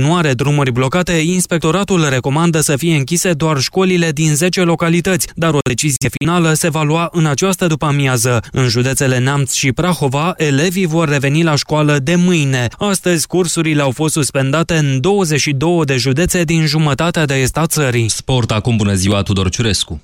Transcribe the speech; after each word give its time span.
continuare 0.00 0.34
drumuri 0.34 0.72
blocate, 0.72 1.12
inspectoratul 1.12 2.08
recomandă 2.08 2.60
să 2.60 2.76
fie 2.76 2.96
închise 2.96 3.32
doar 3.32 3.58
școlile 3.58 4.10
din 4.10 4.34
10 4.34 4.62
localități, 4.62 5.28
dar 5.34 5.54
o 5.54 5.58
decizie 5.68 6.08
finală 6.18 6.52
se 6.52 6.68
va 6.68 6.82
lua 6.82 7.08
în 7.12 7.26
această 7.26 7.66
după-amiază. 7.66 8.40
În 8.52 8.68
județele 8.68 9.18
Neamț 9.18 9.52
și 9.52 9.72
Prahova, 9.72 10.34
elevii 10.36 10.86
vor 10.86 11.08
reveni 11.08 11.42
la 11.42 11.54
școală 11.54 11.98
de 11.98 12.14
mâine. 12.14 12.68
Astăzi, 12.78 13.26
cursurile 13.26 13.82
au 13.82 13.90
fost 13.90 14.12
suspendate 14.12 14.74
în 14.74 15.00
22 15.00 15.84
de 15.84 15.96
județe 15.96 16.44
din 16.44 16.66
jumătatea 16.66 17.24
de 17.24 17.34
est 17.34 17.56
a 17.56 17.66
țării. 17.66 18.08
Sport 18.08 18.50
acum, 18.50 18.76
bună 18.76 18.94
ziua, 18.94 19.22
Tudor 19.22 19.48
Ciurescu! 19.48 20.00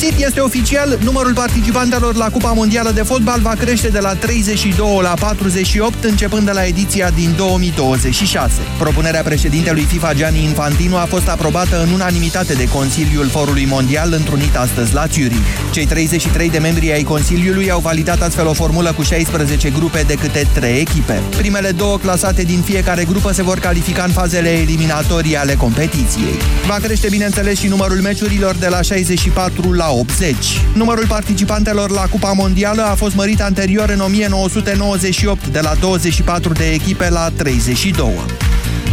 Găsit, 0.00 0.24
este 0.24 0.40
oficial, 0.40 0.98
numărul 1.02 1.34
participantelor 1.34 2.14
la 2.14 2.28
Cupa 2.30 2.52
Mondială 2.52 2.90
de 2.90 3.02
Fotbal 3.02 3.40
va 3.40 3.54
crește 3.58 3.88
de 3.88 3.98
la 3.98 4.14
32 4.14 4.98
la 5.02 5.14
48, 5.20 6.04
începând 6.04 6.44
de 6.44 6.50
la 6.50 6.64
ediția 6.64 7.10
din 7.10 7.34
2026. 7.36 8.52
Propunerea 8.78 9.22
președintelui 9.22 9.82
FIFA 9.82 10.14
Gianni 10.14 10.44
Infantino 10.44 10.96
a 10.96 11.04
fost 11.04 11.28
aprobată 11.28 11.82
în 11.82 11.92
unanimitate 11.92 12.52
de 12.52 12.68
Consiliul 12.68 13.28
Forului 13.28 13.64
Mondial 13.64 14.12
întrunit 14.12 14.56
astăzi 14.56 14.94
la 14.94 15.06
Zurich. 15.12 15.46
Cei 15.72 15.86
33 15.86 16.50
de 16.50 16.58
membri 16.58 16.92
ai 16.92 17.02
Consiliului 17.02 17.70
au 17.70 17.80
validat 17.80 18.22
astfel 18.22 18.46
o 18.46 18.52
formulă 18.52 18.92
cu 18.92 19.02
16 19.02 19.70
grupe 19.70 20.02
de 20.06 20.14
câte 20.14 20.48
3 20.52 20.80
echipe. 20.80 21.22
Primele 21.36 21.70
două 21.70 21.98
clasate 21.98 22.42
din 22.42 22.60
fiecare 22.60 23.04
grupă 23.04 23.32
se 23.32 23.42
vor 23.42 23.58
califica 23.58 24.02
în 24.04 24.12
fazele 24.12 24.48
eliminatorii 24.48 25.36
ale 25.36 25.54
competiției. 25.54 26.34
Va 26.66 26.74
crește, 26.82 27.08
bineînțeles, 27.10 27.58
și 27.58 27.66
numărul 27.66 28.00
meciurilor 28.00 28.54
de 28.54 28.68
la 28.68 28.82
64 28.82 29.72
la 29.72 29.85
80. 29.90 30.36
Numărul 30.74 31.06
participantelor 31.06 31.90
la 31.90 32.02
Cupa 32.02 32.32
Mondială 32.32 32.82
a 32.82 32.94
fost 32.94 33.14
mărit 33.14 33.40
anterior 33.40 33.88
în 33.88 34.00
1998 34.00 35.46
de 35.46 35.60
la 35.60 35.74
24 35.80 36.52
de 36.52 36.70
echipe 36.70 37.10
la 37.10 37.30
32. 37.36 38.14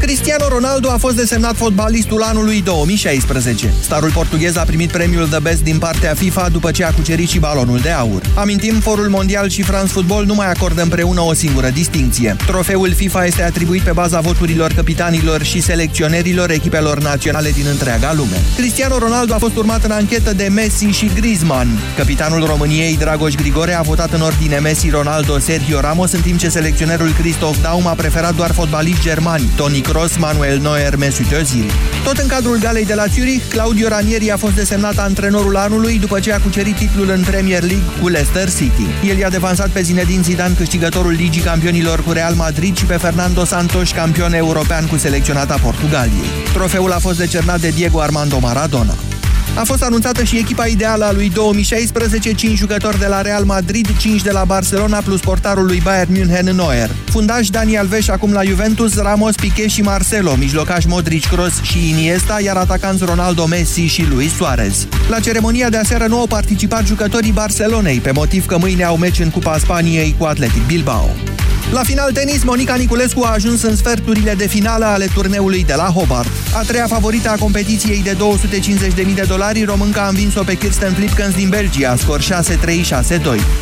Cristiano 0.04 0.48
Ronaldo 0.48 0.90
a 0.90 0.98
fost 0.98 1.16
desemnat 1.16 1.56
fotbalistul 1.56 2.22
anului 2.22 2.62
2016. 2.62 3.74
Starul 3.82 4.12
portughez 4.12 4.56
a 4.56 4.64
primit 4.64 4.92
premiul 4.92 5.28
The 5.28 5.40
Best 5.40 5.64
din 5.64 5.78
partea 5.78 6.14
FIFA 6.14 6.50
după 6.50 6.72
ce 6.72 6.84
a 6.84 6.92
cucerit 6.92 7.30
și 7.30 7.40
balonul 7.40 7.80
de 7.80 7.90
aur. 7.90 8.22
Amintim, 8.36 8.80
Forul 8.80 9.10
Mondial 9.10 9.50
și 9.50 9.62
France 9.62 9.92
Football 9.92 10.26
nu 10.26 10.34
mai 10.34 10.50
acordă 10.50 10.82
împreună 10.82 11.22
o 11.22 11.34
singură 11.34 11.70
distinție. 11.70 12.36
Trofeul 12.46 12.94
FIFA 12.94 13.26
este 13.26 13.44
atribuit 13.44 13.82
pe 13.82 13.92
baza 13.92 14.20
voturilor 14.20 14.72
capitanilor 14.74 15.44
și 15.44 15.62
selecționerilor 15.62 16.50
echipelor 16.50 17.00
naționale 17.00 17.52
din 17.52 17.66
întreaga 17.72 18.14
lume. 18.14 18.42
Cristiano 18.56 18.98
Ronaldo 18.98 19.34
a 19.34 19.38
fost 19.38 19.56
urmat 19.56 19.84
în 19.84 19.92
anchetă 19.92 20.34
de 20.34 20.48
Messi 20.52 20.83
și 20.92 21.12
Griezmann. 21.16 21.80
Capitanul 21.98 22.46
României, 22.46 22.98
Dragoș 22.98 23.34
Grigore, 23.34 23.74
a 23.74 23.82
votat 23.82 24.14
în 24.14 24.22
ordine 24.22 24.58
Messi, 24.58 24.90
Ronaldo, 24.90 25.40
Sergio 25.40 25.80
Ramos, 25.80 26.12
în 26.12 26.22
timp 26.22 26.40
ce 26.40 26.50
selecționerul 26.50 27.12
Christoph 27.20 27.58
Daum 27.62 27.88
a 27.88 27.94
preferat 27.94 28.36
doar 28.36 28.52
fotbaliști 28.52 29.02
germani, 29.02 29.50
Toni 29.56 29.82
Cross, 29.82 30.18
Manuel 30.18 30.60
Neuer, 30.60 30.96
Mesut 30.96 31.26
Özil. 31.26 31.72
Tot 32.04 32.18
în 32.18 32.28
cadrul 32.28 32.58
galei 32.60 32.86
de 32.86 32.94
la 32.94 33.06
Zurich, 33.06 33.44
Claudio 33.50 33.88
Ranieri 33.88 34.32
a 34.32 34.38
fost 34.38 34.56
desemnat 34.56 34.98
antrenorul 34.98 35.58
anului 35.58 36.00
după 36.00 36.20
ce 36.20 36.34
a 36.34 36.40
cucerit 36.40 36.76
titlul 36.76 37.10
în 37.10 37.22
Premier 37.22 37.62
League 37.62 38.02
cu 38.02 38.08
Leicester 38.08 38.50
City. 38.50 39.08
El 39.10 39.18
i-a 39.18 39.30
devansat 39.30 39.70
pe 39.70 39.82
Zinedine 39.82 40.22
Zidane, 40.22 40.54
câștigătorul 40.54 41.12
Ligii 41.12 41.42
Campionilor 41.42 42.04
cu 42.04 42.12
Real 42.12 42.34
Madrid 42.34 42.78
și 42.78 42.86
pe 42.86 42.98
Fernando 42.98 43.46
Santos, 43.46 43.92
campion 43.92 44.34
european 44.34 44.88
cu 44.88 44.98
selecționata 44.98 45.58
Portugaliei. 45.62 46.30
Trofeul 46.54 46.92
a 46.92 47.00
fost 47.00 47.18
decernat 47.18 47.60
de 47.60 47.70
Diego 47.70 48.02
Armando 48.02 48.40
Maradona. 48.40 49.13
A 49.56 49.64
fost 49.64 49.84
anunțată 49.84 50.24
și 50.24 50.38
echipa 50.38 50.66
ideală 50.66 51.06
a 51.06 51.12
lui 51.12 51.30
2016, 51.30 52.34
5 52.34 52.58
jucători 52.58 53.00
de 53.00 53.06
la 53.06 53.22
Real 53.22 53.44
Madrid, 53.44 53.98
5 53.98 54.22
de 54.22 54.32
la 54.32 54.44
Barcelona 54.44 54.98
plus 54.98 55.20
portarul 55.20 55.66
lui 55.66 55.82
Bayern 55.84 56.12
München 56.12 56.56
Neuer. 56.56 56.90
Fundaș 57.06 57.50
Dani 57.50 57.78
Alves 57.78 58.08
acum 58.08 58.32
la 58.32 58.44
Juventus, 58.44 58.96
Ramos, 58.96 59.36
Piqué 59.36 59.68
și 59.68 59.82
Marcelo, 59.82 60.36
mijlocaș 60.36 60.86
Modric, 60.86 61.28
Kroos 61.28 61.62
și 61.62 61.90
Iniesta, 61.90 62.42
iar 62.42 62.56
atacanți 62.56 63.04
Ronaldo, 63.04 63.46
Messi 63.46 63.82
și 63.82 64.06
Luis 64.10 64.36
Suarez. 64.36 64.88
La 65.10 65.20
ceremonia 65.20 65.70
de 65.70 65.78
aseară 65.78 66.06
nu 66.06 66.20
au 66.20 66.28
participat 66.28 66.86
jucătorii 66.86 67.32
Barcelonei, 67.32 68.00
pe 68.00 68.12
motiv 68.12 68.46
că 68.46 68.58
mâine 68.58 68.84
au 68.84 68.98
meci 68.98 69.20
în 69.20 69.30
Cupa 69.30 69.58
Spaniei 69.58 70.16
cu 70.18 70.26
Atletic 70.26 70.66
Bilbao. 70.66 71.10
La 71.72 71.84
final 71.84 72.12
tenis, 72.12 72.44
Monica 72.44 72.76
Niculescu 72.76 73.24
a 73.24 73.32
ajuns 73.34 73.62
în 73.62 73.76
sferturile 73.76 74.34
de 74.34 74.48
finală 74.48 74.86
ale 74.86 75.08
turneului 75.14 75.64
de 75.64 75.74
la 75.74 75.84
Hobart. 75.84 76.28
A 76.54 76.62
treia 76.62 76.88
favorită 76.88 77.30
a 77.30 77.36
competiției 77.36 78.02
de 78.04 78.18
250.000 79.06 79.14
de 79.14 79.26
dolari, 79.28 79.64
românca 79.64 80.02
a 80.02 80.08
învins-o 80.08 80.44
pe 80.44 80.56
Kirsten 80.56 80.94
Flipkens 80.94 81.36
din 81.36 81.50
Belgia, 81.50 81.96
scor 81.96 82.22
6-3-6-2. 82.22 82.26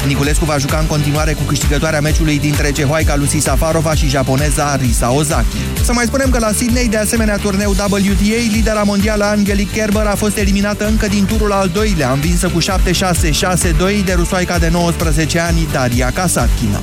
Niculescu 0.08 0.46
va 0.46 0.58
juca 0.58 0.78
în 0.78 0.86
continuare 0.86 1.34
cu 1.34 1.44
câștigătoarea 1.44 2.02
meciului 2.02 2.40
dintre 2.40 2.72
cehoaica 2.72 3.16
Lucy 3.16 3.40
Safarova 3.40 3.94
și 3.94 4.10
japoneza 4.10 4.76
Risa 4.76 5.12
Ozaki. 5.12 5.58
Să 5.84 5.94
mai 5.94 6.06
spunem 6.06 6.30
că 6.30 6.40
la 6.40 6.52
Sydney, 6.52 6.88
de 6.88 6.98
asemenea 6.98 7.38
turneu 7.38 7.70
WTA, 7.70 8.52
lidera 8.52 8.84
mondială 8.84 9.24
Angelique 9.24 9.82
Kerber 9.82 10.06
a 10.06 10.16
fost 10.16 10.38
eliminată 10.38 10.88
încă 10.88 11.08
din 11.08 11.26
turul 11.26 11.52
al 11.52 11.70
doilea, 11.74 12.12
învinsă 12.12 12.48
cu 12.48 12.62
7-6-6-2 12.62 12.66
de 14.06 14.14
rusoaica 14.14 14.58
de 14.58 14.70
19 14.72 15.40
ani 15.40 15.68
Daria 15.72 16.12
Kasatkina. 16.14 16.82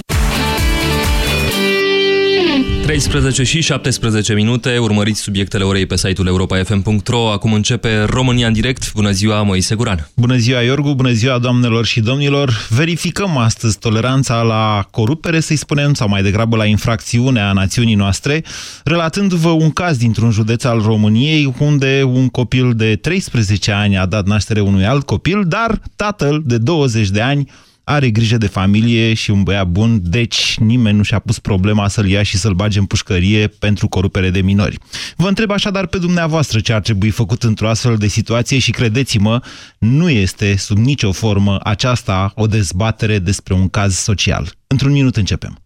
13 2.89 3.43
și 3.43 3.61
17 3.61 4.35
minute, 4.35 4.79
urmăriți 4.79 5.21
subiectele 5.21 5.65
orei 5.65 5.87
pe 5.87 5.97
site-ul 5.97 6.27
europa.fm.ro. 6.27 7.31
Acum 7.31 7.53
începe 7.53 8.03
România 8.03 8.47
în 8.47 8.53
direct. 8.53 8.93
Bună 8.93 9.11
ziua, 9.11 9.43
Moise 9.43 9.75
Guran. 9.75 10.09
Bună 10.17 10.37
ziua, 10.37 10.61
Iorgu, 10.61 10.95
bună 10.95 11.11
ziua, 11.11 11.39
doamnelor 11.39 11.85
și 11.85 12.01
domnilor. 12.01 12.67
Verificăm 12.69 13.37
astăzi 13.37 13.79
toleranța 13.79 14.43
la 14.43 14.87
corupere, 14.91 15.41
să-i 15.41 15.57
spunem, 15.57 15.95
sau 15.95 16.09
mai 16.09 16.23
degrabă 16.23 16.57
la 16.57 16.65
infracțiunea 16.65 17.53
națiunii 17.53 17.95
noastre, 17.95 18.45
relatându-vă 18.85 19.51
un 19.51 19.71
caz 19.71 19.97
dintr-un 19.97 20.31
județ 20.31 20.65
al 20.65 20.83
României, 20.83 21.55
unde 21.59 22.03
un 22.03 22.29
copil 22.29 22.73
de 22.75 22.97
13 22.97 23.73
ani 23.73 23.99
a 23.99 24.07
dat 24.07 24.27
naștere 24.27 24.61
unui 24.61 24.87
alt 24.87 25.07
copil, 25.07 25.45
dar 25.47 25.81
tatăl 25.97 26.43
de 26.45 26.59
20 26.59 27.09
de 27.09 27.21
ani 27.21 27.49
are 27.89 28.11
grijă 28.11 28.37
de 28.37 28.47
familie 28.47 29.15
și 29.15 29.31
un 29.31 29.43
băiat 29.43 29.67
bun, 29.67 30.01
deci 30.03 30.57
nimeni 30.59 30.97
nu 30.97 31.03
și-a 31.03 31.19
pus 31.19 31.39
problema 31.39 31.89
să-l 31.89 32.09
ia 32.09 32.23
și 32.23 32.37
să-l 32.37 32.53
bage 32.53 32.79
în 32.79 32.85
pușcărie 32.85 33.47
pentru 33.47 33.89
corupere 33.89 34.31
de 34.31 34.41
minori. 34.41 34.79
Vă 35.17 35.29
întreb 35.29 35.51
așadar 35.51 35.87
pe 35.87 35.99
dumneavoastră 35.99 36.61
ce 36.61 36.73
ar 36.73 36.81
trebui 36.81 37.11
făcut 37.11 37.43
într-o 37.43 37.69
astfel 37.69 37.97
de 37.97 38.07
situație 38.07 38.59
și 38.59 38.71
credeți-mă, 38.71 39.41
nu 39.79 40.11
este 40.11 40.57
sub 40.57 40.77
nicio 40.77 41.13
formă 41.13 41.59
aceasta 41.63 42.33
o 42.35 42.47
dezbatere 42.47 43.19
despre 43.19 43.55
un 43.55 43.69
caz 43.69 43.95
social. 43.95 44.53
Într-un 44.67 44.93
minut 44.93 45.17
începem. 45.17 45.59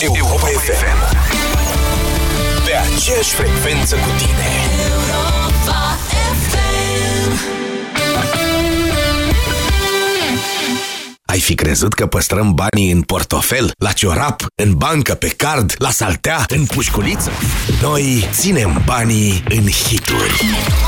Europa 0.00 0.46
FM 0.46 1.16
Pe 2.64 2.72
aceeași 2.72 3.30
frecvență 3.30 3.94
cu 3.94 4.10
tine 4.18 4.99
Ai 11.30 11.40
fi 11.40 11.54
crezut 11.54 11.94
că 11.94 12.06
păstrăm 12.06 12.54
banii 12.54 12.90
în 12.90 13.02
portofel, 13.02 13.70
la 13.78 13.92
ciorap, 13.92 14.46
în 14.62 14.74
bancă, 14.74 15.14
pe 15.14 15.28
card, 15.28 15.74
la 15.78 15.90
saltea, 15.90 16.44
în 16.48 16.64
pușculiță? 16.64 17.30
Noi 17.82 18.28
ținem 18.32 18.82
banii 18.84 19.42
în 19.48 19.68
hituri. 19.68 20.40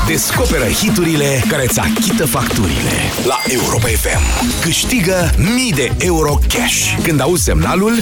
Descoperă 0.07 0.65
hiturile 0.65 1.43
care 1.47 1.63
îți 1.63 1.79
achită 1.79 2.25
facturile. 2.25 2.91
La 3.25 3.37
Europa 3.47 3.87
FM. 3.87 4.51
Câștigă 4.61 5.31
mii 5.55 5.71
de 5.71 5.91
euro 5.97 6.39
cash. 6.47 6.97
Când 7.03 7.21
auzi 7.21 7.43
semnalul, 7.43 7.93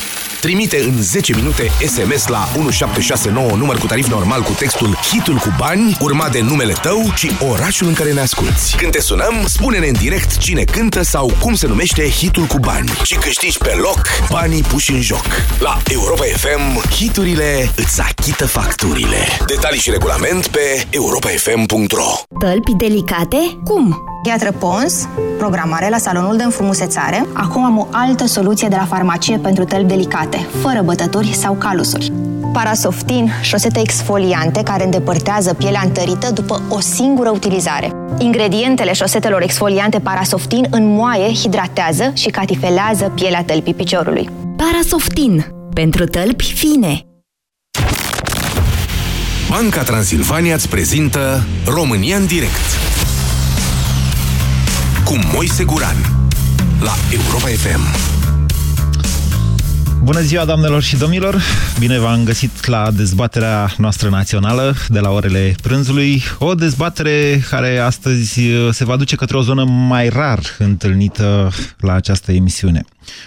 trimite 0.42 0.78
în 0.84 1.02
10 1.02 1.36
minute 1.36 1.72
SMS 1.86 2.28
la 2.28 2.50
1769 2.58 3.52
număr 3.56 3.78
cu 3.78 3.86
tarif 3.86 4.08
normal 4.08 4.42
cu 4.42 4.52
textul 4.52 4.98
Hitul 5.12 5.36
cu 5.36 5.54
bani, 5.58 5.98
urmat 6.00 6.32
de 6.32 6.42
numele 6.42 6.74
tău 6.82 7.12
și 7.16 7.32
orașul 7.52 7.88
în 7.88 7.94
care 7.94 8.14
ne 8.14 8.20
asculti. 8.20 8.76
Când 8.78 8.92
te 8.92 9.02
sunăm, 9.02 9.44
spune-ne 9.46 9.88
în 9.88 9.94
direct 9.94 10.38
cine 10.38 10.64
cântă 10.64 11.02
sau 11.02 11.32
cum 11.40 11.54
se 11.54 11.68
numește 11.68 12.10
hit 12.10 12.30
hitul 12.32 12.46
cu 12.46 12.60
bani 12.60 12.92
și 13.04 13.16
câștigi 13.16 13.58
pe 13.58 13.74
loc 13.76 14.02
banii 14.30 14.62
puși 14.62 14.92
în 14.92 15.02
joc. 15.02 15.26
La 15.60 15.78
Europa 15.90 16.24
FM, 16.24 16.90
hiturile 16.90 17.72
îți 17.76 18.02
achită 18.02 18.48
facturile. 18.48 19.18
Detalii 19.48 19.80
și 19.80 19.90
regulament 19.90 20.48
pe 20.48 20.86
europafm.ro 20.90 22.40
Tălpi 22.40 22.74
delicate? 22.78 23.38
Cum? 23.64 24.06
Gheatră 24.24 24.52
Pons, 24.52 25.08
programare 25.38 25.90
la 25.90 25.98
salonul 25.98 26.38
de 26.38 26.44
înfrumusețare. 26.44 27.26
Acum 27.34 27.64
am 27.64 27.78
o 27.78 27.88
altă 27.92 28.26
soluție 28.26 28.68
de 28.68 28.76
la 28.76 28.86
farmacie 28.86 29.38
pentru 29.38 29.64
tălpi 29.64 29.88
delicate, 29.88 30.31
fără 30.38 30.82
bătături 30.82 31.34
sau 31.34 31.54
calusuri. 31.54 32.12
Parasoftin, 32.54 33.32
șosete 33.42 33.80
exfoliante 33.80 34.64
care 34.64 34.84
îndepărtează 34.84 35.54
pielea 35.54 35.82
întărită 35.86 36.32
după 36.32 36.62
o 36.70 36.80
singură 36.80 37.30
utilizare. 37.30 37.92
Ingredientele 38.18 38.94
șosetelor 38.94 39.42
exfoliante 39.42 40.00
Parasoftin 40.00 40.68
înmoaie, 40.70 41.34
hidratează 41.34 42.12
și 42.14 42.30
catifelează 42.30 43.12
pielea 43.16 43.44
tălpii 43.44 43.74
piciorului. 43.74 44.30
Parasoftin. 44.56 45.46
Pentru 45.74 46.06
tălpi 46.06 46.54
fine. 46.54 47.06
Banca 49.50 49.84
Transilvania 49.84 50.54
îți 50.54 50.70
prezintă 50.70 51.44
România 51.66 52.16
în 52.16 52.26
direct 52.26 52.66
cu 55.04 55.14
Moise 55.34 55.64
Guran 55.64 55.96
Europa 57.12 57.48
FM. 57.48 58.21
Bună 60.04 60.22
ziua, 60.22 60.46
doamnelor 60.46 60.82
și 60.82 60.98
domnilor! 60.98 61.42
Bine 61.80 62.00
v-am 62.00 62.24
găsit 62.24 62.66
la 62.66 62.92
dezbaterea 62.92 63.74
noastră 63.78 64.10
națională 64.10 64.76
de 64.88 65.00
la 65.00 65.10
orele 65.10 65.56
prânzului. 65.62 66.24
O 66.40 66.54
dezbatere 66.54 67.44
care 67.50 67.78
astăzi 67.78 68.52
uh, 68.52 68.70
se 68.72 68.86
va 68.86 68.96
duce 68.96 69.16
către 69.16 69.38
o 69.38 69.42
zonă 69.42 69.64
mai 69.64 70.10
rar 70.10 70.40
întâlnită 70.58 71.52
la 71.78 71.94
această 71.94 72.32
emisiune. 72.32 72.84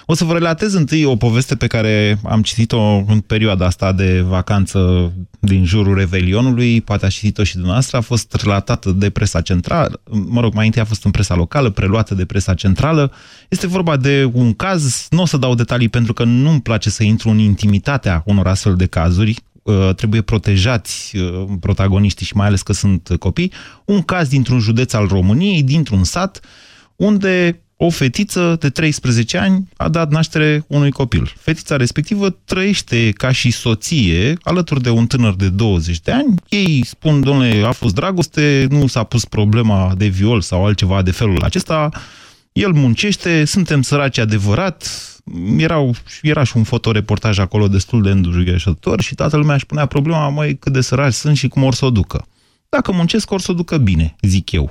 O 0.07 0.15
să 0.15 0.25
vă 0.25 0.33
relatez 0.33 0.75
întâi 0.75 1.05
o 1.05 1.17
poveste 1.17 1.55
pe 1.57 1.67
care 1.67 2.19
am 2.25 2.43
citit-o 2.43 2.81
în 3.07 3.21
perioada 3.21 3.67
asta 3.67 3.93
de 3.93 4.21
vacanță 4.21 5.13
din 5.41 5.65
jurul 5.65 5.95
Revelionului, 5.95 6.81
poate 6.81 7.07
a 7.07 7.09
citit-o 7.09 7.45
și 7.45 7.53
dumneavoastră, 7.53 7.97
a 7.97 8.01
fost 8.01 8.35
relatată 8.35 8.91
de 8.91 9.11
presa 9.11 9.41
centrală, 9.41 10.01
mă 10.27 10.41
rog, 10.41 10.55
mai 10.55 10.67
întâi 10.67 10.83
a 10.83 10.85
fost 10.85 11.05
în 11.05 11.11
presa 11.11 11.35
locală, 11.35 11.71
preluată 11.71 12.15
de 12.15 12.25
presa 12.25 12.55
centrală. 12.55 13.13
Este 13.49 13.67
vorba 13.67 13.97
de 13.97 14.31
un 14.33 14.55
caz, 14.55 15.07
nu 15.11 15.23
o 15.23 15.27
să 15.27 15.37
dau 15.37 15.55
detalii 15.55 15.89
pentru 15.89 16.13
că 16.13 16.25
nu-mi 16.25 16.61
place 16.61 16.91
să 16.91 17.03
intru 17.03 17.29
în 17.29 17.39
intimitatea 17.39 18.23
unor 18.27 18.47
astfel 18.47 18.77
de 18.77 18.87
cazuri, 18.87 19.37
uh, 19.63 19.95
trebuie 19.97 20.21
protejați 20.21 21.17
uh, 21.17 21.45
protagoniștii 21.61 22.27
și 22.27 22.37
mai 22.37 22.47
ales 22.47 22.63
că 22.63 22.73
sunt 22.73 23.09
copii, 23.19 23.53
un 23.85 24.03
caz 24.03 24.29
dintr-un 24.29 24.59
județ 24.59 24.93
al 24.93 25.07
României, 25.07 25.63
dintr-un 25.63 26.05
sat, 26.05 26.41
unde 26.97 27.64
o 27.85 27.91
fetiță 27.91 28.57
de 28.61 28.71
13 28.71 29.39
ani 29.39 29.69
a 29.77 29.89
dat 29.89 30.11
naștere 30.11 30.65
unui 30.67 30.91
copil. 30.91 31.33
Fetița 31.39 31.77
respectivă 31.77 32.31
trăiește 32.31 33.11
ca 33.11 33.33
și 33.33 33.51
soție 33.51 34.37
alături 34.43 34.83
de 34.83 34.91
un 34.91 35.07
tânăr 35.07 35.35
de 35.35 35.49
20 35.49 36.01
de 36.01 36.13
ani. 36.13 36.35
Ei 36.49 36.85
spun, 36.85 37.21
domnule, 37.21 37.63
a 37.67 37.73
fost 37.73 37.95
dragoste, 37.95 38.67
nu 38.71 38.87
s-a 38.87 39.03
pus 39.03 39.25
problema 39.25 39.95
de 39.97 40.07
viol 40.07 40.41
sau 40.41 40.67
altceva 40.67 41.03
de 41.03 41.11
felul 41.11 41.43
acesta. 41.43 41.89
El 42.53 42.73
muncește, 42.73 43.45
suntem 43.45 43.83
săraci 43.83 44.19
adevărat, 44.19 44.91
erau, 45.57 45.95
era 46.23 46.43
și 46.43 46.57
un 46.57 46.63
fotoreportaj 46.63 47.39
acolo 47.39 47.69
destul 47.69 48.03
de 48.03 48.11
îndurugheșător 48.11 49.01
și 49.01 49.15
toată 49.15 49.37
lumea 49.37 49.55
își 49.55 49.67
punea 49.67 49.87
problema, 49.87 50.29
mai 50.29 50.55
cât 50.55 50.73
de 50.73 50.81
săraci 50.81 51.13
sunt 51.13 51.37
și 51.37 51.49
cum 51.49 51.63
or 51.63 51.75
să 51.75 51.85
o 51.85 51.91
ducă. 51.91 52.27
Dacă 52.69 52.93
muncesc, 52.93 53.31
or 53.31 53.41
să 53.41 53.51
o 53.51 53.55
ducă 53.55 53.77
bine, 53.77 54.17
zic 54.21 54.53
eu. 54.53 54.71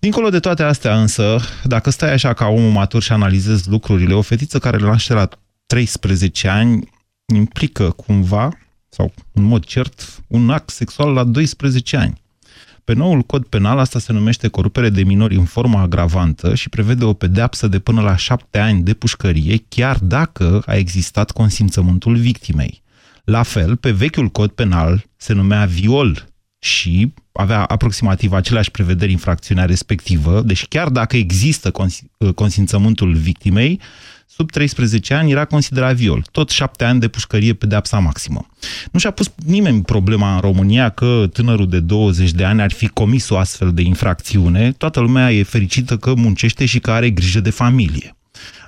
Dincolo 0.00 0.28
de 0.28 0.40
toate 0.40 0.62
astea 0.62 1.00
însă, 1.00 1.40
dacă 1.64 1.90
stai 1.90 2.12
așa 2.12 2.32
ca 2.32 2.46
omul 2.46 2.70
matur 2.70 3.02
și 3.02 3.12
analizezi 3.12 3.68
lucrurile, 3.68 4.14
o 4.14 4.22
fetiță 4.22 4.58
care 4.58 4.76
naște 4.76 5.12
la 5.12 5.28
13 5.66 6.48
ani 6.48 6.88
implică 7.34 7.90
cumva, 7.90 8.58
sau 8.88 9.12
în 9.32 9.42
mod 9.42 9.64
cert, 9.64 10.22
un 10.26 10.50
act 10.50 10.68
sexual 10.68 11.12
la 11.12 11.24
12 11.24 11.96
ani. 11.96 12.22
Pe 12.84 12.92
noul 12.92 13.22
cod 13.22 13.46
penal 13.46 13.78
asta 13.78 13.98
se 13.98 14.12
numește 14.12 14.48
corupere 14.48 14.88
de 14.88 15.02
minori 15.02 15.36
în 15.36 15.44
formă 15.44 15.78
agravantă 15.78 16.54
și 16.54 16.68
prevede 16.68 17.04
o 17.04 17.12
pedeapsă 17.12 17.68
de 17.68 17.78
până 17.78 18.00
la 18.00 18.16
șapte 18.16 18.58
ani 18.58 18.82
de 18.82 18.94
pușcărie, 18.94 19.64
chiar 19.68 19.98
dacă 19.98 20.62
a 20.66 20.74
existat 20.74 21.30
consimțământul 21.30 22.16
victimei. 22.16 22.82
La 23.24 23.42
fel, 23.42 23.76
pe 23.76 23.90
vechiul 23.90 24.28
cod 24.28 24.50
penal 24.50 25.04
se 25.16 25.32
numea 25.32 25.64
viol 25.64 26.28
și 26.58 27.14
avea 27.32 27.64
aproximativ 27.64 28.32
aceleași 28.32 28.70
prevederi 28.70 29.12
infracțiunea 29.12 29.64
respectivă, 29.64 30.42
deci 30.44 30.66
chiar 30.66 30.88
dacă 30.88 31.16
există 31.16 31.70
cons 31.70 32.00
consimțământul 32.34 33.14
victimei, 33.14 33.80
sub 34.26 34.50
13 34.50 35.14
ani 35.14 35.30
era 35.30 35.44
considerat 35.44 35.94
viol. 35.94 36.24
Tot 36.32 36.50
șapte 36.50 36.84
ani 36.84 37.00
de 37.00 37.08
pușcărie 37.08 37.54
pedeapsa 37.54 37.98
maximă. 37.98 38.46
Nu 38.92 38.98
și-a 38.98 39.10
pus 39.10 39.32
nimeni 39.46 39.82
problema 39.82 40.34
în 40.34 40.40
România 40.40 40.88
că 40.88 41.28
tânărul 41.32 41.68
de 41.68 41.80
20 41.80 42.30
de 42.30 42.44
ani 42.44 42.60
ar 42.60 42.72
fi 42.72 42.88
comis 42.88 43.28
o 43.28 43.36
astfel 43.36 43.72
de 43.72 43.82
infracțiune. 43.82 44.72
Toată 44.72 45.00
lumea 45.00 45.32
e 45.32 45.42
fericită 45.42 45.96
că 45.96 46.14
muncește 46.14 46.66
și 46.66 46.78
că 46.78 46.90
are 46.90 47.10
grijă 47.10 47.40
de 47.40 47.50
familie. 47.50 48.16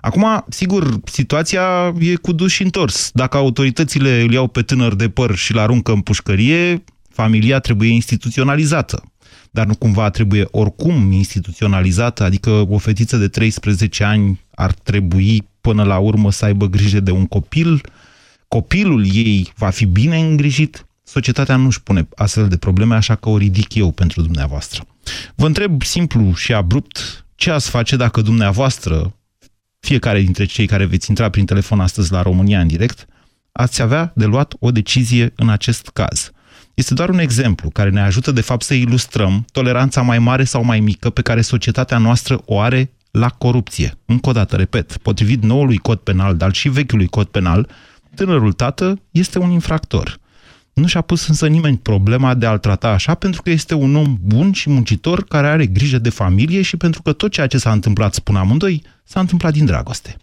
Acum, 0.00 0.44
sigur, 0.48 1.00
situația 1.04 1.94
e 1.98 2.14
cu 2.14 2.32
dus 2.32 2.52
și 2.52 2.62
întors. 2.62 3.10
Dacă 3.12 3.36
autoritățile 3.36 4.20
îl 4.20 4.32
iau 4.32 4.46
pe 4.46 4.62
tânăr 4.62 4.94
de 4.94 5.08
păr 5.08 5.34
și 5.36 5.52
îl 5.52 5.58
aruncă 5.58 5.92
în 5.92 6.00
pușcărie, 6.00 6.82
familia 7.20 7.58
trebuie 7.58 7.90
instituționalizată. 7.90 9.12
Dar 9.50 9.66
nu 9.66 9.74
cumva 9.74 10.10
trebuie 10.10 10.48
oricum 10.50 11.12
instituționalizată, 11.12 12.24
adică 12.24 12.50
o 12.50 12.78
fetiță 12.78 13.16
de 13.16 13.28
13 13.28 14.04
ani 14.04 14.40
ar 14.54 14.72
trebui 14.72 15.48
până 15.60 15.82
la 15.82 15.98
urmă 15.98 16.30
să 16.30 16.44
aibă 16.44 16.66
grijă 16.66 17.00
de 17.00 17.10
un 17.10 17.26
copil, 17.26 17.80
copilul 18.48 19.14
ei 19.14 19.52
va 19.56 19.70
fi 19.70 19.84
bine 19.84 20.18
îngrijit, 20.20 20.86
societatea 21.04 21.56
nu 21.56 21.66
își 21.66 21.82
pune 21.82 22.08
astfel 22.16 22.48
de 22.48 22.56
probleme, 22.56 22.94
așa 22.94 23.14
că 23.14 23.28
o 23.28 23.36
ridic 23.36 23.74
eu 23.74 23.90
pentru 23.90 24.22
dumneavoastră. 24.22 24.86
Vă 25.34 25.46
întreb 25.46 25.82
simplu 25.82 26.34
și 26.34 26.52
abrupt 26.52 27.24
ce 27.34 27.50
ați 27.50 27.70
face 27.70 27.96
dacă 27.96 28.20
dumneavoastră, 28.20 29.14
fiecare 29.80 30.20
dintre 30.20 30.44
cei 30.44 30.66
care 30.66 30.84
veți 30.84 31.08
intra 31.08 31.28
prin 31.28 31.44
telefon 31.44 31.80
astăzi 31.80 32.12
la 32.12 32.22
România 32.22 32.60
în 32.60 32.66
direct, 32.66 33.06
ați 33.52 33.82
avea 33.82 34.12
de 34.14 34.24
luat 34.24 34.54
o 34.58 34.70
decizie 34.70 35.32
în 35.36 35.48
acest 35.48 35.88
caz. 35.92 36.30
Este 36.80 36.94
doar 36.94 37.08
un 37.08 37.18
exemplu 37.18 37.70
care 37.70 37.90
ne 37.90 38.00
ajută 38.00 38.30
de 38.30 38.40
fapt 38.40 38.62
să 38.62 38.74
ilustrăm 38.74 39.46
toleranța 39.52 40.02
mai 40.02 40.18
mare 40.18 40.44
sau 40.44 40.64
mai 40.64 40.80
mică 40.80 41.10
pe 41.10 41.22
care 41.22 41.40
societatea 41.40 41.98
noastră 41.98 42.42
o 42.44 42.60
are 42.60 42.90
la 43.10 43.28
corupție. 43.28 43.98
Încă 44.06 44.28
o 44.28 44.32
dată, 44.32 44.56
repet, 44.56 44.96
potrivit 44.96 45.42
noului 45.42 45.76
cod 45.76 45.98
penal, 45.98 46.36
dar 46.36 46.52
și 46.52 46.68
vechiului 46.68 47.06
cod 47.06 47.26
penal, 47.26 47.68
tânărul 48.14 48.52
tată 48.52 49.00
este 49.10 49.38
un 49.38 49.50
infractor. 49.50 50.18
Nu 50.72 50.86
și-a 50.86 51.00
pus 51.00 51.28
însă 51.28 51.46
nimeni 51.46 51.78
problema 51.78 52.34
de 52.34 52.46
a-l 52.46 52.58
trata 52.58 52.88
așa 52.88 53.14
pentru 53.14 53.42
că 53.42 53.50
este 53.50 53.74
un 53.74 53.96
om 53.96 54.18
bun 54.20 54.52
și 54.52 54.70
muncitor 54.70 55.24
care 55.24 55.46
are 55.46 55.66
grijă 55.66 55.98
de 55.98 56.10
familie 56.10 56.62
și 56.62 56.76
pentru 56.76 57.02
că 57.02 57.12
tot 57.12 57.30
ceea 57.30 57.46
ce 57.46 57.58
s-a 57.58 57.72
întâmplat, 57.72 58.14
spun 58.14 58.36
amândoi, 58.36 58.82
s-a 59.04 59.20
întâmplat 59.20 59.52
din 59.52 59.64
dragoste. 59.64 60.16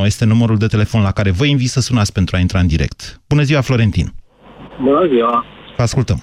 0372069599 0.00 0.04
este 0.04 0.24
numărul 0.24 0.56
de 0.56 0.66
telefon 0.66 1.02
la 1.02 1.12
care 1.12 1.30
vă 1.30 1.44
invit 1.44 1.68
să 1.68 1.80
sunați 1.80 2.12
pentru 2.12 2.36
a 2.36 2.38
intra 2.38 2.58
în 2.58 2.66
direct. 2.66 3.20
Bună 3.28 3.42
ziua, 3.42 3.60
Florentin! 3.60 4.12
Bună 4.82 5.06
ziua! 5.06 5.44
Vă 5.76 5.82
ascultăm! 5.82 6.18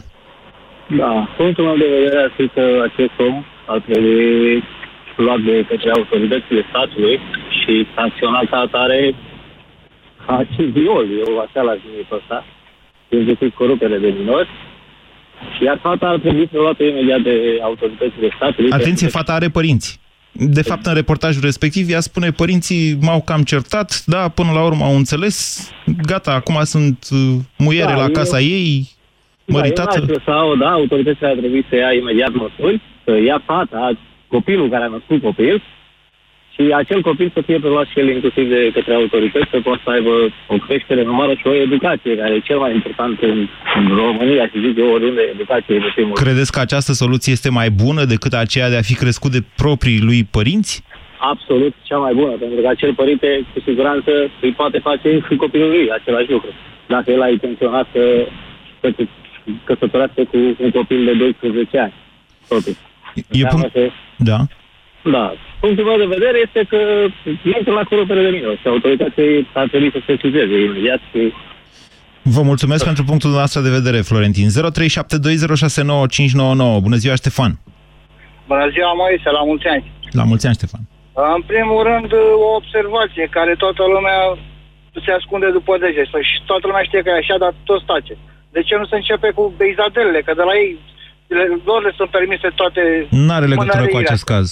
Da, 0.88 1.33
punctul 1.38 1.63
meu 1.63 1.77
de 1.77 1.89
vedere 1.97 2.17
ar 2.23 2.31
fi 2.38 2.47
că 2.47 2.63
acest 2.89 3.15
om 3.27 3.44
ar 3.67 3.79
trebui 3.79 4.63
luat 5.15 5.39
de 5.39 5.65
către 5.69 5.89
autoritățile 5.91 6.65
statului 6.69 7.19
și 7.59 7.73
sancționat 7.95 8.45
ca 8.50 8.57
atare 8.57 9.15
ca 10.25 10.45
și 10.53 10.62
viol, 10.62 11.06
eu 11.27 11.39
așa 11.39 11.62
l-aș 11.62 11.79
numi 11.85 12.07
pe 12.09 12.15
ăsta, 12.15 12.45
inclusiv 13.09 13.53
corupere 13.53 13.97
de 13.97 14.13
minori, 14.17 14.50
și 15.56 15.63
iar 15.63 15.79
fata 15.81 16.06
ar 16.07 16.19
trebui 16.19 16.47
să 16.51 16.57
luată 16.57 16.83
imediat 16.83 17.21
de 17.21 17.35
autoritățile 17.62 18.29
statului. 18.35 18.71
Atenție, 18.71 19.07
fata 19.07 19.33
are 19.33 19.50
părinți. 19.50 20.00
De 20.37 20.61
fapt, 20.61 20.85
în 20.85 20.93
reportajul 20.93 21.41
respectiv, 21.41 21.89
ea 21.89 22.00
spune, 22.00 22.31
părinții 22.31 22.98
m-au 23.01 23.21
cam 23.21 23.43
certat, 23.43 24.03
da, 24.05 24.29
până 24.29 24.51
la 24.51 24.63
urmă 24.63 24.83
au 24.83 24.95
înțeles, 24.95 25.69
gata, 26.01 26.31
acum 26.31 26.63
sunt 26.63 27.07
uh, 27.12 27.36
muiere 27.57 27.91
da, 27.91 27.95
la 27.95 28.10
casa 28.10 28.39
eu... 28.39 28.48
ei, 28.48 28.89
măritată. 29.45 30.00
Da, 30.00 30.13
sau, 30.25 30.55
da, 30.55 30.69
autoritățile 30.71 31.27
ar 31.27 31.36
trebui 31.36 31.65
să 31.69 31.75
ia 31.75 31.93
imediat 31.93 32.33
măsuri, 32.33 32.81
să 33.03 33.12
ia 33.25 33.41
fata, 33.45 33.98
copilul 34.27 34.69
care 34.69 34.83
a 34.83 34.88
născut 34.88 35.21
copil, 35.21 35.63
și 36.55 36.63
acel 36.81 37.01
copil 37.01 37.31
să 37.33 37.41
fie 37.41 37.59
preluat 37.59 37.88
și 37.88 38.00
el 38.00 38.09
inclusiv 38.09 38.50
de 38.50 38.71
către 38.74 38.93
autorități, 38.93 39.50
să 39.51 39.59
poată 39.63 39.81
să 39.83 39.89
aibă 39.89 40.13
o 40.47 40.57
creștere 40.65 41.03
numară 41.03 41.33
și 41.33 41.47
o 41.47 41.53
educație, 41.53 42.17
care 42.17 42.33
e 42.33 42.50
cel 42.50 42.57
mai 42.57 42.74
important 42.74 43.21
în, 43.21 43.47
în 43.75 43.88
România 43.95 44.45
și 44.47 44.63
zic 44.65 44.77
eu 44.77 44.91
oriunde 44.91 45.21
educație 45.33 45.77
de 45.77 45.91
primul 45.95 46.13
Credeți 46.13 46.51
că 46.51 46.59
această 46.59 46.91
soluție 46.91 47.31
este 47.33 47.50
mai 47.50 47.69
bună 47.69 48.03
decât 48.05 48.33
aceea 48.33 48.69
de 48.69 48.77
a 48.77 48.89
fi 48.89 48.95
crescut 48.95 49.31
de 49.31 49.41
proprii 49.55 50.01
lui 50.01 50.24
părinți? 50.31 50.83
Absolut 51.19 51.74
cea 51.81 51.97
mai 51.97 52.13
bună, 52.13 52.31
pentru 52.31 52.62
că 52.62 52.67
acel 52.67 52.93
părinte 52.93 53.45
cu 53.53 53.59
siguranță 53.59 54.12
îi 54.41 54.51
poate 54.51 54.77
face 54.79 55.09
și 55.27 55.35
copilul 55.35 55.69
lui 55.69 55.91
același 55.91 56.31
lucru. 56.31 56.50
Dacă 56.88 57.12
el 57.12 57.21
a 57.21 57.29
intenționat 57.29 57.88
să, 57.93 58.27
să 58.79 58.93
căsătorească 59.63 60.21
cu 60.31 60.38
un 60.59 60.71
copil 60.71 61.05
de 61.05 61.13
12 61.13 61.79
ani. 61.79 61.93
Totuși. 62.47 62.77
E 63.31 63.45
punct... 63.45 63.75
Da. 64.17 64.38
Da. 65.12 65.33
Punctul 65.59 65.85
meu 65.85 65.97
de 65.97 66.13
vedere 66.17 66.38
este 66.45 66.62
că 66.71 66.79
intră 67.57 67.71
la 67.79 67.83
corupere 67.91 68.21
de 68.25 68.29
minori 68.29 68.59
și 68.62 68.67
autorității 68.67 69.47
ar 69.53 69.67
trebui 69.67 69.91
să 69.91 70.00
se 70.05 70.12
sesizeze 70.12 70.55
imediat 70.59 71.01
și 71.12 71.33
Vă 72.35 72.41
mulțumesc 72.51 72.81
da. 72.81 72.89
pentru 72.89 73.03
punctul 73.12 73.31
nostru 73.41 73.62
de 73.62 73.75
vedere, 73.79 74.00
Florentin. 74.09 74.47
0372069599. 74.50 74.53
Bună 76.88 76.97
ziua, 77.03 77.15
Ștefan! 77.21 77.51
Bună 78.51 78.67
ziua, 78.75 78.91
Moise, 79.01 79.29
la 79.38 79.43
mulți 79.50 79.67
ani! 79.74 79.85
La 80.19 80.24
mulți 80.29 80.45
ani, 80.47 80.57
Ștefan! 80.59 80.83
În 81.38 81.43
primul 81.51 81.81
rând, 81.89 82.09
o 82.47 82.50
observație 82.62 83.25
care 83.38 83.53
toată 83.63 83.83
lumea 83.95 84.19
se 85.05 85.12
ascunde 85.19 85.50
după 85.57 85.71
dege 85.83 86.03
și 86.29 86.38
toată 86.50 86.63
lumea 86.67 86.83
știe 86.88 87.01
că 87.01 87.09
e 87.09 87.24
așa, 87.24 87.38
dar 87.43 87.53
tot 87.69 87.81
tace. 87.85 88.15
De 88.55 88.62
ce 88.67 88.75
nu 88.75 88.85
se 88.85 88.95
începe 88.95 89.29
cu 89.38 89.43
beizadelele? 89.59 90.21
Că 90.25 90.33
de 90.39 90.45
la 90.50 90.53
ei 90.62 90.69
lor 91.69 91.81
le 91.83 91.93
sunt 91.97 92.09
permise 92.09 92.47
toate... 92.55 92.81
Nu 93.09 93.33
are 93.33 93.45
legătură 93.45 93.85
cu 93.85 93.97
acest 93.97 94.24
caz. 94.24 94.45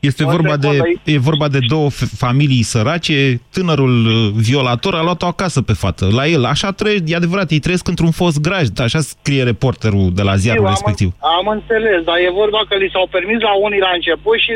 Este 0.00 0.24
vorba 0.24 0.56
de, 0.56 0.68
e 1.04 1.18
vorba 1.18 1.48
de 1.48 1.58
două 1.68 1.88
familii 2.16 2.62
sărace, 2.62 3.40
tânărul 3.52 4.06
uh, 4.06 4.30
violator 4.34 4.94
a 4.94 5.02
luat-o 5.02 5.26
acasă 5.26 5.62
pe 5.62 5.72
fată, 5.72 6.08
la 6.18 6.26
el. 6.26 6.44
Așa 6.44 6.70
trăie, 6.72 6.98
e 7.06 7.16
adevărat, 7.16 7.50
ei 7.50 7.58
trăiesc 7.58 7.88
într-un 7.88 8.10
fost 8.10 8.40
graj, 8.40 8.66
așa 8.86 9.00
scrie 9.00 9.42
reporterul 9.42 10.06
de 10.14 10.22
la 10.22 10.34
ziarul 10.36 10.64
Eu, 10.64 10.70
respectiv. 10.70 11.08
Am, 11.18 11.30
am 11.40 11.46
înțeles, 11.58 12.00
dar 12.04 12.16
e 12.26 12.30
vorba 12.42 12.60
că 12.68 12.74
li 12.82 12.90
s-au 12.92 13.06
permis 13.16 13.40
la 13.48 13.52
unii 13.66 13.80
la 13.86 13.92
început 13.94 14.38
și 14.44 14.52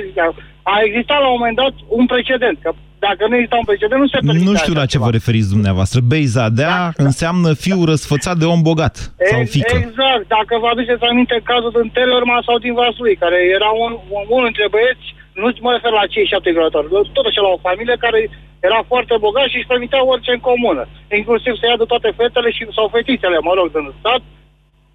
a 0.63 0.75
existat 0.89 1.19
la 1.25 1.29
un 1.29 1.37
moment 1.39 1.57
dat 1.63 1.75
un 1.99 2.07
precedent, 2.15 2.57
că 2.65 2.71
dacă 3.09 3.23
nu 3.29 3.35
exista 3.37 3.57
un 3.63 3.69
precedent, 3.73 4.01
nu 4.05 4.09
se 4.13 4.19
permitea 4.19 4.51
Nu 4.51 4.57
știu 4.63 4.75
la 4.75 4.79
așa 4.85 4.91
ce 4.91 4.95
ceva. 4.97 5.05
vă 5.09 5.11
referiți 5.19 5.53
dumneavoastră. 5.57 5.99
Beizadea 6.13 6.75
Da. 6.97 7.05
înseamnă 7.09 7.49
fiu 7.65 7.79
răsfățat 7.93 8.37
de 8.43 8.47
om 8.55 8.61
bogat 8.71 8.95
sau 9.31 9.41
E- 9.41 9.53
fică. 9.57 9.75
Exact. 9.87 10.25
Dacă 10.37 10.53
vă 10.63 10.69
aduceți 10.75 11.03
aminte 11.11 11.37
cazul 11.51 11.73
din 11.79 11.89
Tellerman 11.97 12.43
sau 12.49 12.57
din 12.65 12.75
Vaslui, 12.81 13.15
care 13.25 13.39
era 13.59 13.71
un, 13.85 13.93
un, 14.17 14.23
unul 14.37 14.49
dintre 14.51 14.67
băieți, 14.77 15.07
nu 15.41 15.47
mă 15.65 15.71
refer 15.73 15.93
la 16.01 16.11
cei 16.15 16.31
șapte 16.33 16.51
violatori, 16.51 16.87
tot 17.17 17.27
așa 17.27 17.41
la 17.47 17.55
o 17.57 17.65
familie 17.67 17.97
care 18.05 18.21
era 18.69 18.81
foarte 18.91 19.15
bogat 19.25 19.49
și 19.49 19.57
își 19.59 19.71
permitea 19.73 20.07
orice 20.13 20.31
în 20.33 20.43
comună. 20.51 20.83
Inclusiv 21.21 21.53
să 21.57 21.65
ia 21.67 21.77
de 21.83 21.91
toate 21.93 22.11
fetele 22.19 22.51
și, 22.57 22.63
sau 22.77 22.95
fetițele, 22.97 23.39
mă 23.49 23.53
rog, 23.59 23.67
din 23.73 23.93
stat, 24.01 24.23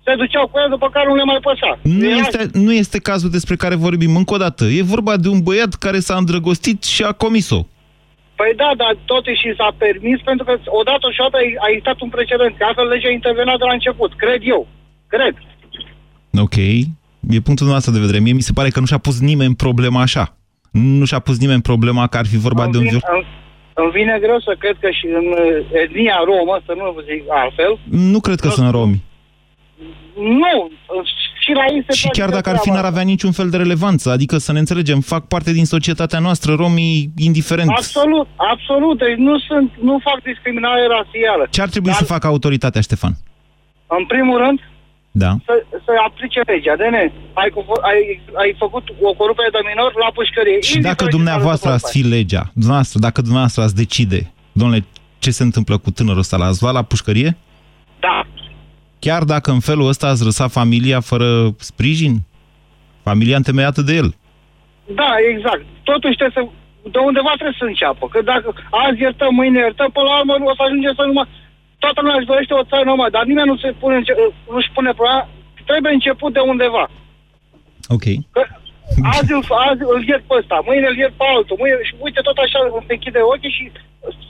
se 0.06 0.16
duceau 0.22 0.48
cu 0.48 0.60
el, 0.64 0.70
după 0.70 0.88
care 0.90 1.08
nu 1.08 1.16
le 1.16 1.24
mai 1.32 1.42
păsa. 1.50 1.72
Nu 1.84 2.10
Era- 2.10 2.20
este, 2.24 2.42
nu 2.54 2.74
este 2.84 3.00
cazul 3.10 3.30
despre 3.38 3.56
care 3.64 3.76
vorbim 3.76 4.16
încă 4.16 4.34
o 4.34 4.44
dată. 4.46 4.64
E 4.66 4.94
vorba 4.96 5.14
de 5.18 5.28
un 5.36 5.42
băiat 5.48 5.74
care 5.86 6.00
s-a 6.00 6.16
îndrăgostit 6.16 6.84
și 6.84 7.04
a 7.04 7.12
comis-o. 7.12 7.62
Păi 8.40 8.52
da, 8.56 8.72
dar 8.82 8.98
totuși 9.06 9.42
și 9.44 9.54
s-a 9.58 9.72
permis 9.78 10.20
pentru 10.30 10.46
că 10.46 10.54
odată 10.66 11.06
și 11.12 11.22
odată 11.22 11.38
a 11.66 11.68
existat 11.70 12.00
un 12.06 12.10
precedent. 12.10 12.58
Că 12.58 12.64
altfel 12.66 12.88
legea 12.88 13.10
intervenea 13.10 13.58
de 13.58 13.64
la 13.68 13.78
început, 13.78 14.12
cred 14.24 14.42
eu. 14.44 14.68
Cred. 15.08 15.36
Ok, 16.46 16.58
e 17.30 17.40
punctul 17.40 17.68
nostru 17.68 17.92
de 17.92 18.00
vedere. 18.00 18.20
Mie 18.20 18.34
mi 18.34 18.42
se 18.42 18.54
pare 18.54 18.70
că 18.70 18.80
nu 18.80 18.86
și-a 18.86 18.98
pus 18.98 19.20
nimeni 19.20 19.56
problema 19.56 20.02
așa. 20.02 20.38
Nu 20.72 21.06
și-a 21.06 21.20
pus 21.20 21.40
nimeni 21.40 21.62
problema 21.62 22.08
că 22.08 22.18
ar 22.18 22.26
fi 22.26 22.38
vorba 22.38 22.68
de 22.68 22.78
un 22.78 22.84
Îmi 22.84 22.90
viol... 22.90 23.02
vine, 23.06 23.18
îmi, 23.18 23.28
îmi 23.74 23.92
vine 23.92 24.18
greu 24.22 24.40
să 24.40 24.56
cred 24.60 24.78
că 24.80 24.90
și 24.92 25.06
în 25.06 25.26
uh, 25.26 25.82
etnia 25.84 26.18
romă, 26.26 26.62
să 26.66 26.74
nu 26.78 26.92
vă 26.96 27.02
zic 27.10 27.24
altfel, 27.30 27.80
Nu 28.12 28.20
cred 28.20 28.40
că 28.40 28.50
sunt 28.50 28.72
romi. 28.72 29.04
nu, 30.16 30.70
și 31.44 31.52
la 31.54 31.66
ei 31.74 31.84
se 31.88 31.94
Și 31.96 32.06
face 32.06 32.20
chiar 32.20 32.30
dacă 32.30 32.50
ar 32.50 32.56
fi, 32.56 32.62
treaba 32.62 32.80
n-ar 32.82 32.92
avea 32.92 33.04
niciun 33.04 33.32
fel 33.32 33.50
de 33.50 33.58
relevanță. 33.58 34.10
Adică 34.12 34.38
să 34.38 34.52
ne 34.52 34.60
înțelegem, 34.60 35.00
fac 35.00 35.28
parte 35.28 35.52
din 35.52 35.66
societatea 35.66 36.20
noastră, 36.20 36.54
romii, 36.54 37.10
indiferent. 37.18 37.70
Absolut, 37.70 38.28
absolut. 38.36 38.98
Deci 38.98 39.18
nu 39.18 39.40
sunt, 39.40 39.72
nu 39.82 40.00
fac 40.04 40.18
discriminare 40.24 40.82
rasială. 40.98 41.48
Ce 41.50 41.62
ar 41.62 41.70
trebui 41.70 41.90
Dar, 41.90 41.98
să 42.00 42.06
facă 42.06 42.28
autoritatea, 42.28 42.82
Ștefan? 42.82 43.14
În 43.88 44.06
primul 44.06 44.38
rând, 44.38 44.60
Da. 45.24 45.32
să, 45.48 45.54
să 45.86 45.92
aplice 46.08 46.42
legea. 46.52 46.76
De 46.82 46.88
ne, 46.96 47.04
ai, 47.42 47.50
cu- 47.56 47.80
ai, 47.92 48.00
ai 48.42 48.52
făcut 48.64 48.84
o 49.10 49.12
corupere 49.22 49.50
de 49.56 49.62
minor 49.70 49.92
la 50.04 50.10
pușcărie. 50.20 50.60
Și 50.68 50.76
Indiferent 50.76 50.84
dacă 50.92 51.04
ce 51.04 51.16
dumneavoastră 51.18 51.70
s-a 51.70 51.76
ați 51.76 51.92
fi 51.92 51.98
întâmplat. 51.98 52.20
legea, 52.20 52.44
dumneavoastră, 52.54 52.98
dacă 53.08 53.20
dumneavoastră 53.28 53.62
ați 53.64 53.76
decide, 53.84 54.20
domnule, 54.60 54.82
ce 55.24 55.32
se 55.38 55.44
întâmplă 55.44 55.76
cu 55.78 55.90
tânărul 55.92 56.20
ăsta, 56.26 56.38
l-ați 56.38 56.62
luat 56.62 56.74
la 56.74 56.84
pușcărie? 56.92 57.32
Da. 58.00 58.18
Chiar 59.06 59.24
dacă 59.34 59.52
în 59.52 59.60
felul 59.70 59.88
ăsta 59.88 60.08
ați 60.08 60.24
lăsat 60.30 60.50
familia 60.52 61.00
fără 61.12 61.28
sprijin? 61.72 62.16
Familia 63.10 63.36
întemeiată 63.42 63.82
de 63.82 63.94
el. 64.02 64.10
Da, 65.02 65.12
exact. 65.34 65.64
Totuși 65.84 66.18
trebuie 66.20 66.38
să, 66.40 66.44
de 66.94 67.00
undeva 67.10 67.32
trebuie 67.40 67.60
să 67.62 67.66
înceapă. 67.68 68.04
Că 68.14 68.20
dacă 68.32 68.48
azi 68.86 69.02
iertăm, 69.02 69.32
mâine 69.40 69.60
iertăm, 69.60 69.90
până 69.98 70.08
la 70.10 70.20
urmă 70.20 70.34
o 70.52 70.56
să 70.60 70.64
ajungem 70.66 70.94
să 71.00 71.04
numai... 71.10 71.28
Toată 71.84 72.00
lumea 72.02 72.18
își 72.20 72.32
dorește 72.32 72.54
o 72.54 72.68
țară 72.70 72.84
numai, 72.84 73.10
dar 73.16 73.24
nimeni 73.32 73.52
nu 73.52 73.58
se 73.64 73.70
pune, 73.82 73.96
înce- 73.96 74.20
nu-și 74.54 74.72
pune 74.78 74.92
problema. 74.98 75.22
Trebuie 75.70 75.94
început 75.94 76.32
de 76.34 76.42
undeva. 76.54 76.84
Ok. 77.96 78.06
Că 78.36 78.42
azi, 79.18 79.32
îl, 79.38 79.44
azi 79.70 79.84
îl 79.94 80.02
iert 80.12 80.24
pe 80.28 80.36
ăsta, 80.40 80.58
mâine 80.70 80.88
îl 80.92 80.98
iert 81.04 81.16
pe 81.20 81.26
altul, 81.36 81.58
mâine, 81.60 81.76
și 81.90 81.96
uite 82.06 82.22
tot 82.28 82.38
așa 82.46 82.60
se 82.88 82.94
închide 82.96 83.22
ochii 83.34 83.56
și 83.58 83.64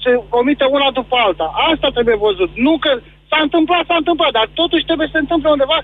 se 0.04 0.10
comite 0.36 0.66
una 0.76 0.90
după 1.00 1.16
alta. 1.26 1.48
Asta 1.72 1.88
trebuie 1.96 2.26
văzut. 2.28 2.52
Nu 2.66 2.74
că 2.84 2.92
s-a 3.30 3.40
întâmplat, 3.46 3.84
s-a 3.90 3.98
întâmplat, 4.02 4.32
dar 4.38 4.48
totuși 4.62 4.88
trebuie 4.90 5.08
să 5.08 5.16
se 5.16 5.24
întâmple 5.26 5.50
undeva 5.56 5.78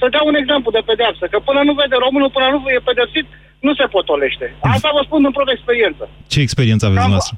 să 0.00 0.06
dea 0.14 0.22
un 0.30 0.36
exemplu 0.42 0.70
de 0.76 0.82
pedeapsă. 0.90 1.24
Că 1.32 1.38
până 1.48 1.60
nu 1.68 1.74
vede 1.80 1.96
românul, 2.04 2.34
până 2.36 2.46
nu 2.50 2.70
e 2.76 2.88
pedepsit, 2.90 3.26
nu 3.66 3.72
se 3.74 3.86
potolește. 3.96 4.46
Asta 4.74 4.88
vă 4.96 5.00
spun 5.04 5.20
din 5.22 5.36
proprie 5.36 5.56
experiență. 5.58 6.02
Ce 6.32 6.40
experiență 6.40 6.82
aveți 6.86 7.04
Am, 7.04 7.10
dumneavoastră? 7.10 7.34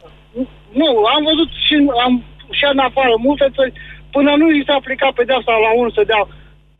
nu, 0.80 0.86
am 1.14 1.22
văzut 1.30 1.50
și, 1.66 1.74
am, 2.06 2.12
și 2.58 2.64
în 2.72 2.78
afară 2.78 3.14
multe 3.18 3.46
țări, 3.56 3.72
până 4.10 4.30
nu 4.40 4.46
i 4.50 4.62
se 4.66 4.72
aplica 4.72 5.08
pedeapsa 5.14 5.52
la 5.64 5.70
unul 5.78 5.92
să 5.96 6.02
dea 6.06 6.22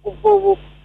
o, 0.03 0.11
o, 0.21 0.31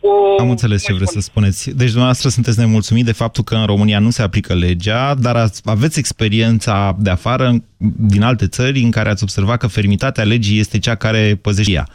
o, 0.07 0.09
Am 0.39 0.49
înțeles 0.49 0.85
ce 0.85 0.93
vreți 0.93 1.11
să 1.11 1.19
spuneți. 1.19 1.77
Deci 1.77 1.87
dumneavoastră 1.87 2.29
sunteți 2.29 2.59
nemulțumit 2.59 3.05
de 3.05 3.11
faptul 3.11 3.43
că 3.43 3.55
în 3.55 3.65
România 3.65 3.99
nu 3.99 4.09
se 4.09 4.21
aplică 4.21 4.53
legea, 4.53 5.13
dar 5.25 5.35
ați, 5.35 5.61
aveți 5.65 5.99
experiența 5.99 6.95
de 6.97 7.09
afară, 7.09 7.51
din 7.97 8.23
alte 8.23 8.47
țări, 8.47 8.79
în 8.79 8.91
care 8.91 9.09
ați 9.09 9.23
observat 9.23 9.57
că 9.57 9.67
fermitatea 9.67 10.23
legii 10.23 10.59
este 10.59 10.79
cea 10.79 10.95
care 10.95 11.39
păzește 11.41 11.71
ea. 11.71 11.85
0372069599. 11.85 11.87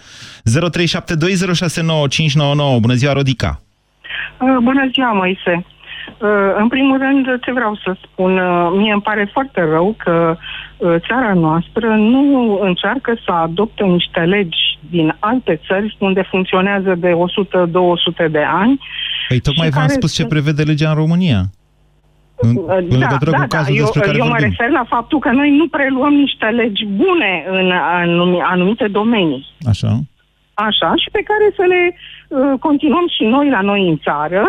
Bună 2.80 2.94
ziua, 2.94 3.12
Rodica! 3.12 3.60
Uh, 4.40 4.56
Bună 4.62 4.88
ziua, 4.92 5.12
Moise. 5.12 5.64
Uh, 6.18 6.28
În 6.56 6.68
primul 6.68 6.98
rând, 6.98 7.26
ce 7.40 7.52
vreau 7.52 7.74
să 7.84 7.96
spun, 8.02 8.38
uh, 8.38 8.72
mie 8.76 8.92
îmi 8.92 9.02
pare 9.02 9.28
foarte 9.32 9.60
rău 9.60 9.94
că 9.98 10.36
uh, 10.36 10.42
țara 11.08 11.32
noastră 11.34 11.86
nu 11.96 12.58
încearcă 12.62 13.16
să 13.24 13.30
adopte 13.32 13.84
niște 13.84 14.20
legi 14.20 14.78
din 14.90 15.16
alte 15.18 15.60
țări 15.66 15.96
unde 16.00 16.22
funcționează 16.30 16.94
de 16.94 17.10
100-200 17.12 18.28
de 18.30 18.42
ani. 18.46 18.80
Păi 19.28 19.40
tocmai 19.40 19.66
Și 19.66 19.72
v-am 19.72 19.82
care 19.86 19.92
spus 19.92 20.10
ce 20.14 20.20
sunt- 20.20 20.28
prevede 20.28 20.62
legea 20.62 20.88
în 20.88 20.94
România. 20.94 21.40
În, 22.42 22.56
Uh, 22.56 22.76
în 22.90 22.98
legătură 22.98 23.30
cu 23.30 23.44
cazul 23.48 23.74
eu, 23.76 23.80
despre 23.82 24.00
care 24.00 24.16
eu 24.18 24.24
mă 24.24 24.30
vorbim. 24.30 24.48
refer 24.48 24.70
la 24.70 24.84
faptul 24.88 25.18
că 25.18 25.30
noi 25.30 25.50
nu 25.56 25.66
preluăm 25.68 26.12
niște 26.12 26.46
legi 26.46 26.84
bune 26.86 27.32
în 27.50 27.70
anumi- 28.00 28.42
anumite 28.42 28.86
domenii. 28.88 29.46
Așa. 29.72 29.90
Așa, 30.54 30.90
și 31.02 31.08
pe 31.12 31.22
care 31.30 31.46
să 31.56 31.64
le 31.72 31.82
uh, 31.92 31.98
continuăm 32.66 33.06
și 33.16 33.24
noi 33.34 33.46
la 33.56 33.60
noi 33.70 33.80
în 33.92 33.96
țară, 34.06 34.42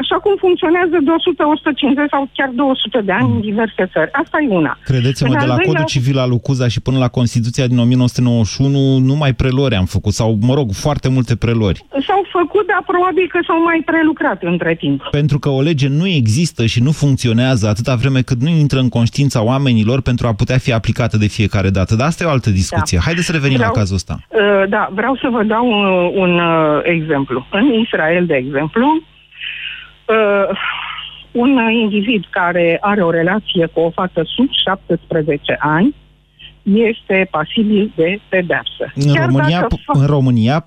așa 0.00 0.16
cum 0.24 0.32
funcționează 0.44 0.96
de 1.06 1.10
100, 1.10 1.42
150 1.44 2.08
sau 2.14 2.22
chiar 2.36 2.50
200 2.54 3.00
de 3.08 3.12
ani 3.18 3.28
în 3.34 3.40
diverse 3.40 3.82
țări. 3.92 4.10
Asta 4.22 4.36
e 4.44 4.48
una. 4.60 4.72
Credeți-mă, 4.90 5.28
În 5.28 5.34
de 5.38 5.42
al 5.44 5.48
la 5.52 5.54
doilea- 5.56 5.72
Codul 5.72 5.92
Civil 5.94 6.18
al 6.24 6.28
lui 6.32 6.40
Cuza 6.46 6.68
și 6.74 6.80
până 6.86 6.98
la 7.04 7.08
Constituția 7.18 7.66
din 7.72 7.78
1991, 7.78 8.98
numai 8.98 9.32
prelori 9.32 9.74
am 9.74 9.84
făcut, 9.84 10.12
sau, 10.12 10.38
mă 10.48 10.54
rog, 10.54 10.68
foarte 10.72 11.08
multe 11.08 11.34
prelori. 11.36 11.84
S-au 12.08 12.22
făcut, 12.38 12.66
dar 12.66 12.82
probabil 12.86 13.26
că 13.32 13.38
s-au 13.46 13.62
mai 13.62 13.82
prelucrat 13.84 14.42
între 14.42 14.74
timp. 14.74 15.00
Pentru 15.10 15.38
că 15.38 15.48
o 15.48 15.60
lege 15.60 15.88
nu 15.88 16.06
există 16.06 16.66
și 16.66 16.82
nu 16.82 16.90
funcționează 16.90 17.68
atâta 17.68 17.94
vreme 17.94 18.20
cât 18.22 18.40
nu 18.42 18.48
intră 18.48 18.78
în 18.78 18.88
conștiința 18.88 19.42
oamenilor 19.42 20.00
pentru 20.00 20.26
a 20.26 20.32
putea 20.34 20.58
fi 20.58 20.72
aplicată 20.72 21.16
de 21.16 21.26
fiecare 21.26 21.70
dată. 21.70 21.94
Dar 21.96 22.06
asta 22.06 22.24
e 22.24 22.26
o 22.26 22.30
altă 22.30 22.50
discuție. 22.50 22.96
Da. 22.98 23.04
Haideți 23.04 23.26
să 23.26 23.32
revenim 23.32 23.56
Vreau- 23.56 23.72
la 23.74 23.78
cazul 23.78 23.94
ăsta. 23.94 24.18
Uh, 24.28 24.40
Da, 24.68 24.88
vreau 24.94 25.16
să 25.16 25.28
vă 25.30 25.42
dau 25.42 25.66
un, 25.66 25.84
un 26.22 26.38
uh, 26.38 26.80
exemplu. 27.22 27.46
În 27.50 27.80
Israel, 27.84 28.26
de 28.26 28.34
exemplu, 28.34 28.86
uh, 30.06 30.58
un 31.32 31.58
individ 31.82 32.24
care 32.30 32.78
are 32.80 33.02
o 33.02 33.10
relație 33.10 33.66
cu 33.66 33.80
o 33.80 33.90
fată 33.90 34.22
sub 34.36 34.48
17 34.64 35.56
ani 35.58 35.94
este 36.62 37.28
pasibil 37.30 37.92
de 37.96 38.20
pedeapsă. 38.28 38.92
În 38.94 39.14
România, 39.14 39.60
dacă 39.60 39.76
fa- 39.76 40.00
în 40.00 40.06
România 40.06 40.66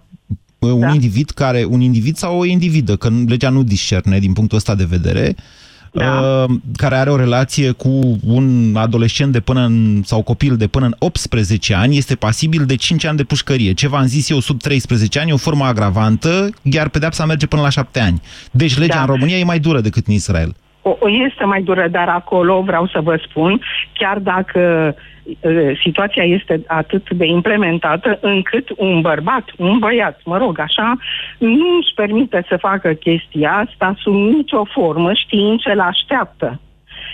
un 0.60 0.80
Da. 0.80 0.94
individ 0.94 1.30
care, 1.30 1.66
un 1.70 1.82
individ 1.82 2.16
sau 2.16 2.40
o 2.40 2.46
individă, 2.46 2.96
că 2.96 3.10
legea 3.28 3.50
nu 3.50 3.64
discerne 3.64 4.20
din 4.20 4.34
punctul 4.34 4.58
ăsta 4.58 4.76
de 4.76 4.86
vedere, 4.90 5.36
Da. 5.98 6.44
uh, 6.50 6.56
care 6.78 6.96
are 6.96 7.10
o 7.10 7.16
relație 7.16 7.72
cu 7.72 8.20
un 8.26 8.76
adolescent 8.76 9.32
de 9.32 9.40
până 9.40 9.66
în, 9.66 10.02
sau 10.06 10.22
copil 10.22 10.58
de 10.58 10.68
până 10.68 10.86
în 10.86 10.96
18 11.00 11.74
ani, 11.74 11.98
este 11.98 12.16
pasibil 12.16 12.66
de 12.66 12.76
5 12.76 13.06
ani 13.06 13.18
de 13.18 13.24
pușcărie. 13.24 13.74
Ce 13.74 13.88
v-am 13.88 14.06
zis 14.06 14.30
eu, 14.30 14.40
sub 14.40 14.62
13 14.62 15.20
ani, 15.20 15.30
e 15.30 15.34
o 15.34 15.38
formă 15.38 15.66
agravantă, 15.66 16.50
iar 16.62 16.90
pedepsa 16.90 17.26
merge 17.26 17.46
până 17.46 17.62
la 17.62 17.70
7 17.70 18.00
ani. 18.00 18.22
Deci 18.52 18.78
legea 18.78 18.94
Da. 18.94 19.00
în 19.02 19.06
România 19.08 19.38
e 19.38 19.44
mai 19.44 19.60
dură 19.60 19.82
decât 19.82 20.08
în 20.08 20.14
Israel. 20.14 20.56
O, 20.88 20.98
o 21.00 21.10
este 21.10 21.44
mai 21.44 21.62
dură, 21.62 21.88
dar 21.88 22.08
acolo 22.08 22.62
vreau 22.62 22.88
să 22.88 23.00
vă 23.02 23.20
spun, 23.30 23.62
chiar 23.94 24.18
dacă 24.20 24.96
uh, 25.42 25.80
situația 25.84 26.24
este 26.24 26.62
atât 26.68 27.10
de 27.10 27.26
implementată 27.26 28.18
încât 28.22 28.68
un 28.78 29.02
bărbat, 29.02 29.44
un 29.58 29.80
băiat, 29.80 30.20
mă 30.24 30.38
rog, 30.38 30.60
așa, 30.60 30.98
nu 31.38 31.76
își 31.80 31.94
permite 31.96 32.46
să 32.50 32.58
facă 32.58 32.94
chestia 32.94 33.66
asta 33.68 33.96
sub 33.98 34.14
nicio 34.14 34.64
formă, 34.64 35.14
știind 35.14 35.60
ce 35.60 35.74
l-așteaptă. 35.74 36.60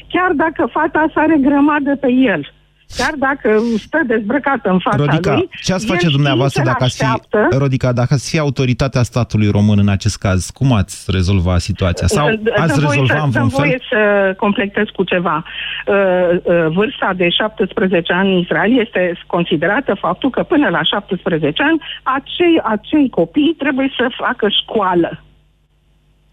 Chiar 0.08 0.32
dacă 0.32 0.70
fata 0.72 1.06
sa 1.14 1.22
are 1.22 1.38
grămadă 1.42 1.96
pe 1.96 2.12
el, 2.12 2.54
chiar 2.96 3.14
dacă 3.18 3.62
stă 3.78 4.00
dezbrăcată 4.08 4.70
în 4.70 4.80
fața 4.80 4.98
Rodica, 4.98 5.34
lui, 5.34 5.50
ce 5.64 5.74
ați 5.74 5.84
el 5.84 5.88
face 5.88 5.98
știind 5.98 6.16
dumneavoastră 6.16 6.62
ce 6.62 6.68
dacă 6.68 6.84
ați 6.84 6.96
fi, 6.98 7.04
l-așteaptă, 7.04 7.58
Rodica, 7.58 7.92
dacă 7.92 8.14
ați 8.14 8.30
fi 8.30 8.40
autoritatea 8.40 9.04
statului 9.04 9.50
român 9.50 9.80
în 9.80 9.90
acest 9.90 10.18
caz, 10.18 10.50
cum 10.50 10.72
ați 10.74 11.04
rezolva 11.12 11.58
situația? 11.58 12.08
Sau 12.08 12.28
Dă- 12.30 12.54
ați 12.56 12.80
dă 12.80 12.86
voie 12.86 13.00
rezolva 13.00 13.14
să, 13.20 13.24
în 13.24 13.32
dă 13.32 13.38
vreun 13.38 13.48
voie 13.48 13.70
fel? 13.70 13.88
să 13.90 14.34
completez 14.38 14.86
cu 14.94 15.04
ceva. 15.04 15.44
Uh, 15.88 15.96
uh, 16.44 16.66
Vârsta 16.68 17.14
de 17.16 17.30
17 17.30 18.14
ani 18.14 18.34
în 18.34 18.40
Israel 18.40 18.80
este 18.80 19.20
considerată 19.28 19.94
faptul 20.00 20.30
că 20.30 20.44
până 20.44 20.70
la 20.70 20.84
17 20.84 21.64
ani 21.64 21.82
acei, 22.04 22.62
acei 22.64 23.10
copii 23.10 23.56
trebuie 23.58 23.90
să 23.98 24.06
facă 24.18 24.48
școală. 24.62 25.24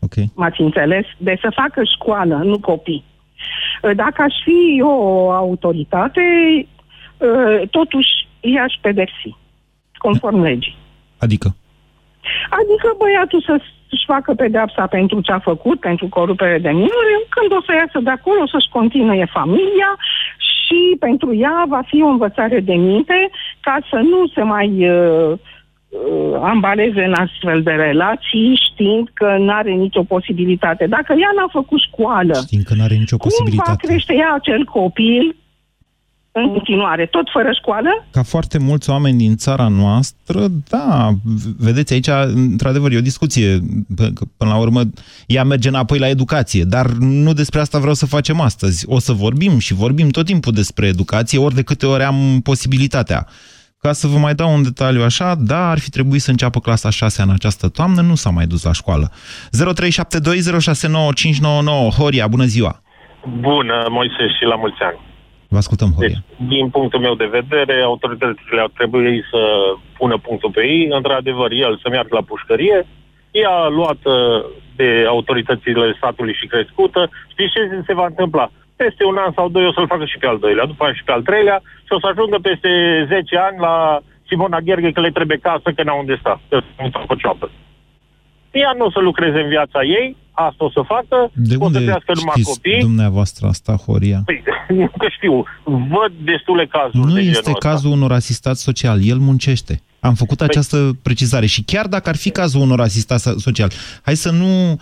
Ok. 0.00 0.14
M-ați 0.34 0.60
înțeles? 0.60 1.04
De 1.16 1.38
să 1.40 1.48
facă 1.54 1.82
școală, 1.94 2.34
nu 2.44 2.58
copii. 2.58 3.04
Uh, 3.82 3.90
Dacă 3.94 4.22
aș 4.22 4.34
fi 4.44 4.76
eu 4.78 4.88
o 4.88 5.30
autoritate, 5.30 6.22
uh, 7.16 7.68
totuși 7.70 8.28
i-aș 8.40 8.74
pedepsi, 8.80 9.36
conform 9.96 10.40
legii. 10.42 10.76
Adică? 11.18 11.56
Adică 12.50 12.94
băiatul 12.98 13.42
să 13.46 13.60
să-și 13.88 14.04
facă 14.06 14.34
pedeapsa 14.34 14.86
pentru 14.86 15.20
ce 15.20 15.32
a 15.32 15.38
făcut, 15.38 15.80
pentru 15.80 16.08
corupere 16.08 16.58
de 16.58 16.68
minori, 16.68 17.26
când 17.28 17.52
o 17.52 17.62
să 17.66 17.72
iasă 17.72 17.98
de 18.02 18.10
acolo, 18.10 18.40
o 18.42 18.46
să-și 18.46 18.68
continue 18.70 19.26
familia 19.32 19.90
și 20.38 20.96
pentru 20.98 21.34
ea 21.34 21.64
va 21.68 21.82
fi 21.86 22.02
o 22.02 22.06
învățare 22.06 22.60
de 22.60 22.74
minte 22.74 23.30
ca 23.60 23.78
să 23.90 23.96
nu 23.96 24.26
se 24.34 24.42
mai 24.42 24.90
uh, 24.90 25.38
uh, 25.88 26.40
ambaleze 26.42 27.02
în 27.04 27.12
astfel 27.12 27.62
de 27.62 27.70
relații 27.70 28.60
știind 28.72 29.08
că 29.14 29.36
nu 29.38 29.52
are 29.52 29.70
nicio 29.70 30.02
posibilitate. 30.02 30.86
Dacă 30.86 31.12
ea 31.12 31.30
n-a 31.36 31.48
făcut 31.52 31.80
școală, 31.90 32.34
Știind 32.42 32.64
că 32.64 32.74
nu 32.74 32.82
are 32.82 32.94
nicio 32.94 33.16
cum 33.16 33.30
va 33.30 33.36
posibilitate. 33.38 33.86
crește 33.86 34.14
ea 34.14 34.32
acel 34.34 34.64
copil 34.64 35.36
în 36.32 36.48
continuare, 36.52 37.06
tot 37.06 37.26
fără 37.32 37.50
școală? 37.60 37.88
Ca 38.10 38.22
foarte 38.22 38.58
mulți 38.58 38.90
oameni 38.90 39.18
din 39.18 39.36
țara 39.36 39.68
noastră, 39.68 40.46
da, 40.68 41.10
v- 41.24 41.64
vedeți 41.64 41.92
aici, 41.92 42.08
într-adevăr, 42.34 42.92
e 42.92 42.96
o 42.96 43.00
discuție. 43.00 43.58
P- 43.94 44.12
că, 44.14 44.24
Până 44.36 44.50
la 44.50 44.56
urmă, 44.58 44.80
ea 45.26 45.44
merge 45.44 45.68
înapoi 45.68 45.98
la 45.98 46.08
educație, 46.08 46.64
dar 46.64 46.86
nu 47.00 47.32
despre 47.32 47.60
asta 47.60 47.78
vreau 47.78 47.94
să 47.94 48.06
facem 48.06 48.40
astăzi. 48.40 48.84
O 48.88 48.98
să 48.98 49.12
vorbim 49.12 49.58
și 49.58 49.74
vorbim 49.74 50.08
tot 50.08 50.24
timpul 50.26 50.52
despre 50.52 50.86
educație, 50.86 51.38
ori 51.38 51.54
de 51.54 51.62
câte 51.62 51.86
ori 51.86 52.02
am 52.02 52.40
posibilitatea. 52.42 53.26
Ca 53.80 53.92
să 53.92 54.06
vă 54.06 54.18
mai 54.18 54.34
dau 54.34 54.52
un 54.52 54.62
detaliu 54.62 55.02
așa, 55.02 55.34
da, 55.34 55.70
ar 55.70 55.78
fi 55.78 55.90
trebuit 55.90 56.20
să 56.20 56.30
înceapă 56.30 56.58
clasa 56.60 56.90
6 56.90 57.22
în 57.22 57.30
această 57.30 57.68
toamnă, 57.68 58.00
nu 58.00 58.14
s-a 58.14 58.30
mai 58.30 58.46
dus 58.46 58.62
la 58.64 58.72
școală. 58.72 59.10
0372069599 59.10 59.14
Horia, 61.98 62.26
bună 62.26 62.44
ziua! 62.44 62.82
Bună, 63.40 63.86
Moise, 63.90 64.24
și 64.38 64.44
la 64.44 64.56
mulți 64.56 64.82
ani. 64.82 64.98
Vă 65.48 65.56
ascultăm, 65.56 65.90
Horia. 65.96 66.08
Deci, 66.08 66.48
din 66.48 66.68
punctul 66.70 67.00
meu 67.00 67.14
de 67.14 67.28
vedere, 67.38 67.82
autoritățile 67.82 68.60
ar 68.60 68.70
trebui 68.74 69.24
să 69.30 69.40
pună 69.98 70.18
punctul 70.18 70.50
pe 70.50 70.62
ei. 70.62 70.88
Într-adevăr, 70.90 71.50
el 71.52 71.78
să 71.82 71.88
meargă 71.88 72.14
la 72.14 72.22
pușcărie. 72.22 72.86
Ea 73.30 73.68
luată 73.68 74.44
de 74.76 75.04
autoritățile 75.08 75.94
statului 75.96 76.34
și 76.40 76.46
crescută. 76.46 77.10
Știți 77.32 77.52
ce 77.52 77.82
se 77.86 77.94
va 77.94 78.06
întâmpla? 78.06 78.50
Peste 78.82 79.02
un 79.10 79.16
an 79.24 79.32
sau 79.38 79.46
doi 79.54 79.66
o 79.70 79.72
să-l 79.76 79.90
facă 79.92 80.04
și 80.12 80.18
pe 80.20 80.26
al 80.32 80.38
doilea, 80.44 80.66
după 80.72 80.82
aia 80.84 80.94
și 80.98 81.04
pe 81.06 81.12
al 81.16 81.22
treilea 81.28 81.58
și 81.86 81.92
o 81.96 82.00
să 82.02 82.06
ajungă 82.12 82.36
peste 82.48 82.70
10 83.08 83.36
ani 83.48 83.58
la 83.66 83.74
Simona 84.28 84.60
Gherghe 84.66 84.90
că 84.96 85.00
le 85.00 85.10
trebuie 85.18 85.38
casă, 85.48 85.68
că 85.76 85.82
n-au 85.82 85.98
unde 86.04 86.16
sta, 86.20 86.34
că 86.48 86.56
nu 86.82 86.88
fac 86.96 87.10
o 87.10 87.14
cioapă. 87.22 87.46
Ea 88.62 88.72
nu 88.78 88.84
o 88.84 88.90
să 88.90 89.00
lucreze 89.08 89.38
în 89.44 89.48
viața 89.48 89.80
ei, 89.98 90.16
asta 90.32 90.64
o 90.64 90.70
să 90.70 90.82
facă, 90.94 91.16
De 91.34 91.54
o 91.54 91.58
să 91.58 91.64
unde 91.64 91.78
crească 91.84 92.12
numai 92.14 92.34
știți 92.36 92.50
copii. 92.52 92.80
dumneavoastră 92.90 93.46
asta, 93.46 93.72
Horia? 93.86 94.20
Păi, 94.24 94.42
nu 94.80 94.90
că 94.98 95.06
știu, 95.16 95.34
văd 95.94 96.12
destule 96.30 96.66
cazuri 96.66 97.06
Nu 97.06 97.12
de 97.14 97.20
este 97.20 97.32
genul 97.42 97.56
ăsta. 97.56 97.68
cazul 97.68 97.90
unor 97.90 98.12
asistați 98.12 98.62
social, 98.62 98.98
el 99.02 99.16
muncește. 99.28 99.74
Am 100.00 100.14
făcut 100.14 100.40
această 100.40 100.76
precizare 101.02 101.46
și 101.46 101.62
chiar 101.62 101.86
dacă 101.86 102.08
ar 102.08 102.16
fi 102.16 102.30
cazul 102.30 102.60
unor 102.60 102.80
asistați 102.80 103.34
social, 103.46 103.68
hai 104.02 104.14
să 104.14 104.30
nu 104.30 104.80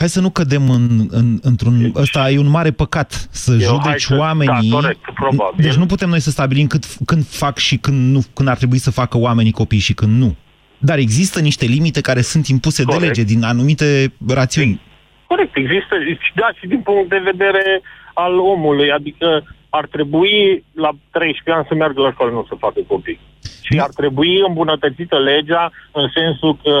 hai 0.00 0.08
să 0.08 0.20
nu 0.20 0.30
cădem 0.30 0.70
în, 0.70 1.06
în, 1.10 1.38
într-un... 1.42 1.92
Ăsta 1.94 2.30
e 2.30 2.38
un 2.38 2.50
mare 2.50 2.70
păcat, 2.70 3.28
să 3.30 3.52
Eu, 3.52 3.58
hai 3.58 3.78
judeci 3.84 4.02
să- 4.02 4.16
oamenii... 4.16 4.70
da, 4.70 4.76
corect, 4.76 5.00
probabil. 5.14 5.64
Deci 5.64 5.74
nu 5.74 5.86
putem 5.86 6.08
noi 6.08 6.20
să 6.20 6.30
stabilim 6.30 6.66
cât, 6.66 6.84
când 7.06 7.24
fac 7.26 7.56
și 7.58 7.76
când, 7.76 8.12
nu, 8.14 8.20
când 8.34 8.48
ar 8.48 8.56
trebui 8.56 8.78
să 8.78 8.90
facă 8.90 9.18
oamenii 9.18 9.52
copii 9.52 9.78
și 9.78 9.94
când 9.94 10.18
nu. 10.18 10.36
Dar 10.78 10.98
există 10.98 11.40
niște 11.40 11.66
limite 11.66 12.00
care 12.00 12.20
sunt 12.20 12.46
impuse 12.46 12.82
Corect. 12.84 13.00
de 13.02 13.06
lege 13.06 13.22
din 13.22 13.42
anumite 13.42 14.12
rațiuni. 14.28 14.80
Corect, 15.26 15.56
există, 15.56 15.94
și 16.26 16.32
da, 16.34 16.48
și 16.58 16.66
din 16.66 16.80
punct 16.80 17.08
de 17.08 17.20
vedere 17.24 17.82
al 18.14 18.38
omului, 18.38 18.90
adică 18.90 19.44
ar 19.70 19.86
trebui 19.86 20.64
la 20.74 20.90
13 21.10 21.50
ani 21.56 21.66
să 21.68 21.74
meargă 21.74 22.00
la 22.00 22.10
școală, 22.12 22.32
nu 22.32 22.46
să 22.48 22.54
facă 22.58 22.80
copii. 22.86 23.20
Și 23.62 23.78
ar 23.78 23.88
trebui 24.00 24.32
îmbunătățită 24.48 25.18
legea 25.18 25.70
în 25.92 26.06
sensul 26.14 26.58
că 26.62 26.74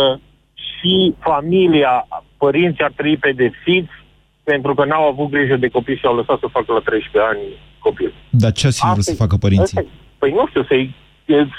și 0.68 1.14
familia, 1.18 1.92
părinții 2.36 2.84
ar 2.84 2.92
trebui 2.96 3.16
pedepsiți 3.16 3.90
pentru 4.42 4.74
că 4.74 4.84
n-au 4.84 5.04
avut 5.08 5.28
grijă 5.30 5.56
de 5.56 5.68
copii 5.68 5.96
și 5.96 6.06
au 6.06 6.16
lăsat 6.16 6.38
să 6.38 6.46
facă 6.56 6.72
la 6.72 6.78
13 6.78 7.32
ani 7.32 7.42
copil. 7.78 8.12
Dar 8.30 8.52
ce 8.52 8.66
ați 8.66 8.78
fi 8.80 8.86
vrut 8.86 8.98
Asta 8.98 9.12
să 9.12 9.18
e- 9.18 9.24
facă 9.24 9.36
părinții? 9.36 9.78
asta 9.78 9.80
e. 9.80 9.98
Păi 10.18 10.30
nu 10.38 10.44
știu, 10.48 10.64
să-i, 10.70 10.94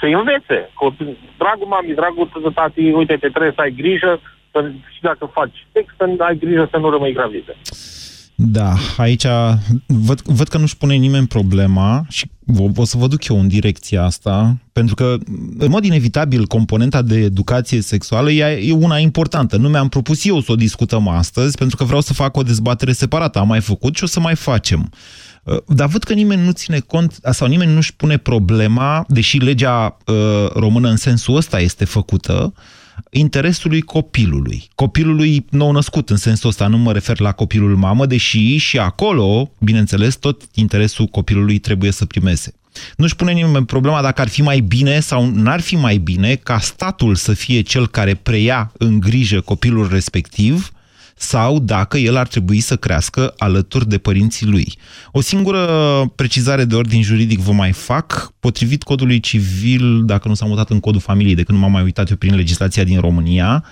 să-i 0.00 0.12
învețe. 0.20 0.58
Copii- 0.82 1.16
Dragul 1.42 1.66
mami, 1.74 1.94
dragul 2.00 2.52
tati, 2.54 2.80
uite, 3.00 3.14
te 3.16 3.28
trebuie 3.28 3.52
să 3.54 3.60
ai 3.60 3.74
grijă 3.82 4.20
să, 4.52 4.58
și 4.94 5.00
dacă 5.00 5.30
faci 5.38 5.66
sex, 5.72 5.86
să 5.96 6.04
ai 6.28 6.36
grijă 6.38 6.68
să 6.70 6.76
nu 6.78 6.90
rămâi 6.90 7.12
gravidă. 7.12 7.52
Da, 8.34 8.70
aici 8.96 9.26
văd, 9.86 10.20
văd 10.20 10.48
că 10.48 10.58
nu-și 10.58 10.76
pune 10.76 10.94
nimeni 10.94 11.26
problema 11.26 12.00
și 12.08 12.26
o, 12.58 12.68
o 12.76 12.84
să 12.84 12.96
vă 12.96 13.06
duc 13.06 13.28
eu 13.28 13.40
în 13.40 13.48
direcția 13.48 14.04
asta, 14.04 14.56
pentru 14.72 14.94
că, 14.94 15.16
în 15.58 15.68
mod 15.68 15.84
inevitabil, 15.84 16.46
componenta 16.46 17.02
de 17.02 17.16
educație 17.16 17.80
sexuală 17.80 18.30
e, 18.30 18.68
e 18.68 18.72
una 18.72 18.98
importantă. 18.98 19.56
Nu 19.56 19.68
mi-am 19.68 19.88
propus 19.88 20.24
eu 20.24 20.40
să 20.40 20.52
o 20.52 20.56
discutăm 20.56 21.08
astăzi, 21.08 21.56
pentru 21.56 21.76
că 21.76 21.84
vreau 21.84 22.00
să 22.00 22.12
fac 22.12 22.36
o 22.36 22.42
dezbatere 22.42 22.92
separată. 22.92 23.38
Am 23.38 23.48
mai 23.48 23.60
făcut 23.60 23.96
și 23.96 24.04
o 24.04 24.06
să 24.06 24.20
mai 24.20 24.34
facem. 24.34 24.90
Uh, 25.42 25.56
Dar 25.66 25.88
văd 25.88 26.02
că 26.02 26.12
nimeni 26.12 26.44
nu 26.44 26.50
ține 26.50 26.78
cont, 26.78 27.18
sau 27.30 27.48
nimeni 27.48 27.72
nu-și 27.72 27.94
pune 27.94 28.16
problema, 28.16 29.04
deși 29.08 29.36
legea 29.36 29.96
uh, 30.06 30.14
română 30.54 30.88
în 30.88 30.96
sensul 30.96 31.36
ăsta 31.36 31.60
este 31.60 31.84
făcută, 31.84 32.52
interesului 33.10 33.80
copilului. 33.80 34.68
Copilului 34.74 35.44
nou-născut, 35.50 36.10
în 36.10 36.16
sensul 36.16 36.48
ăsta 36.48 36.66
nu 36.66 36.78
mă 36.78 36.92
refer 36.92 37.20
la 37.20 37.32
copilul 37.32 37.76
mamă, 37.76 38.06
deși 38.06 38.56
și 38.56 38.78
acolo, 38.78 39.50
bineînțeles, 39.58 40.14
tot 40.14 40.42
interesul 40.54 41.06
copilului 41.06 41.58
trebuie 41.58 41.90
să 41.90 42.06
primeze. 42.06 42.54
Nu-și 42.96 43.16
pune 43.16 43.32
nimeni 43.32 43.66
problema 43.66 44.02
dacă 44.02 44.20
ar 44.20 44.28
fi 44.28 44.42
mai 44.42 44.60
bine 44.60 45.00
sau 45.00 45.26
n-ar 45.26 45.60
fi 45.60 45.76
mai 45.76 45.96
bine 45.96 46.34
ca 46.34 46.58
statul 46.58 47.14
să 47.14 47.32
fie 47.32 47.60
cel 47.60 47.88
care 47.88 48.14
preia 48.14 48.72
în 48.78 49.00
grijă 49.00 49.40
copilul 49.40 49.88
respectiv 49.88 50.71
sau 51.22 51.58
dacă 51.58 51.98
el 51.98 52.16
ar 52.16 52.28
trebui 52.28 52.60
să 52.60 52.76
crească 52.76 53.34
alături 53.36 53.88
de 53.88 53.98
părinții 53.98 54.46
lui. 54.46 54.74
O 55.12 55.20
singură 55.20 55.66
precizare 56.14 56.64
de 56.64 56.74
ordin 56.74 57.02
juridic 57.02 57.38
vă 57.38 57.52
mai 57.52 57.72
fac. 57.72 58.32
Potrivit 58.40 58.82
codului 58.82 59.20
civil, 59.20 60.04
dacă 60.04 60.28
nu 60.28 60.34
s-a 60.34 60.46
mutat 60.46 60.70
în 60.70 60.80
codul 60.80 61.00
familiei, 61.00 61.34
de 61.34 61.42
când 61.42 61.58
nu 61.58 61.64
m-am 61.64 61.72
mai 61.72 61.82
uitat 61.82 62.10
eu 62.10 62.16
prin 62.16 62.34
legislația 62.34 62.84
din 62.84 63.00
România, 63.00 63.64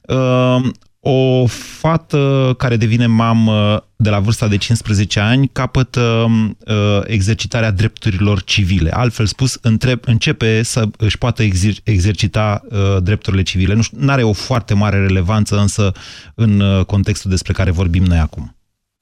uh, 0.00 0.70
o 1.04 1.46
fată 1.46 2.54
care 2.58 2.76
devine 2.76 3.06
mamă 3.06 3.86
de 3.96 4.10
la 4.10 4.18
vârsta 4.18 4.48
de 4.48 4.56
15 4.56 5.20
ani 5.20 5.48
capătă 5.52 6.26
uh, 6.66 7.00
exercitarea 7.04 7.70
drepturilor 7.70 8.42
civile. 8.42 8.90
Altfel 8.90 9.26
spus, 9.26 9.58
întreb, 9.62 10.00
începe 10.04 10.62
să 10.62 10.88
își 10.96 11.18
poată 11.18 11.42
exer- 11.42 11.82
exercita 11.82 12.62
uh, 12.70 13.02
drepturile 13.02 13.42
civile. 13.42 13.78
Nu 13.90 14.12
are 14.12 14.22
o 14.22 14.32
foarte 14.32 14.74
mare 14.74 14.98
relevanță 14.98 15.58
însă 15.58 15.92
în 16.34 16.60
uh, 16.60 16.84
contextul 16.84 17.30
despre 17.30 17.52
care 17.52 17.70
vorbim 17.70 18.04
noi 18.04 18.18
acum. 18.18 18.56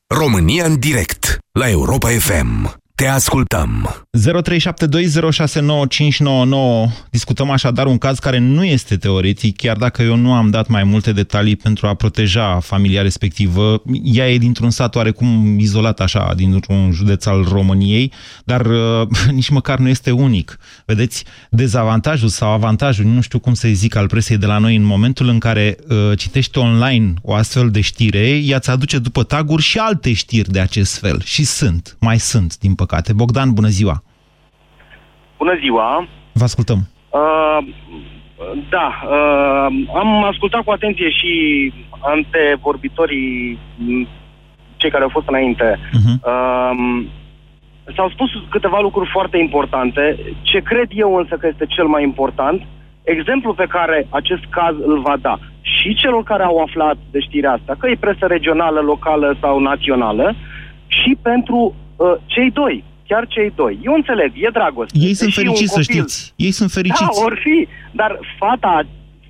România 0.07 0.65
în 0.65 0.79
direct 0.79 1.39
la 1.53 1.69
Europa 1.69 2.09
FM. 2.09 2.80
Te 3.01 3.07
ascultăm. 3.07 4.01
0372069599. 4.19 4.23
Discutăm 7.11 7.51
așadar 7.51 7.87
un 7.87 7.99
caz 7.99 8.19
care 8.19 8.39
nu 8.39 8.65
este 8.65 8.97
teoretic, 8.97 9.57
chiar 9.57 9.77
dacă 9.77 10.03
eu 10.03 10.17
nu 10.17 10.33
am 10.33 10.51
dat 10.51 10.69
mai 10.69 10.85
multe 10.85 11.13
detalii 11.13 11.57
pentru 11.57 11.87
a 11.87 11.95
proteja 11.95 12.59
familia 12.63 13.03
respectivă. 13.03 13.83
Ea 14.03 14.31
e 14.31 14.39
dintr-un 14.39 14.71
sat 14.71 14.95
oarecum 14.95 15.59
izolat 15.59 16.01
așa, 16.01 16.33
dintr-un 16.37 16.91
județ 16.93 17.27
al 17.27 17.47
României, 17.49 18.13
dar 18.45 18.67
uh, 18.67 19.09
nici 19.39 19.49
măcar 19.49 19.79
nu 19.79 19.89
este 19.89 20.11
unic. 20.11 20.59
Vedeți, 20.87 21.25
dezavantajul 21.51 22.29
sau 22.29 22.51
avantajul, 22.51 23.05
nu 23.05 23.21
știu 23.21 23.39
cum 23.39 23.55
să-i 23.55 23.75
zic, 23.75 23.97
al 23.97 24.07
presei 24.07 24.37
de 24.37 24.47
la 24.47 24.59
noi 24.59 24.77
în 24.77 24.85
momentul 24.85 25.29
în 25.29 25.39
care 25.39 25.77
uh, 25.89 26.19
citești 26.19 26.59
online 26.59 27.15
o 27.23 27.35
astfel 27.35 27.71
de 27.71 27.81
știre, 27.81 28.29
ea 28.29 28.59
ți 28.59 28.71
aduce 28.71 28.99
după 28.99 29.23
taguri 29.23 29.63
și 29.63 29.79
alte 29.79 30.13
știri 30.13 30.51
de 30.51 30.61
acest 30.61 30.99
fel. 30.99 31.21
Și 31.25 31.45
sunt, 31.45 31.97
mai 32.01 32.19
sunt, 32.19 32.59
din 32.59 32.75
păcate. 32.75 32.89
Bogdan, 33.13 33.53
bună 33.53 33.69
ziua! 33.69 34.03
Bună 35.39 35.59
ziua! 35.61 36.09
Vă 36.33 36.45
ascultăm. 36.45 36.79
Uh, 37.11 37.59
da, 38.71 38.87
uh, 39.05 39.67
am 39.95 40.25
ascultat 40.25 40.63
cu 40.65 40.71
atenție 40.71 41.11
și 41.11 41.33
antevorbitorii, 42.01 43.59
m, 43.77 44.09
cei 44.77 44.91
care 44.91 45.03
au 45.03 45.09
fost 45.09 45.29
înainte. 45.29 45.79
Uh-huh. 45.79 46.17
Uh, 46.23 47.05
s-au 47.97 48.09
spus 48.09 48.31
câteva 48.51 48.79
lucruri 48.81 49.11
foarte 49.13 49.39
importante. 49.39 50.19
Ce 50.43 50.59
cred 50.59 50.89
eu 50.91 51.17
însă 51.17 51.35
că 51.37 51.47
este 51.47 51.67
cel 51.67 51.87
mai 51.87 52.03
important, 52.03 52.63
exemplul 53.03 53.55
pe 53.55 53.67
care 53.67 54.07
acest 54.11 54.45
caz 54.51 54.75
îl 54.87 55.01
va 55.01 55.17
da 55.21 55.39
și 55.61 55.95
celor 55.95 56.23
care 56.23 56.43
au 56.43 56.59
aflat 56.59 56.97
de 57.11 57.21
știrea 57.21 57.53
asta, 57.53 57.75
că 57.79 57.89
e 57.89 57.97
presă 58.01 58.27
regională, 58.27 58.81
locală 58.81 59.37
sau 59.41 59.59
națională, 59.59 60.35
și 60.87 61.17
pentru 61.23 61.57
uh, 61.57 61.73
cei 62.27 62.51
doi, 62.51 62.85
chiar 63.09 63.25
cei 63.29 63.53
doi. 63.57 63.79
Eu 63.83 63.93
înțeleg, 63.95 64.31
e 64.35 64.49
dragoste. 64.53 64.99
Ei 65.09 65.15
sunt 65.15 65.29
Deși 65.29 65.39
un 65.39 65.45
fericiți, 65.45 65.73
să 65.73 65.81
copil- 65.81 65.95
știți. 65.95 66.33
Ei 66.47 66.51
sunt 66.51 66.71
fericiți. 66.71 67.03
Da, 67.21 67.25
or 67.25 67.39
fi, 67.45 67.69
dar 68.01 68.19
fata, 68.39 68.83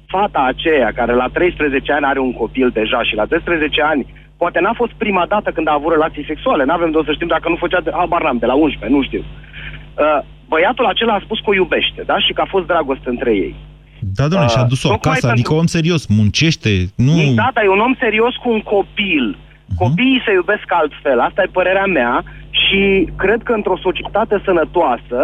fata 0.06 0.40
aceea 0.52 0.92
care 0.92 1.12
la 1.14 1.28
13 1.33 1.92
ani 1.92 2.04
are 2.04 2.18
un 2.18 2.33
copil 2.33 2.68
deja 2.80 3.02
și 3.02 3.14
la 3.14 3.24
13 3.24 3.83
ani 3.83 4.06
poate 4.37 4.61
n-a 4.61 4.72
fost 4.76 4.92
prima 4.92 5.24
dată 5.28 5.50
când 5.50 5.68
a 5.68 5.72
avut 5.72 5.92
relații 5.92 6.24
sexuale, 6.26 6.64
n-avem 6.64 6.90
de 6.90 6.96
o 6.96 7.04
să 7.04 7.12
știm 7.12 7.26
dacă 7.26 7.48
nu 7.48 7.56
făcea, 7.56 7.80
de, 7.80 7.90
habar 7.94 8.22
n-am, 8.22 8.38
de 8.38 8.46
la 8.46 8.54
11, 8.54 8.96
nu 8.96 9.02
știu. 9.02 9.22
Uh, 9.24 10.18
băiatul 10.48 10.87
acela 10.87 11.14
a 11.14 11.20
spus 11.24 11.38
că 11.38 11.50
o 11.50 11.54
iubește, 11.54 12.02
da? 12.06 12.18
Și 12.18 12.33
că 12.33 12.40
a 12.40 12.48
fost 12.54 12.66
dragoste 12.66 13.09
între 13.09 13.30
ei. 13.35 13.54
Da, 14.16 14.28
domnule, 14.28 14.50
și-a 14.50 14.62
dus-o 14.62 14.88
Uh, 14.88 14.94
acasă, 14.94 15.14
tocmai 15.20 15.33
adică 15.33 15.48
pentru- 15.48 15.54
om 15.62 15.66
serios, 15.66 16.06
muncește, 16.06 16.70
nu... 16.96 17.12
Da, 17.35 17.48
dar 17.54 17.64
e 17.64 17.68
un 17.68 17.78
om 17.88 17.94
serios 17.98 18.35
cu 18.42 18.48
un 18.56 18.61
copil. 18.61 19.24
Copiii 19.76 20.22
se 20.26 20.33
iubesc 20.33 20.66
altfel, 20.80 21.20
asta 21.20 21.42
e 21.42 21.48
părerea 21.59 21.87
mea 21.87 22.24
și 22.70 23.09
cred 23.16 23.40
că 23.42 23.52
într-o 23.52 23.78
societate 23.83 24.42
sănătoasă 24.44 25.20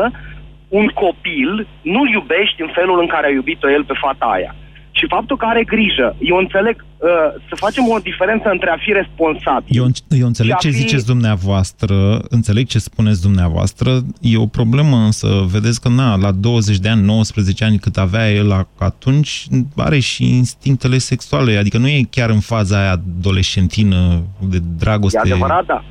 un 0.68 0.86
copil 0.86 1.50
nu-l 1.82 2.08
iubești 2.18 2.60
în 2.66 2.70
felul 2.74 2.98
în 3.00 3.06
care 3.06 3.26
a 3.26 3.30
iubit-o 3.38 3.70
el 3.70 3.84
pe 3.84 3.92
fata 4.04 4.24
aia. 4.36 4.54
Și 4.98 5.06
faptul 5.08 5.36
că 5.36 5.44
are 5.48 5.64
grijă, 5.64 6.16
eu 6.20 6.36
înțeleg 6.36 6.76
uh, 6.84 7.08
să 7.48 7.54
facem 7.54 7.84
o 7.88 7.98
diferență 7.98 8.48
între 8.50 8.70
a 8.70 8.76
fi 8.84 8.92
responsabil. 8.92 9.76
Eu, 9.80 9.86
eu 10.08 10.26
înțeleg 10.26 10.50
și 10.50 10.56
a 10.56 10.60
ce 10.60 10.68
fi- 10.70 10.76
ziceți 10.76 11.06
dumneavoastră, 11.06 11.94
înțeleg 12.28 12.66
ce 12.66 12.78
spuneți 12.78 13.22
dumneavoastră, 13.22 13.90
e 14.20 14.36
o 14.38 14.46
problemă 14.46 14.96
însă, 14.96 15.28
vedeți 15.52 15.80
că 15.80 15.88
na, 15.88 16.16
la 16.16 16.30
20 16.32 16.78
de 16.78 16.88
ani, 16.88 17.02
19 17.02 17.64
ani 17.64 17.78
cât 17.78 17.96
avea 17.96 18.32
el 18.32 18.52
a- 18.52 18.68
atunci, 18.78 19.46
are 19.76 19.98
și 19.98 20.36
instinctele 20.36 20.98
sexuale, 20.98 21.56
adică 21.56 21.78
nu 21.78 21.88
e 21.88 22.00
chiar 22.10 22.30
în 22.30 22.40
faza 22.40 22.80
aia 22.80 22.90
adolescentină 22.92 24.22
de 24.40 24.58
dragoste. 24.78 25.18
E 25.24 25.32
adevărat, 25.32 25.66
da. 25.66 25.84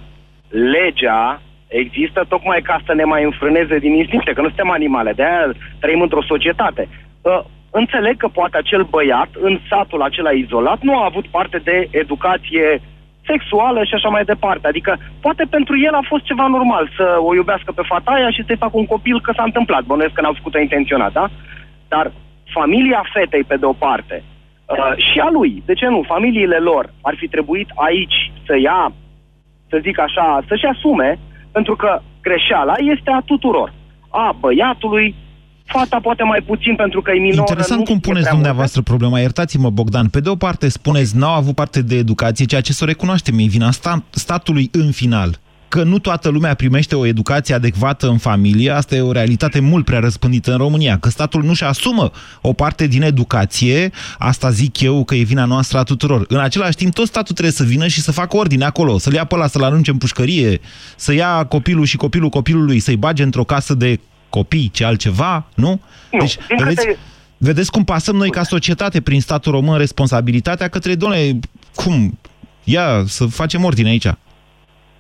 Legea 0.55 1.41
există 1.67 2.25
tocmai 2.27 2.61
ca 2.61 2.77
să 2.85 2.93
ne 2.93 3.03
mai 3.03 3.23
înfrâneze 3.23 3.77
din 3.79 3.93
instincte, 3.93 4.33
că 4.33 4.41
nu 4.41 4.47
suntem 4.47 4.71
animale, 4.71 5.11
de 5.13 5.23
aia 5.23 5.51
trăim 5.79 6.01
într-o 6.01 6.23
societate. 6.23 6.87
Uh, 7.21 7.39
înțeleg 7.71 8.17
că 8.17 8.27
poate 8.27 8.57
acel 8.57 8.83
băiat, 8.83 9.29
în 9.39 9.59
satul 9.69 10.01
acela 10.01 10.31
izolat, 10.31 10.79
nu 10.81 10.97
a 10.97 11.05
avut 11.05 11.27
parte 11.27 11.57
de 11.57 11.87
educație 11.91 12.81
sexuală 13.25 13.83
și 13.83 13.93
așa 13.93 14.09
mai 14.09 14.23
departe. 14.23 14.67
Adică, 14.67 14.97
poate 15.21 15.43
pentru 15.49 15.79
el 15.79 15.93
a 15.93 16.07
fost 16.07 16.23
ceva 16.23 16.47
normal 16.47 16.89
să 16.97 17.17
o 17.19 17.35
iubească 17.35 17.71
pe 17.71 17.81
fata 17.85 18.11
aia 18.11 18.29
și 18.29 18.43
să-i 18.45 18.63
facă 18.63 18.77
un 18.77 18.85
copil 18.85 19.21
că 19.21 19.31
s-a 19.35 19.43
întâmplat. 19.43 19.83
Bănuiesc 19.83 20.13
că 20.13 20.21
n-au 20.21 20.33
făcut-o 20.33 20.59
intenționat, 20.59 21.11
da? 21.11 21.29
Dar 21.87 22.11
familia 22.53 23.03
fetei, 23.13 23.43
pe 23.43 23.57
de 23.57 23.65
o 23.65 23.73
parte, 23.73 24.23
uh, 24.65 24.93
și 25.11 25.19
a 25.19 25.29
lui, 25.29 25.63
de 25.65 25.73
ce 25.73 25.87
nu? 25.87 26.01
Familiile 26.07 26.57
lor 26.57 26.93
ar 27.01 27.15
fi 27.17 27.27
trebuit 27.27 27.69
aici 27.75 28.31
să 28.45 28.57
ia 28.59 28.93
să 29.69 29.79
zic 29.81 29.99
așa, 29.99 30.43
să-și 30.47 30.65
asume, 30.65 31.19
pentru 31.51 31.75
că 31.75 32.01
greșeala 32.21 32.73
este 32.93 33.09
a 33.11 33.21
tuturor. 33.25 33.73
A 34.09 34.35
băiatului, 34.39 35.15
fata 35.65 35.99
poate 36.01 36.23
mai 36.23 36.41
puțin 36.45 36.75
pentru 36.75 37.01
că 37.01 37.11
e 37.11 37.19
minoră. 37.19 37.39
Interesant 37.39 37.79
nu 37.79 37.85
cum 37.85 37.95
știe 37.95 38.07
puneți 38.07 38.25
prea 38.25 38.37
dumneavoastră 38.39 38.81
problema. 38.81 39.19
Iertați-mă, 39.19 39.69
Bogdan. 39.69 40.07
Pe 40.07 40.19
de 40.19 40.29
o 40.29 40.35
parte 40.35 40.69
spuneți, 40.69 41.17
n-au 41.17 41.33
avut 41.33 41.55
parte 41.55 41.81
de 41.81 41.95
educație, 41.95 42.45
ceea 42.45 42.61
ce 42.61 42.73
să 42.73 42.83
o 42.83 42.87
recunoaștem, 42.87 43.39
e 43.39 43.45
vina 43.45 43.69
sta- 43.71 44.03
statului 44.09 44.69
în 44.71 44.91
final. 44.91 45.39
Că 45.67 45.83
nu 45.83 45.99
toată 45.99 46.29
lumea 46.29 46.53
primește 46.53 46.95
o 46.95 47.05
educație 47.05 47.55
adecvată 47.55 48.07
în 48.07 48.17
familie, 48.17 48.69
asta 48.71 48.95
e 48.95 49.01
o 49.01 49.11
realitate 49.11 49.59
mult 49.59 49.85
prea 49.85 49.99
răspândită 49.99 50.51
în 50.51 50.57
România. 50.57 50.97
Că 50.99 51.09
statul 51.09 51.43
nu-și 51.43 51.63
asumă 51.63 52.11
o 52.41 52.53
parte 52.53 52.87
din 52.87 53.01
educație, 53.01 53.91
asta 54.17 54.49
zic 54.49 54.79
eu 54.81 55.03
că 55.03 55.15
e 55.15 55.23
vina 55.23 55.45
noastră 55.45 55.77
a 55.77 55.83
tuturor. 55.83 56.25
În 56.27 56.39
același 56.39 56.75
timp, 56.75 56.93
tot 56.93 57.07
statul 57.07 57.33
trebuie 57.33 57.53
să 57.55 57.63
vină 57.63 57.87
și 57.87 58.01
să 58.01 58.11
facă 58.11 58.37
ordine 58.37 58.65
acolo, 58.65 58.97
să-l 58.97 59.13
ia 59.13 59.25
pe 59.25 59.35
ăla, 59.35 59.47
să-l 59.47 59.63
arunce 59.63 59.91
în 59.91 59.97
pușcărie, 59.97 60.59
să 60.95 61.13
ia 61.13 61.43
copilul 61.45 61.85
și 61.85 61.97
copilul 61.97 62.29
copilului, 62.29 62.79
să-i 62.79 62.95
bage 62.97 63.23
într-o 63.23 63.43
casă 63.43 63.73
de 63.73 63.99
copii, 64.29 64.69
ce 64.73 64.85
altceva, 64.85 65.45
nu? 65.55 65.81
Nu, 66.11 66.19
Deci, 66.19 66.37
din 66.47 66.57
vedeți, 66.57 66.85
câte- 66.85 66.97
Vedeți 67.37 67.71
cum 67.71 67.83
pasăm 67.83 68.15
noi 68.15 68.29
ca 68.29 68.43
societate 68.43 69.01
prin 69.01 69.21
statul 69.21 69.51
român 69.51 69.77
responsabilitatea 69.77 70.67
către, 70.67 70.95
domnule, 70.95 71.39
cum? 71.75 72.19
Ia 72.63 73.03
să 73.07 73.25
facem 73.25 73.63
ordine 73.63 73.89
aici. 73.89 74.07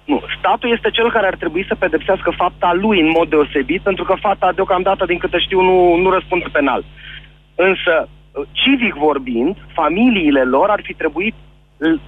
Nu, 0.05 0.21
statul 0.37 0.71
este 0.71 0.89
cel 0.89 1.11
care 1.11 1.27
ar 1.27 1.35
trebui 1.35 1.65
să 1.67 1.75
pedepsească 1.75 2.33
fapta 2.37 2.73
lui 2.73 2.99
în 3.01 3.09
mod 3.09 3.29
deosebit, 3.29 3.81
pentru 3.81 4.03
că 4.03 4.15
fata 4.19 4.51
deocamdată, 4.55 5.05
din 5.05 5.17
câte 5.17 5.39
știu, 5.39 5.61
nu, 5.61 5.95
nu 5.95 6.09
răspunde 6.09 6.45
penal. 6.51 6.83
Însă, 7.55 8.09
civic 8.51 8.93
vorbind, 8.93 9.57
familiile 9.73 10.43
lor 10.43 10.69
ar 10.69 10.79
fi 10.83 10.93
trebuit, 10.93 11.35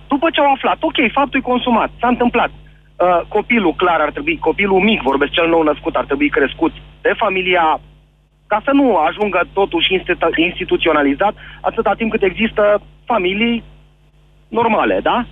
după 0.07 0.29
ce 0.29 0.39
au 0.39 0.51
aflat, 0.51 0.77
ok, 0.79 1.11
faptul 1.11 1.39
e 1.39 1.51
consumat, 1.51 1.89
s-a 1.99 2.07
întâmplat, 2.07 2.49
uh, 2.49 3.21
copilul 3.27 3.73
clar 3.73 3.99
ar 3.99 4.11
trebui, 4.11 4.37
copilul 4.37 4.79
mic, 4.79 5.01
vorbesc 5.01 5.31
cel 5.31 5.47
nou 5.47 5.63
născut, 5.63 5.95
ar 5.95 6.05
trebui 6.05 6.29
crescut 6.29 6.73
de 7.01 7.13
familia 7.17 7.79
ca 8.47 8.61
să 8.63 8.71
nu 8.73 8.95
ajungă 8.95 9.47
totuși 9.53 9.93
institu- 9.93 10.35
instituționalizat 10.35 11.35
atâta 11.61 11.93
timp 11.93 12.11
cât 12.11 12.23
există 12.23 12.81
familii 13.05 13.63
normale, 14.47 14.99
da? 15.03 15.25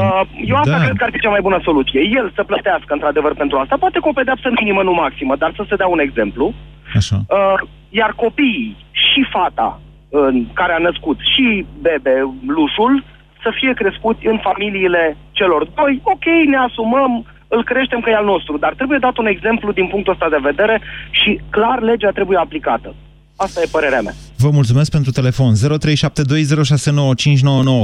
Uh, 0.00 0.22
eu 0.50 0.56
asta 0.56 0.78
da. 0.78 0.84
cred 0.84 0.96
că 0.96 1.04
ar 1.04 1.10
fi 1.12 1.20
cea 1.20 1.34
mai 1.36 1.46
bună 1.46 1.60
soluție. 1.62 2.00
El 2.18 2.32
să 2.34 2.42
plătească 2.50 2.92
într-adevăr 2.92 3.34
pentru 3.34 3.56
asta, 3.58 3.76
poate 3.84 3.98
cu 3.98 4.08
o 4.08 4.18
pedeapsă 4.20 4.48
minimă, 4.60 4.82
nu 4.82 4.92
maximă, 4.92 5.34
dar 5.36 5.52
să 5.56 5.64
se 5.68 5.76
dea 5.76 5.86
un 5.86 5.98
exemplu. 5.98 6.54
Așa. 6.94 7.16
Uh, 7.28 7.68
iar 8.00 8.12
copiii 8.24 8.76
și 8.92 9.20
fata 9.30 9.80
uh, 10.08 10.42
care 10.52 10.72
a 10.72 10.84
născut 10.88 11.18
și 11.32 11.66
bebe, 11.80 12.16
lușul, 12.46 13.04
să 13.42 13.50
fie 13.58 13.72
crescuți 13.80 14.26
în 14.26 14.38
familiile 14.42 15.16
celor 15.32 15.62
doi. 15.78 16.00
Ok, 16.02 16.26
ne 16.46 16.56
asumăm, 16.56 17.12
îl 17.48 17.64
creștem 17.64 18.00
că 18.00 18.10
e 18.10 18.14
al 18.14 18.24
nostru, 18.24 18.58
dar 18.58 18.72
trebuie 18.74 18.98
dat 19.06 19.16
un 19.18 19.26
exemplu 19.26 19.72
din 19.72 19.86
punctul 19.86 20.12
ăsta 20.12 20.28
de 20.28 20.46
vedere 20.50 20.80
și 21.10 21.40
clar 21.50 21.78
legea 21.80 22.10
trebuie 22.10 22.38
aplicată. 22.38 22.94
Asta 23.36 23.60
e 23.60 23.68
părerea 23.70 24.00
mea. 24.00 24.14
Vă 24.36 24.50
mulțumesc 24.50 24.90
pentru 24.90 25.10
telefon. 25.10 25.52
0372069599. 25.54 25.58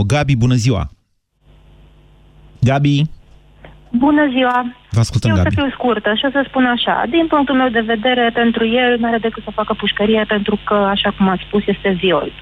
Gabi, 0.06 0.36
bună 0.36 0.54
ziua! 0.54 0.90
Gabi, 2.60 3.02
Bună 3.90 4.28
ziua! 4.34 4.74
vă 4.90 5.00
ascultăm, 5.00 5.30
Eu 5.30 5.36
o 5.36 5.38
să 5.38 5.42
Gabi. 5.44 5.54
fiu 5.54 5.70
scurtă 5.70 6.14
și 6.14 6.24
o 6.24 6.30
să 6.30 6.44
spun 6.48 6.64
așa. 6.64 7.02
Din 7.10 7.26
punctul 7.26 7.54
meu 7.54 7.68
de 7.68 7.80
vedere, 7.80 8.30
pentru 8.34 8.66
el 8.66 8.96
nu 8.98 9.06
are 9.06 9.18
decât 9.18 9.42
să 9.44 9.50
facă 9.54 9.74
pușcărie 9.74 10.24
pentru 10.28 10.58
că, 10.64 10.74
așa 10.74 11.10
cum 11.16 11.28
ați 11.28 11.42
spus, 11.46 11.62
este 11.66 11.88
viol. 12.00 12.32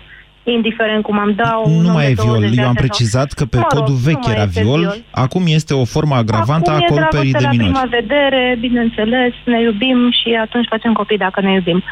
Indiferent 0.44 1.02
cum 1.02 1.18
am 1.18 1.32
dau... 1.34 1.62
un 1.66 1.80
Nu 1.82 1.88
om 1.88 1.92
mai 1.94 2.04
de 2.04 2.10
e 2.10 2.14
20 2.14 2.38
viol. 2.38 2.50
de 2.54 2.56
Eu 2.60 2.62
am 2.62 2.68
ani 2.68 2.78
sau- 2.78 2.86
precizat 2.86 3.32
că 3.32 3.44
pe 3.44 3.56
Mă 3.56 3.62
rog, 3.62 3.78
codul 3.78 3.94
nu 3.94 4.00
vechi 4.08 4.24
mai 4.26 4.34
era 4.34 4.42
este 4.42 4.60
viol. 4.62 4.94
Acum 5.10 5.42
este 5.46 5.74
o 5.74 5.84
formă 5.84 6.14
agravantă 6.14 6.70
a 6.70 6.74
Acum 6.74 6.86
e 6.86 6.88
corupării 6.94 7.32
de 7.32 7.38
dragoste 7.38 7.62
la 7.62 7.64
minori. 7.64 7.88
prima 7.88 8.00
vedere, 8.00 8.56
bineînțeles, 8.60 9.32
ne 9.44 9.60
iubim 9.60 10.10
și 10.20 10.28
atunci 10.40 10.66
facem 10.68 10.92
copii 10.92 11.18
dacă 11.26 11.40
ne 11.40 11.52
iubim. 11.52 11.82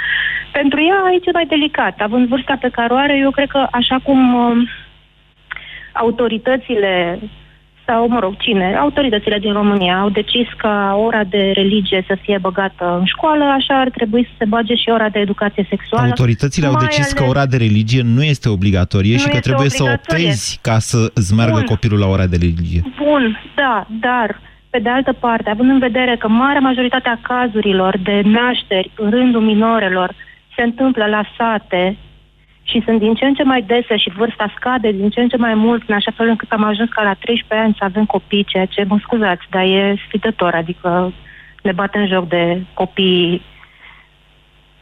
Pentru 0.53 0.79
ea 0.89 0.99
aici 1.11 1.27
e 1.27 1.31
mai 1.33 1.47
delicat. 1.47 1.95
Având 2.01 2.29
vârsta 2.29 2.57
pe 2.61 2.69
care 2.69 2.93
o 2.93 2.97
are, 2.97 3.17
eu 3.19 3.31
cred 3.31 3.49
că 3.49 3.67
așa 3.71 3.99
cum 4.03 4.35
um, 4.35 4.69
autoritățile 5.93 7.19
sau, 7.87 8.09
mă 8.09 8.19
rog, 8.21 8.37
cine, 8.37 8.77
autoritățile 8.77 9.39
din 9.39 9.53
România 9.53 9.99
au 9.99 10.09
decis 10.11 10.47
ca 10.57 10.95
ora 11.07 11.25
de 11.25 11.51
religie 11.55 12.05
să 12.07 12.17
fie 12.23 12.39
băgată 12.41 12.97
în 12.99 13.05
școală, 13.05 13.45
așa 13.45 13.81
ar 13.81 13.91
trebui 13.91 14.25
să 14.25 14.31
se 14.39 14.45
bage 14.45 14.75
și 14.75 14.89
ora 14.91 15.09
de 15.09 15.19
educație 15.19 15.67
sexuală. 15.69 16.07
Autoritățile 16.07 16.67
au 16.67 16.73
mai 16.73 16.85
decis 16.85 17.13
că 17.13 17.23
ales- 17.23 17.31
ora 17.35 17.47
de 17.47 17.57
religie 17.57 18.03
nu 18.05 18.23
este 18.23 18.49
obligatorie 18.49 19.13
Nu 19.13 19.19
și 19.19 19.25
că 19.29 19.37
este 19.37 19.49
trebuie 19.49 19.69
să 19.71 19.83
obligatorie. 19.83 20.25
optezi 20.25 20.59
ca 20.63 20.79
să 20.79 21.11
îți 21.15 21.35
meargă 21.35 21.55
Bun. 21.57 21.65
copilul 21.65 21.99
la 21.99 22.07
ora 22.07 22.27
de 22.27 22.37
religie. 22.41 22.83
Bun, 23.05 23.39
da, 23.55 23.87
dar, 24.01 24.41
pe 24.71 24.79
de 24.79 24.89
altă 24.89 25.13
parte, 25.13 25.51
având 25.51 25.71
în 25.71 25.79
vedere 25.79 26.17
că 26.19 26.29
marea 26.29 26.61
majoritate 26.61 27.09
a 27.09 27.19
cazurilor 27.35 27.99
de 28.03 28.21
nașteri 28.25 28.91
în 28.97 29.11
rândul 29.11 29.41
minorelor 29.41 30.15
se 30.57 30.63
întâmplă 30.63 31.05
la 31.07 31.23
sate 31.39 31.97
și 32.65 32.83
sunt 32.85 32.99
din 32.99 33.15
ce 33.15 33.25
în 33.25 33.35
ce 33.35 33.43
mai 33.43 33.63
dese 33.63 33.97
și 33.97 34.11
vârsta 34.17 34.53
scade 34.57 34.91
din 34.93 35.11
ce 35.11 35.21
în 35.21 35.29
ce 35.29 35.37
mai 35.37 35.55
mult, 35.55 35.83
în 35.87 35.95
așa 35.95 36.13
fel 36.17 36.29
încât 36.29 36.51
am 36.51 36.65
ajuns 36.65 36.89
ca 36.89 37.03
la 37.03 37.15
13 37.15 37.67
ani 37.67 37.77
să 37.79 37.85
avem 37.85 38.05
copii, 38.05 38.45
ceea 38.45 38.67
ce, 38.67 38.85
mă 38.89 38.99
scuzați, 39.03 39.47
dar 39.51 39.63
e 39.63 40.03
sfidător, 40.07 40.55
adică 40.55 41.13
ne 41.63 41.73
batem 41.73 42.07
joc 42.07 42.29
de 42.29 42.63
copii 42.75 43.43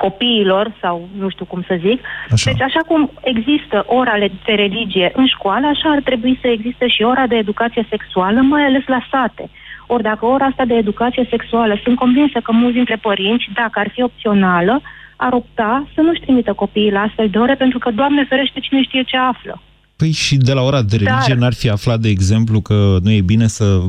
copiilor 0.04 0.72
sau 0.80 1.08
nu 1.18 1.28
știu 1.28 1.44
cum 1.44 1.62
să 1.68 1.74
zic. 1.86 1.98
Așa. 2.30 2.50
Deci 2.50 2.60
așa 2.60 2.80
cum 2.86 3.10
există 3.32 3.84
ora 3.86 4.14
de 4.18 4.52
religie 4.64 5.12
în 5.14 5.26
școală, 5.26 5.66
așa 5.66 5.88
ar 5.90 6.00
trebui 6.04 6.38
să 6.40 6.48
existe 6.48 6.86
și 6.88 7.02
ora 7.02 7.26
de 7.26 7.36
educație 7.36 7.86
sexuală, 7.88 8.40
mai 8.40 8.64
ales 8.64 8.84
la 8.86 9.00
sate. 9.10 9.44
Ori 9.86 10.02
dacă 10.02 10.26
ora 10.26 10.44
asta 10.44 10.64
de 10.64 10.74
educație 10.74 11.26
sexuală, 11.30 11.74
sunt 11.82 11.96
convinsă 11.96 12.38
că 12.40 12.52
mulți 12.52 12.74
dintre 12.74 12.96
părinți, 12.96 13.50
dacă 13.54 13.78
ar 13.78 13.88
fi 13.92 14.02
opțională, 14.02 14.80
ar 15.26 15.32
opta 15.32 15.88
să 15.94 16.00
nu-și 16.00 16.20
trimită 16.20 16.52
copiii 16.52 16.90
la 16.90 17.00
astfel 17.00 17.28
de 17.28 17.38
ore, 17.38 17.54
pentru 17.54 17.78
că, 17.78 17.90
Doamne 17.90 18.24
ferește, 18.28 18.60
cine 18.60 18.82
știe 18.82 19.02
ce 19.02 19.16
află. 19.16 19.62
Păi 19.96 20.10
și 20.10 20.36
de 20.36 20.52
la 20.52 20.62
ora 20.62 20.82
de 20.82 20.96
Dar- 20.96 21.06
religie 21.12 21.34
n-ar 21.34 21.54
fi 21.54 21.68
aflat, 21.70 21.98
de 22.00 22.08
exemplu, 22.08 22.60
că 22.60 22.96
nu 23.02 23.10
e 23.10 23.20
bine 23.20 23.46
să 23.46 23.80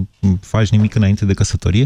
faci 0.42 0.70
nimic 0.70 0.96
înainte 0.96 1.26
de 1.26 1.34
căsătorie? 1.34 1.86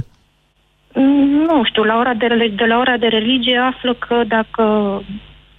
Mm, 0.93 1.25
Nu 1.49 1.63
știu, 1.63 1.83
la 1.83 1.97
ora 1.97 2.13
de, 2.13 2.25
rele- 2.25 2.53
de 2.55 2.65
la 2.65 2.77
ora 2.77 2.97
de 2.97 3.07
religie 3.07 3.57
află 3.57 3.93
că 3.93 4.15
dacă 4.27 4.63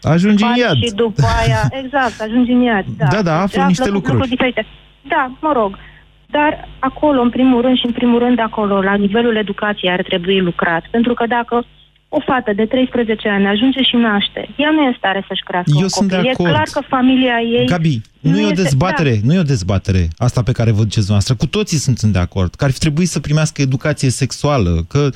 Ajungi 0.02 0.42
în 0.42 0.48
faci 0.48 0.58
iad. 0.58 0.76
și 0.76 0.90
după 0.94 1.22
aia, 1.42 1.62
exact, 1.84 2.20
ajungi 2.20 2.50
în 2.52 2.60
iad. 2.60 2.84
Da, 2.96 3.06
Da, 3.06 3.22
da, 3.22 3.40
află 3.40 3.58
Deci 3.58 3.68
niște 3.68 3.88
cu 3.88 3.94
lucruri. 3.94 4.28
diferite. 4.28 4.66
Da, 5.08 5.30
mă 5.40 5.52
rog. 5.54 5.78
Dar 6.26 6.68
acolo, 6.78 7.20
în 7.20 7.30
primul 7.30 7.60
rând 7.60 7.76
și 7.78 7.86
în 7.86 7.92
primul 7.92 8.18
rând 8.18 8.38
acolo, 8.40 8.82
la 8.82 8.94
nivelul 8.94 9.36
educației 9.36 9.92
ar 9.92 10.02
trebui 10.02 10.40
lucrat. 10.40 10.84
Pentru 10.90 11.14
că 11.14 11.26
dacă 11.26 11.64
o 12.08 12.20
fată 12.26 12.52
de 12.52 12.64
13 12.66 13.28
ani 13.28 13.46
ajunge 13.46 13.82
și 13.82 13.96
naște, 13.96 14.48
ea 14.56 14.70
nu 14.70 14.82
e 14.82 14.86
în 14.86 14.94
stare 14.98 15.24
să-și 15.28 15.42
crească 15.44 15.70
Eu 15.74 15.82
un 15.82 15.88
sunt 15.88 16.08
de 16.08 16.14
copil. 16.16 16.30
acord. 16.30 16.48
E 16.48 16.52
clar 16.52 16.66
că 16.72 16.80
familia 16.88 17.36
ei... 17.58 17.66
Gabi, 17.66 18.00
nu, 18.20 18.38
e 18.38 18.44
o 18.44 18.48
este- 18.48 18.62
dezbatere, 18.62 19.10
Da. 19.14 19.20
nu 19.22 19.34
e 19.34 19.38
o 19.38 19.42
dezbatere 19.42 20.08
asta 20.16 20.42
pe 20.42 20.52
care 20.52 20.70
vă 20.70 20.82
duceți 20.82 21.10
noastră. 21.10 21.34
Cu 21.34 21.46
toții 21.46 21.78
sunt 21.78 22.02
de 22.02 22.18
acord, 22.18 22.54
că 22.54 22.64
ar 22.64 22.70
fi 22.70 22.78
trebuit 22.78 23.08
să 23.08 23.20
primească 23.20 23.62
educație 23.62 24.10
sexuală, 24.10 24.84
că... 24.88 25.08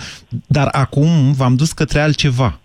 dar 0.46 0.68
acum 0.72 1.32
v-am 1.32 1.56
dus 1.56 1.72
către 1.72 2.00
altceva 2.00 2.58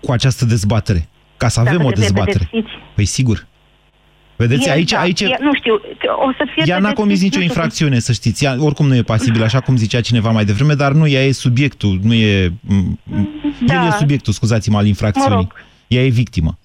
cu 0.00 0.12
această 0.12 0.44
dezbatere, 0.44 1.08
ca 1.36 1.48
să 1.48 1.60
avem 1.60 1.72
Dacă 1.76 1.86
o 1.86 1.90
trebuie 1.90 2.08
dezbatere. 2.12 2.48
pedepsiți. 2.50 2.78
Păi 2.94 3.04
sigur. 3.04 3.46
Vedeți, 4.42 4.66
El, 4.68 4.72
aici, 4.72 4.90
da, 4.90 5.00
aici 5.00 5.20
e, 5.20 5.36
nu 5.40 5.54
știu, 5.54 5.74
o 6.26 6.32
să 6.36 6.44
fie 6.52 6.62
ea 6.66 6.74
n-a 6.74 6.80
pedepsit, 6.80 6.96
comis 6.96 7.22
nicio 7.22 7.38
nu 7.38 7.42
știu 7.42 7.54
cum- 7.54 7.62
infracțiune, 7.62 7.98
să 7.98 8.12
știți. 8.12 8.44
Ea 8.44 8.56
oricum 8.58 8.86
nu 8.86 8.94
e 8.94 9.02
pasibil, 9.02 9.42
așa 9.42 9.60
cum 9.60 9.76
zicea 9.76 10.00
cineva 10.00 10.30
mai 10.30 10.44
devreme, 10.44 10.74
dar 10.74 10.92
nu, 10.92 11.06
ea 11.06 11.24
e 11.24 11.32
subiectul, 11.32 11.98
nu 12.02 12.12
e... 12.14 12.52
Da. 13.66 13.74
El 13.74 13.86
e 13.86 13.90
subiectul, 13.90 14.32
scuzați-mă, 14.32 14.76
al 14.78 14.86
infracțiunii. 14.86 15.30
Mă 15.30 15.36
rog. 15.36 15.52
Ea 15.86 16.04
e 16.04 16.08
victimă. 16.08 16.58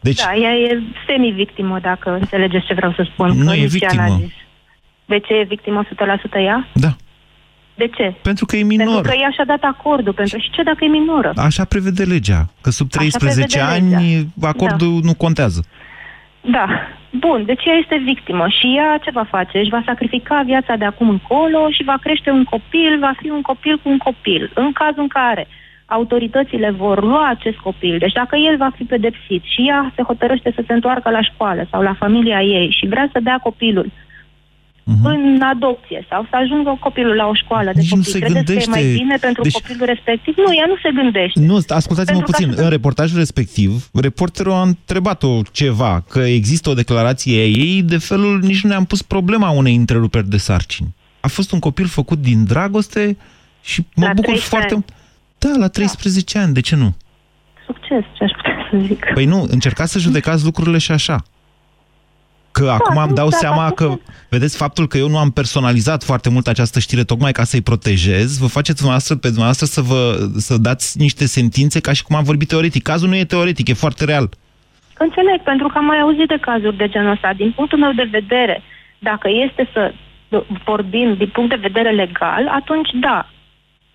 Deci, 0.00 0.22
Da, 0.22 0.34
ea 0.34 0.52
e 0.52 0.82
semi-victimă, 1.06 1.78
dacă 1.82 2.16
înțelegeți 2.20 2.66
ce 2.66 2.74
vreau 2.74 2.92
să 2.92 3.06
spun. 3.12 3.28
Nu 3.38 3.44
că 3.46 3.52
e 3.52 3.60
nici 3.60 3.62
ea 3.62 3.66
victimă. 3.78 4.02
n-a 4.02 4.16
zis. 4.18 4.32
De 5.04 5.18
ce 5.18 5.34
e 5.34 5.44
victimă 5.48 5.84
100% 5.84 5.88
ea? 6.44 6.68
Da. 6.74 6.96
De 7.74 7.88
ce? 7.96 8.14
pentru 8.22 8.46
că 8.46 8.56
e 8.56 8.62
minor. 8.62 8.92
Pentru 8.94 9.10
că 9.10 9.16
ea 9.20 9.30
și-a 9.30 9.44
dat 9.44 9.62
acordul. 9.62 10.12
Pentru... 10.12 10.38
Și 10.38 10.50
ce 10.50 10.62
dacă 10.62 10.84
e 10.84 10.86
minoră? 10.86 11.32
Așa 11.36 11.64
prevede 11.64 12.04
legea, 12.04 12.48
că 12.60 12.70
sub 12.70 12.86
Așa 12.90 12.98
13 12.98 13.58
prevede 13.58 13.74
ani 13.74 13.90
legea. 14.14 14.48
acordul 14.48 15.00
nu 15.02 15.14
contează. 15.14 15.64
Da. 16.50 16.66
Bun, 17.18 17.44
deci 17.44 17.64
ea 17.64 17.74
este 17.74 17.96
victimă 18.04 18.46
și 18.48 18.76
ea 18.76 18.98
ce 19.04 19.10
va 19.10 19.24
face? 19.24 19.58
Își 19.58 19.70
va 19.70 19.82
sacrifica 19.86 20.42
viața 20.44 20.76
de 20.76 20.84
acum 20.84 21.08
încolo 21.08 21.70
și 21.70 21.84
va 21.84 21.96
crește 22.00 22.30
un 22.30 22.44
copil, 22.44 22.98
va 22.98 23.12
fi 23.20 23.30
un 23.30 23.42
copil 23.42 23.78
cu 23.82 23.88
un 23.88 23.98
copil. 23.98 24.50
În 24.54 24.72
cazul 24.72 25.02
în 25.02 25.08
care 25.08 25.46
autoritățile 25.86 26.70
vor 26.70 27.02
lua 27.02 27.28
acest 27.28 27.56
copil, 27.56 27.98
deci 27.98 28.12
dacă 28.12 28.36
el 28.36 28.56
va 28.56 28.70
fi 28.76 28.84
pedepsit 28.84 29.42
și 29.44 29.68
ea 29.68 29.92
se 29.94 30.02
hotărăște 30.02 30.52
să 30.54 30.62
se 30.66 30.72
întoarcă 30.72 31.10
la 31.10 31.22
școală 31.22 31.66
sau 31.70 31.82
la 31.82 31.94
familia 31.94 32.42
ei 32.42 32.76
și 32.78 32.86
vrea 32.86 33.08
să 33.12 33.20
dea 33.22 33.38
copilul 33.42 33.92
în 35.02 35.40
adopție 35.42 36.06
sau 36.10 36.22
să 36.30 36.36
ajungă 36.42 36.76
copilul 36.80 37.14
la 37.14 37.26
o 37.26 37.34
școală 37.34 37.64
de 37.64 37.70
Mhm. 37.70 37.78
Nici 37.80 37.90
nu 37.90 37.96
copii, 37.96 38.12
se 38.12 38.18
credeți 38.18 38.44
că 38.44 38.52
e 38.52 38.54
mai 38.54 38.80
gândește. 38.80 39.02
bine 39.02 39.16
pentru 39.20 39.42
Deci- 39.42 39.52
copilul 39.52 39.86
respectiv? 39.86 40.34
Nu, 40.36 40.54
ea 40.54 40.64
nu 40.68 40.76
se 40.82 40.90
gândește. 40.94 41.40
Nu, 41.40 41.54
ascultați-mă 41.68 42.04
Pentru 42.18 42.24
că 42.24 42.30
puțin. 42.30 42.48
asta- 42.50 42.62
În 42.62 42.70
reportajul 42.70 43.18
respectiv, 43.18 43.88
reporterul 43.92 44.52
a 44.52 44.62
întrebat-o 44.62 45.40
ceva, 45.52 46.04
că 46.08 46.18
există 46.18 46.70
o 46.70 46.74
declarație 46.74 47.40
a 47.40 47.44
ei, 47.46 47.82
de 47.82 47.96
felul 47.98 48.38
nici 48.40 48.62
nu 48.62 48.68
ne-am 48.68 48.84
pus 48.84 49.02
problema 49.02 49.50
unei 49.50 49.74
întreruperi 49.74 50.28
de 50.28 50.36
sarcini. 50.36 50.94
A 51.20 51.28
fost 51.28 51.52
un 51.52 51.58
copil 51.58 51.86
făcut 51.86 52.18
din 52.18 52.44
dragoste 52.44 53.16
și 53.62 53.80
mă 53.94 54.04
La 54.04 54.12
bucur 54.12 54.32
13 54.32 54.48
foarte 54.48 54.74
ani. 54.74 54.84
Da, 55.38 55.50
la 55.58 55.68
13 55.68 56.38
ani, 56.38 56.54
de 56.54 56.60
ce 56.60 56.76
nu? 56.76 56.94
Succes, 57.66 58.04
ce 58.16 58.24
aș 58.24 58.30
putea 58.30 58.68
să 58.70 58.76
zic. 58.86 59.04
Păi 59.14 59.24
nu, 59.24 59.46
încercați 59.50 59.92
să 59.92 59.98
judecați 59.98 60.44
lucrurile 60.44 60.78
și 60.78 60.90
așa. 60.92 61.22
Că 62.58 62.70
acum 62.70 62.96
îmi 63.02 63.14
dau 63.14 63.28
da, 63.28 63.36
seama 63.36 63.64
da, 63.68 63.74
că, 63.74 63.94
vedeți, 64.28 64.56
faptul 64.56 64.86
că 64.86 64.96
eu 64.98 65.08
nu 65.08 65.18
am 65.18 65.30
personalizat 65.30 66.02
foarte 66.02 66.28
mult 66.30 66.46
această 66.46 66.78
știre 66.78 67.04
tocmai 67.04 67.32
ca 67.32 67.44
să-i 67.44 67.60
protejez, 67.60 68.38
vă 68.38 68.46
faceți 68.46 68.76
dumneavoastră 68.76 69.14
pe 69.16 69.26
dumneavoastră 69.26 69.66
să, 69.66 69.80
vă, 69.80 70.00
să 70.36 70.56
dați 70.56 70.98
niște 70.98 71.26
sentințe 71.26 71.80
ca 71.80 71.92
și 71.92 72.02
cum 72.02 72.16
am 72.16 72.22
vorbit 72.24 72.48
teoretic. 72.48 72.82
Cazul 72.82 73.08
nu 73.08 73.16
e 73.16 73.24
teoretic, 73.24 73.68
e 73.68 73.72
foarte 73.84 74.04
real. 74.04 74.28
Înțeleg, 74.98 75.42
pentru 75.42 75.66
că 75.68 75.78
am 75.78 75.84
mai 75.84 76.00
auzit 76.00 76.28
de 76.28 76.38
cazuri 76.40 76.76
de 76.76 76.88
genul 76.88 77.10
ăsta. 77.10 77.32
Din 77.36 77.52
punctul 77.56 77.78
meu 77.78 77.92
de 77.92 78.08
vedere, 78.10 78.62
dacă 78.98 79.28
este 79.46 79.70
să 79.72 79.92
vorbim 80.64 81.14
din 81.18 81.28
punct 81.32 81.50
de 81.50 81.66
vedere 81.68 81.90
legal, 81.90 82.48
atunci 82.60 82.90
da. 83.00 83.30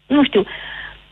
Nu 0.08 0.24
știu. 0.24 0.44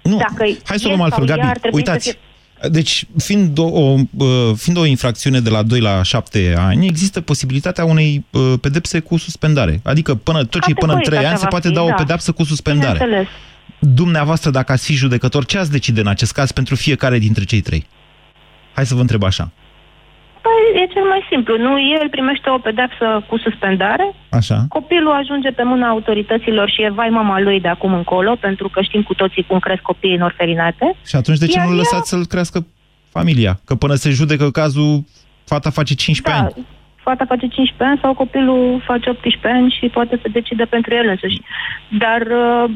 Nu, 0.01 0.17
dacă 0.17 0.43
hai 0.65 0.77
să 0.79 0.87
o 0.87 0.89
el 0.89 0.95
luăm 0.95 1.01
altfel, 1.01 1.27
sau 1.27 1.35
ea 1.37 1.43
Gabi. 1.43 1.49
ar 1.49 1.57
trebui 1.57 1.83
să 1.85 1.91
Uitați, 1.91 2.09
fie- 2.09 2.19
deci 2.67 3.05
fiind 3.17 3.57
o, 3.57 3.63
o, 3.63 3.95
uh, 4.17 4.55
fiind 4.55 4.77
o 4.77 4.85
infracțiune 4.85 5.39
de 5.39 5.49
la 5.49 5.63
2 5.63 5.79
la 5.79 6.03
7 6.03 6.55
ani, 6.57 6.87
există 6.87 7.21
posibilitatea 7.21 7.85
unei 7.85 8.25
uh, 8.29 8.53
pedepse 8.61 8.99
cu 8.99 9.17
suspendare. 9.17 9.79
Adică 9.83 10.15
până, 10.15 10.43
tot 10.45 10.61
ce 10.61 10.71
e 10.71 10.73
până 10.73 10.93
în 10.93 10.99
3 10.99 11.25
ani 11.25 11.37
se 11.37 11.43
va 11.43 11.47
poate 11.47 11.67
fi, 11.67 11.73
da 11.73 11.81
o 11.81 11.87
da. 11.87 11.93
pedepsă 11.93 12.31
cu 12.31 12.43
suspendare. 12.43 12.91
Bineînțeles. 12.91 13.27
Dumneavoastră, 13.79 14.49
dacă 14.49 14.71
ați 14.71 14.85
fi 14.85 14.93
judecător, 14.93 15.45
ce 15.45 15.57
ați 15.57 15.71
decide 15.71 15.99
în 15.99 16.07
acest 16.07 16.31
caz 16.31 16.51
pentru 16.51 16.75
fiecare 16.75 17.19
dintre 17.19 17.43
cei 17.43 17.61
trei? 17.61 17.87
Hai 18.73 18.85
să 18.85 18.95
vă 18.95 19.01
întreb 19.01 19.23
așa. 19.23 19.51
Păi 20.45 20.81
e 20.81 20.93
cel 20.93 21.03
mai 21.03 21.25
simplu, 21.29 21.57
nu? 21.57 21.71
El 22.01 22.09
primește 22.09 22.49
o 22.49 22.57
pedepsă 22.57 23.23
cu 23.27 23.37
suspendare, 23.37 24.13
Așa. 24.29 24.65
copilul 24.69 25.11
ajunge 25.11 25.49
pe 25.51 25.63
mâna 25.63 25.87
autorităților 25.87 26.69
și 26.69 26.81
e 26.81 26.89
vai 26.89 27.09
mama 27.09 27.39
lui 27.39 27.59
de 27.59 27.67
acum 27.67 27.93
încolo, 27.93 28.35
pentru 28.35 28.69
că 28.69 28.81
știm 28.81 29.01
cu 29.03 29.13
toții 29.13 29.43
cum 29.47 29.59
cresc 29.59 29.81
copiii 29.81 30.15
în 30.15 30.21
orfelinate. 30.21 30.95
Și 31.05 31.15
atunci 31.15 31.37
de 31.37 31.45
ce 31.47 31.57
Iar 31.57 31.65
nu 31.67 31.71
ea- 31.71 31.77
lăsați 31.77 32.09
să-l 32.09 32.25
crească 32.25 32.65
familia? 33.09 33.59
Că 33.65 33.75
până 33.75 33.93
se 33.95 34.09
judecă 34.09 34.49
cazul, 34.51 35.03
fata 35.45 35.69
face 35.69 35.93
15 35.95 36.43
Da, 36.43 36.49
ani. 36.55 36.65
fata 36.95 37.25
face 37.25 37.47
15 37.47 37.83
ani 37.83 37.99
sau 38.01 38.13
copilul 38.13 38.81
face 38.85 39.09
18 39.09 39.47
ani 39.47 39.75
și 39.79 39.87
poate 39.87 40.19
să 40.21 40.27
decide 40.31 40.63
pentru 40.65 40.93
el 40.93 41.07
însuși. 41.07 41.41
Dar 42.03 42.21
uh, 42.21 42.69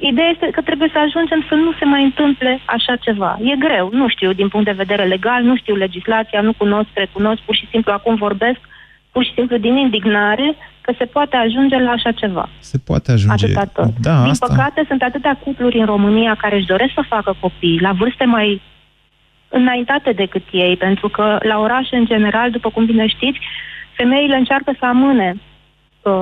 ideea 0.00 0.28
este 0.28 0.48
că 0.52 0.60
trebuie 0.60 0.88
să 0.92 0.98
ajungem 0.98 1.44
să 1.48 1.54
nu 1.54 1.72
se 1.78 1.84
mai 1.84 2.02
întâmple 2.04 2.60
așa 2.64 2.96
ceva. 2.96 3.38
E 3.42 3.56
greu, 3.56 3.88
nu 3.92 4.08
știu 4.08 4.32
din 4.32 4.48
punct 4.48 4.66
de 4.66 4.80
vedere 4.82 5.04
legal, 5.04 5.42
nu 5.42 5.56
știu 5.56 5.74
legislația, 5.74 6.40
nu 6.40 6.52
cunosc, 6.52 6.88
recunosc, 6.94 7.40
pur 7.40 7.54
și 7.54 7.68
simplu 7.70 7.92
acum 7.92 8.14
vorbesc, 8.14 8.60
pur 9.12 9.24
și 9.24 9.32
simplu 9.34 9.56
din 9.56 9.76
indignare 9.76 10.56
că 10.80 10.94
se 10.98 11.04
poate 11.04 11.36
ajunge 11.36 11.78
la 11.78 11.90
așa 11.90 12.12
ceva. 12.12 12.48
Se 12.58 12.78
poate 12.78 13.12
ajunge. 13.12 13.44
Atâta 13.44 13.64
tot. 13.82 13.92
Da, 14.00 14.20
Din 14.20 14.30
asta. 14.30 14.46
păcate, 14.46 14.84
sunt 14.88 15.02
atâtea 15.02 15.38
cupluri 15.44 15.78
în 15.78 15.86
România 15.86 16.34
care 16.34 16.56
își 16.56 16.66
doresc 16.66 16.92
să 16.94 17.04
facă 17.08 17.36
copii 17.40 17.80
la 17.80 17.92
vârste 17.92 18.24
mai 18.24 18.60
înaintate 19.48 20.12
decât 20.12 20.42
ei, 20.50 20.76
pentru 20.76 21.08
că 21.08 21.38
la 21.42 21.58
orașe, 21.58 21.96
în 21.96 22.06
general, 22.06 22.50
după 22.50 22.70
cum 22.70 22.84
bine 22.84 23.06
știți, 23.06 23.38
femeile 23.92 24.36
încearcă 24.36 24.74
să 24.78 24.84
amâne 24.84 25.34
uh, 25.34 25.51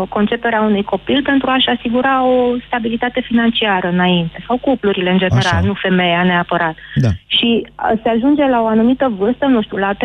conceperea 0.08 0.60
unui 0.60 0.82
copil 0.82 1.22
pentru 1.22 1.50
a-și 1.50 1.68
asigura 1.68 2.24
o 2.24 2.54
stabilitate 2.66 3.20
financiară 3.20 3.88
înainte, 3.88 4.44
sau 4.46 4.56
cuplurile 4.56 5.10
în 5.10 5.18
general, 5.18 5.58
Așa. 5.58 5.60
nu 5.60 5.72
femeia 5.72 6.22
neapărat. 6.22 6.76
Da. 6.94 7.08
Și 7.26 7.66
uh, 7.66 8.00
se 8.02 8.08
ajunge 8.08 8.46
la 8.46 8.60
o 8.60 8.66
anumită 8.66 9.12
vârstă, 9.18 9.46
nu 9.46 9.62
știu, 9.62 9.76
la 9.76 9.92
30-35 9.94 9.96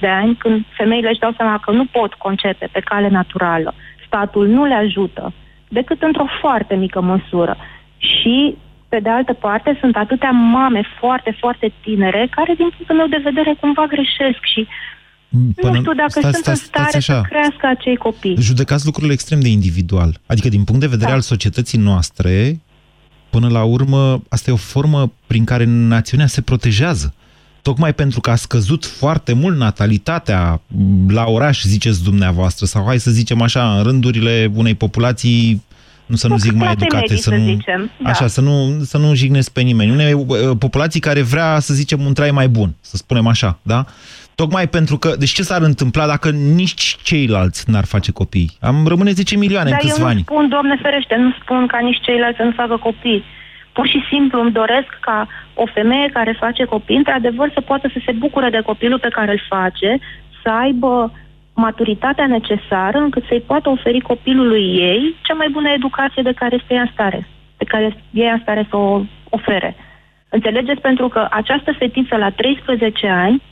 de 0.00 0.08
ani, 0.08 0.34
când 0.34 0.64
femeile 0.76 1.08
își 1.08 1.18
dau 1.18 1.32
seama 1.36 1.58
că 1.58 1.70
nu 1.70 1.84
pot 1.84 2.14
concepe 2.14 2.68
pe 2.72 2.80
cale 2.80 3.08
naturală, 3.08 3.74
statul 4.06 4.46
nu 4.46 4.64
le 4.64 4.74
ajută, 4.74 5.32
decât 5.68 6.02
într-o 6.02 6.26
foarte 6.40 6.74
mică 6.74 7.00
măsură. 7.00 7.56
Și, 7.96 8.56
pe 8.88 8.98
de 8.98 9.08
altă 9.08 9.32
parte, 9.32 9.76
sunt 9.80 9.96
atâtea 9.96 10.30
mame 10.30 10.82
foarte, 10.98 11.36
foarte 11.38 11.72
tinere 11.82 12.28
care, 12.30 12.54
din 12.54 12.68
punctul 12.76 12.96
meu 12.96 13.06
de 13.06 13.20
vedere, 13.22 13.54
cumva 13.60 13.84
greșesc 13.86 14.40
și 14.42 14.66
nu 15.28 15.74
știu 15.74 15.94
dacă 15.94 16.18
stați, 16.20 16.22
sunt 16.22 16.34
în 16.34 16.42
stați, 16.42 16.60
stare 16.62 16.88
stați 16.88 17.04
să 17.04 17.12
așa. 17.12 17.20
crească 17.20 17.66
acei 17.78 17.96
copii. 17.96 18.36
Judecați 18.38 18.84
lucrurile 18.84 19.12
extrem 19.12 19.40
de 19.40 19.48
individual. 19.48 20.20
Adică 20.26 20.48
din 20.48 20.64
punct 20.64 20.80
de 20.80 20.86
vedere 20.86 21.08
Da. 21.10 21.14
al 21.14 21.20
societății 21.22 21.78
noastre, 21.78 22.60
până 23.30 23.48
la 23.48 23.62
urmă, 23.62 24.22
asta 24.28 24.50
e 24.50 24.52
o 24.52 24.56
formă 24.56 25.12
prin 25.26 25.44
care 25.44 25.64
națiunea 25.64 26.26
se 26.26 26.40
protejează. 26.40 27.14
Tocmai 27.62 27.94
pentru 27.94 28.20
că 28.20 28.30
a 28.30 28.34
scăzut 28.34 28.84
foarte 28.84 29.32
mult 29.32 29.56
natalitatea 29.56 30.60
la 31.08 31.24
oraș, 31.24 31.62
ziceți 31.62 32.02
dumneavoastră, 32.02 32.66
sau 32.66 32.84
hai 32.86 32.98
să 33.00 33.10
zicem 33.10 33.40
așa, 33.42 33.76
în 33.76 33.82
rândurile 33.82 34.50
unei 34.54 34.74
populații, 34.74 35.62
nu 36.06 36.16
să 36.16 36.28
nu 36.28 36.36
zic 36.36 36.52
mai 36.52 36.60
clase 36.60 36.72
educate, 36.80 37.04
medii, 37.08 37.22
să 37.22 37.30
să 37.30 37.36
nu, 37.36 37.44
zicem, 37.44 37.90
da. 38.02 38.10
așa, 38.10 38.26
să 38.26 38.40
nu, 38.40 38.82
să 38.84 38.98
nu 38.98 39.14
jignesc 39.14 39.50
pe 39.50 39.60
nimeni. 39.60 39.90
Unei 39.90 40.12
uh, 40.12 40.26
populații 40.58 41.00
care 41.00 41.22
vrea, 41.22 41.58
să 41.60 41.74
zicem, 41.74 42.00
un 42.04 42.14
trai 42.14 42.30
mai 42.30 42.48
bun, 42.48 42.74
să 42.80 42.96
spunem 42.96 43.26
așa, 43.26 43.58
da? 43.62 43.86
Tocmai 44.42 44.66
pentru 44.68 44.96
că, 44.96 45.08
deci 45.18 45.36
ce 45.38 45.42
s-ar 45.42 45.62
întâmpla 45.62 46.06
dacă 46.06 46.28
nici 46.60 46.96
ceilalți 47.08 47.70
n-ar 47.70 47.86
face 47.94 48.12
copii? 48.12 48.50
Am 48.60 48.86
rămâne 48.86 49.10
10 49.10 49.36
milioane 49.36 49.70
Dar 49.70 49.78
în 49.80 49.86
eu 49.86 49.88
câțiva 49.88 50.08
nu 50.08 50.12
ani. 50.12 50.24
spun, 50.28 50.48
Doamne 50.48 50.76
ferește, 50.82 51.14
nu 51.16 51.30
spun 51.40 51.66
ca 51.66 51.78
nici 51.78 52.00
ceilalți 52.00 52.36
să 52.36 52.42
nu 52.42 52.50
facă 52.50 52.76
copii. 52.76 53.24
Pur 53.72 53.86
și 53.86 54.00
simplu 54.10 54.40
îmi 54.40 54.56
doresc 54.60 54.90
ca 55.00 55.28
o 55.54 55.66
femeie 55.76 56.08
care 56.12 56.42
face 56.44 56.64
copii, 56.64 56.96
într-adevăr, 56.96 57.50
să 57.54 57.60
poată 57.60 57.90
să 57.92 57.98
se 58.04 58.12
bucure 58.12 58.50
de 58.50 58.60
copilul 58.60 58.98
pe 58.98 59.14
care 59.16 59.30
îl 59.30 59.42
face, 59.48 59.98
să 60.42 60.48
aibă 60.50 61.12
maturitatea 61.54 62.26
necesară 62.26 62.98
încât 62.98 63.24
să-i 63.28 63.46
poată 63.50 63.68
oferi 63.68 64.00
copilului 64.00 64.64
ei 64.90 65.14
cea 65.22 65.34
mai 65.34 65.48
bună 65.48 65.68
educație 65.68 66.22
de 66.22 66.32
care 66.32 66.54
este 66.60 66.74
ea 66.74 66.80
în 66.80 66.90
stare, 66.92 67.28
pe 67.56 67.64
care 67.64 67.84
e 68.10 68.22
ea 68.22 68.32
în 68.32 68.40
stare 68.42 68.66
să 68.70 68.76
o 68.76 69.00
ofere. 69.28 69.76
Înțelegeți? 70.28 70.80
Pentru 70.80 71.08
că 71.08 71.26
această 71.30 71.72
fetiță 71.78 72.16
la 72.16 72.30
13 72.30 73.08
ani 73.08 73.42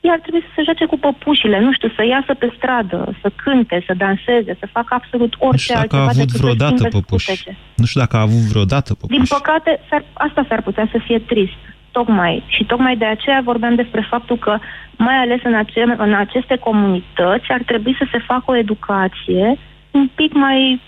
ea 0.00 0.12
ar 0.12 0.18
trebui 0.20 0.40
să 0.46 0.52
se 0.56 0.62
joace 0.62 0.84
cu 0.84 0.98
păpușile, 0.98 1.60
nu 1.60 1.72
știu, 1.72 1.88
să 1.96 2.02
iasă 2.04 2.34
pe 2.34 2.52
stradă, 2.56 3.16
să 3.22 3.28
cânte, 3.44 3.82
să 3.86 3.94
danseze, 3.96 4.56
să 4.60 4.66
facă 4.76 4.94
absolut 4.94 5.32
Nu 5.40 5.46
orice 5.48 5.62
știu 5.62 5.74
dacă 5.74 5.96
a 5.96 5.98
altceva 5.98 6.10
avut 6.10 6.16
decât 6.26 6.36
să 6.40 6.42
vreodată 6.44 6.76
schimbe 6.76 6.96
păpuși. 6.98 7.24
scutece. 7.26 7.56
Nu 7.80 7.84
știu 7.84 8.00
dacă 8.00 8.16
a 8.16 8.20
avut 8.20 8.42
vreodată 8.52 8.94
păpuși. 8.94 9.16
Din 9.18 9.26
păcate, 9.36 9.70
s-ar, 9.88 10.02
asta 10.26 10.44
s-ar 10.48 10.62
putea 10.62 10.86
să 10.92 10.98
fie 11.06 11.18
trist. 11.18 11.60
Tocmai. 11.90 12.42
Și 12.46 12.64
tocmai 12.64 12.96
de 12.96 13.04
aceea 13.04 13.40
vorbeam 13.44 13.74
despre 13.74 14.06
faptul 14.10 14.36
că, 14.38 14.58
mai 14.96 15.16
ales 15.16 15.40
în, 15.44 15.54
ace- 15.54 15.94
în 16.06 16.14
aceste 16.14 16.56
comunități, 16.56 17.48
ar 17.48 17.62
trebui 17.66 17.94
să 17.98 18.06
se 18.12 18.18
facă 18.18 18.44
o 18.46 18.56
educație 18.56 19.58
un 19.90 20.08
pic 20.14 20.32
mai, 20.32 20.80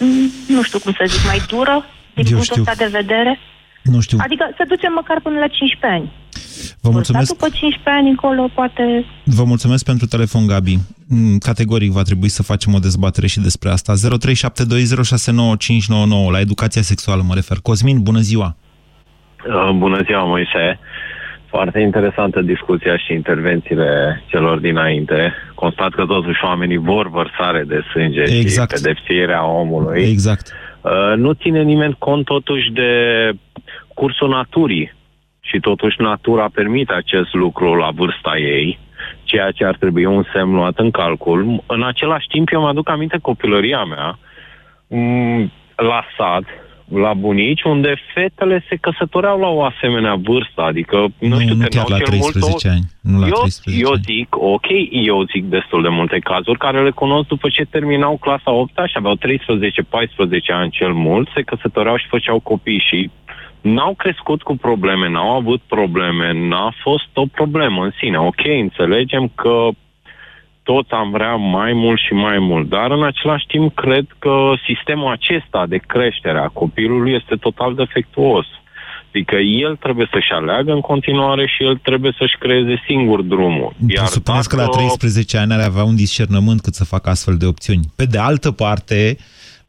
mm, 0.00 0.30
nu 0.54 0.62
știu 0.62 0.78
cum 0.78 0.92
să 0.92 1.04
zic, 1.06 1.26
mai 1.26 1.40
dură, 1.48 1.84
din 2.14 2.24
Eu 2.26 2.36
punctul 2.36 2.42
știu. 2.42 2.62
ăsta 2.62 2.84
de 2.84 2.90
vedere. 3.00 3.38
Nu 3.82 4.00
știu. 4.00 4.18
Adică 4.20 4.50
să 4.56 4.64
ducem 4.68 4.92
măcar 4.92 5.20
până 5.20 5.38
la 5.38 5.46
15 5.46 6.00
ani. 6.00 6.08
Vă 6.82 6.90
mulțumesc, 6.90 7.26
Dar 7.28 7.36
după 7.36 7.48
15 7.56 7.90
ani 7.90 8.08
încolo, 8.08 8.50
poate 8.54 9.04
vă 9.24 9.44
mulțumesc 9.44 9.84
pentru 9.84 10.06
telefon, 10.06 10.46
Gabi. 10.46 10.78
Mm, 11.08 11.38
Categoric 11.38 11.90
va 11.90 12.02
trebui 12.02 12.28
să 12.28 12.42
facem 12.42 12.74
o 12.74 12.78
dezbatere 12.78 13.26
și 13.26 13.40
despre 13.40 13.70
asta. 13.70 13.92
0372069599 13.94 13.98
la 16.30 16.40
educația 16.40 16.82
sexuală 16.82 17.22
mă 17.26 17.34
refer. 17.34 17.56
Cosmin, 17.62 18.02
bună 18.02 18.18
ziua! 18.18 18.56
Uh, 19.46 19.70
Bună 19.76 20.02
ziua, 20.02 20.24
Moise. 20.24 20.78
Foarte 21.46 21.80
interesantă 21.80 22.40
discuția 22.40 22.96
și 22.96 23.12
intervențiile 23.12 24.22
celor 24.26 24.58
dinainte. 24.58 25.32
Constat 25.54 25.90
că 25.90 26.04
totuși 26.04 26.44
oamenii 26.44 26.76
vor 26.76 27.10
vărsare 27.10 27.64
de 27.66 27.80
sânge 27.92 28.22
Exact. 28.22 28.76
și 28.76 28.82
pedepsirea 28.82 29.46
omului. 29.46 30.02
Exact. 30.02 30.52
Uh, 30.80 31.16
nu 31.16 31.32
ține 31.32 31.62
nimeni 31.62 31.96
cont 31.98 32.24
totuși 32.24 32.70
de 32.72 32.90
cursul 33.94 34.28
naturii 34.28 34.98
și 35.40 35.58
totuși 35.60 36.00
natura 36.00 36.48
permite 36.54 36.92
acest 36.92 37.34
lucru 37.34 37.74
la 37.74 37.90
vârsta 37.90 38.38
ei, 38.38 38.78
ceea 39.24 39.50
ce 39.50 39.64
ar 39.64 39.76
trebui 39.76 40.04
un 40.04 40.24
semn 40.32 40.54
luat 40.54 40.78
în 40.78 40.90
calcul. 40.90 41.62
În 41.66 41.82
același 41.82 42.26
timp, 42.26 42.48
eu 42.52 42.60
mă 42.60 42.68
aduc 42.68 42.88
aminte 42.88 43.18
copilăria 43.22 43.84
mea, 43.84 44.18
m, 44.86 45.52
la 45.76 46.04
sat, 46.16 46.44
la 46.88 47.14
bunici, 47.14 47.62
unde 47.62 47.94
fetele 48.14 48.64
se 48.68 48.76
căsătoreau 48.76 49.40
la 49.40 49.48
o 49.48 49.62
asemenea 49.62 50.14
vârstă, 50.14 50.60
adică, 50.62 50.96
nu, 50.96 51.28
Nu, 51.28 51.40
știu, 51.40 51.54
nu 51.54 51.60
terminau 51.60 51.84
chiar 51.84 51.98
la 51.98 52.04
cel 52.04 52.18
mult 52.18 52.32
13 52.32 52.68
ani. 52.68 52.84
Nu 53.00 53.18
la 53.18 53.26
eu, 53.26 53.32
13 53.32 53.84
eu 53.84 53.92
ani. 53.92 54.02
zic, 54.04 54.28
ok, 54.36 54.68
eu 54.90 55.24
zic 55.32 55.44
destul 55.44 55.82
de 55.82 55.88
multe 55.88 56.18
cazuri 56.18 56.58
care 56.58 56.82
le 56.82 56.90
cunosc 56.90 57.28
după 57.28 57.48
ce 57.48 57.64
terminau 57.64 58.16
clasa 58.16 58.50
8 58.52 58.70
și 58.86 58.96
aveau 58.96 59.16
13-14 59.16 59.18
ani 60.48 60.70
cel 60.70 60.92
mult, 60.92 61.28
se 61.34 61.42
căsătoreau 61.42 61.96
și 61.96 62.06
făceau 62.06 62.38
copii 62.40 62.84
și 62.88 63.10
n-au 63.60 63.94
crescut 63.94 64.42
cu 64.42 64.56
probleme, 64.56 65.08
n-au 65.08 65.36
avut 65.36 65.60
probleme, 65.68 66.32
n-a 66.48 66.74
fost 66.82 67.08
o 67.14 67.26
problemă 67.26 67.84
în 67.84 67.92
sine. 68.00 68.18
Ok, 68.18 68.42
înțelegem 68.60 69.32
că 69.34 69.68
toți 70.62 70.92
am 70.92 71.10
vrea 71.10 71.34
mai 71.34 71.72
mult 71.72 72.00
și 72.00 72.12
mai 72.12 72.38
mult, 72.38 72.68
dar 72.68 72.90
în 72.90 73.04
același 73.04 73.46
timp 73.46 73.74
cred 73.74 74.06
că 74.18 74.52
sistemul 74.66 75.10
acesta 75.12 75.66
de 75.66 75.76
creștere 75.76 76.38
a 76.38 76.48
copilului 76.48 77.12
este 77.12 77.34
total 77.36 77.74
defectuos. 77.74 78.46
Adică 79.08 79.36
el 79.36 79.76
trebuie 79.76 80.08
să-și 80.12 80.32
aleagă 80.32 80.72
în 80.72 80.80
continuare 80.80 81.46
și 81.46 81.64
el 81.64 81.76
trebuie 81.76 82.14
să-și 82.18 82.36
creeze 82.38 82.82
singur 82.86 83.22
drumul. 83.22 83.72
Iar 83.88 84.04
Presupuneți 84.04 84.48
că 84.48 84.56
la 84.56 84.62
dacă- 84.62 84.76
13 84.76 85.36
ani 85.38 85.52
ar 85.52 85.60
avea 85.60 85.84
un 85.84 85.96
discernământ 85.96 86.60
cât 86.60 86.74
să 86.74 86.84
facă 86.84 87.10
astfel 87.10 87.36
de 87.36 87.46
opțiuni. 87.46 87.84
Pe 87.96 88.04
de 88.04 88.18
altă 88.18 88.50
parte, 88.50 89.16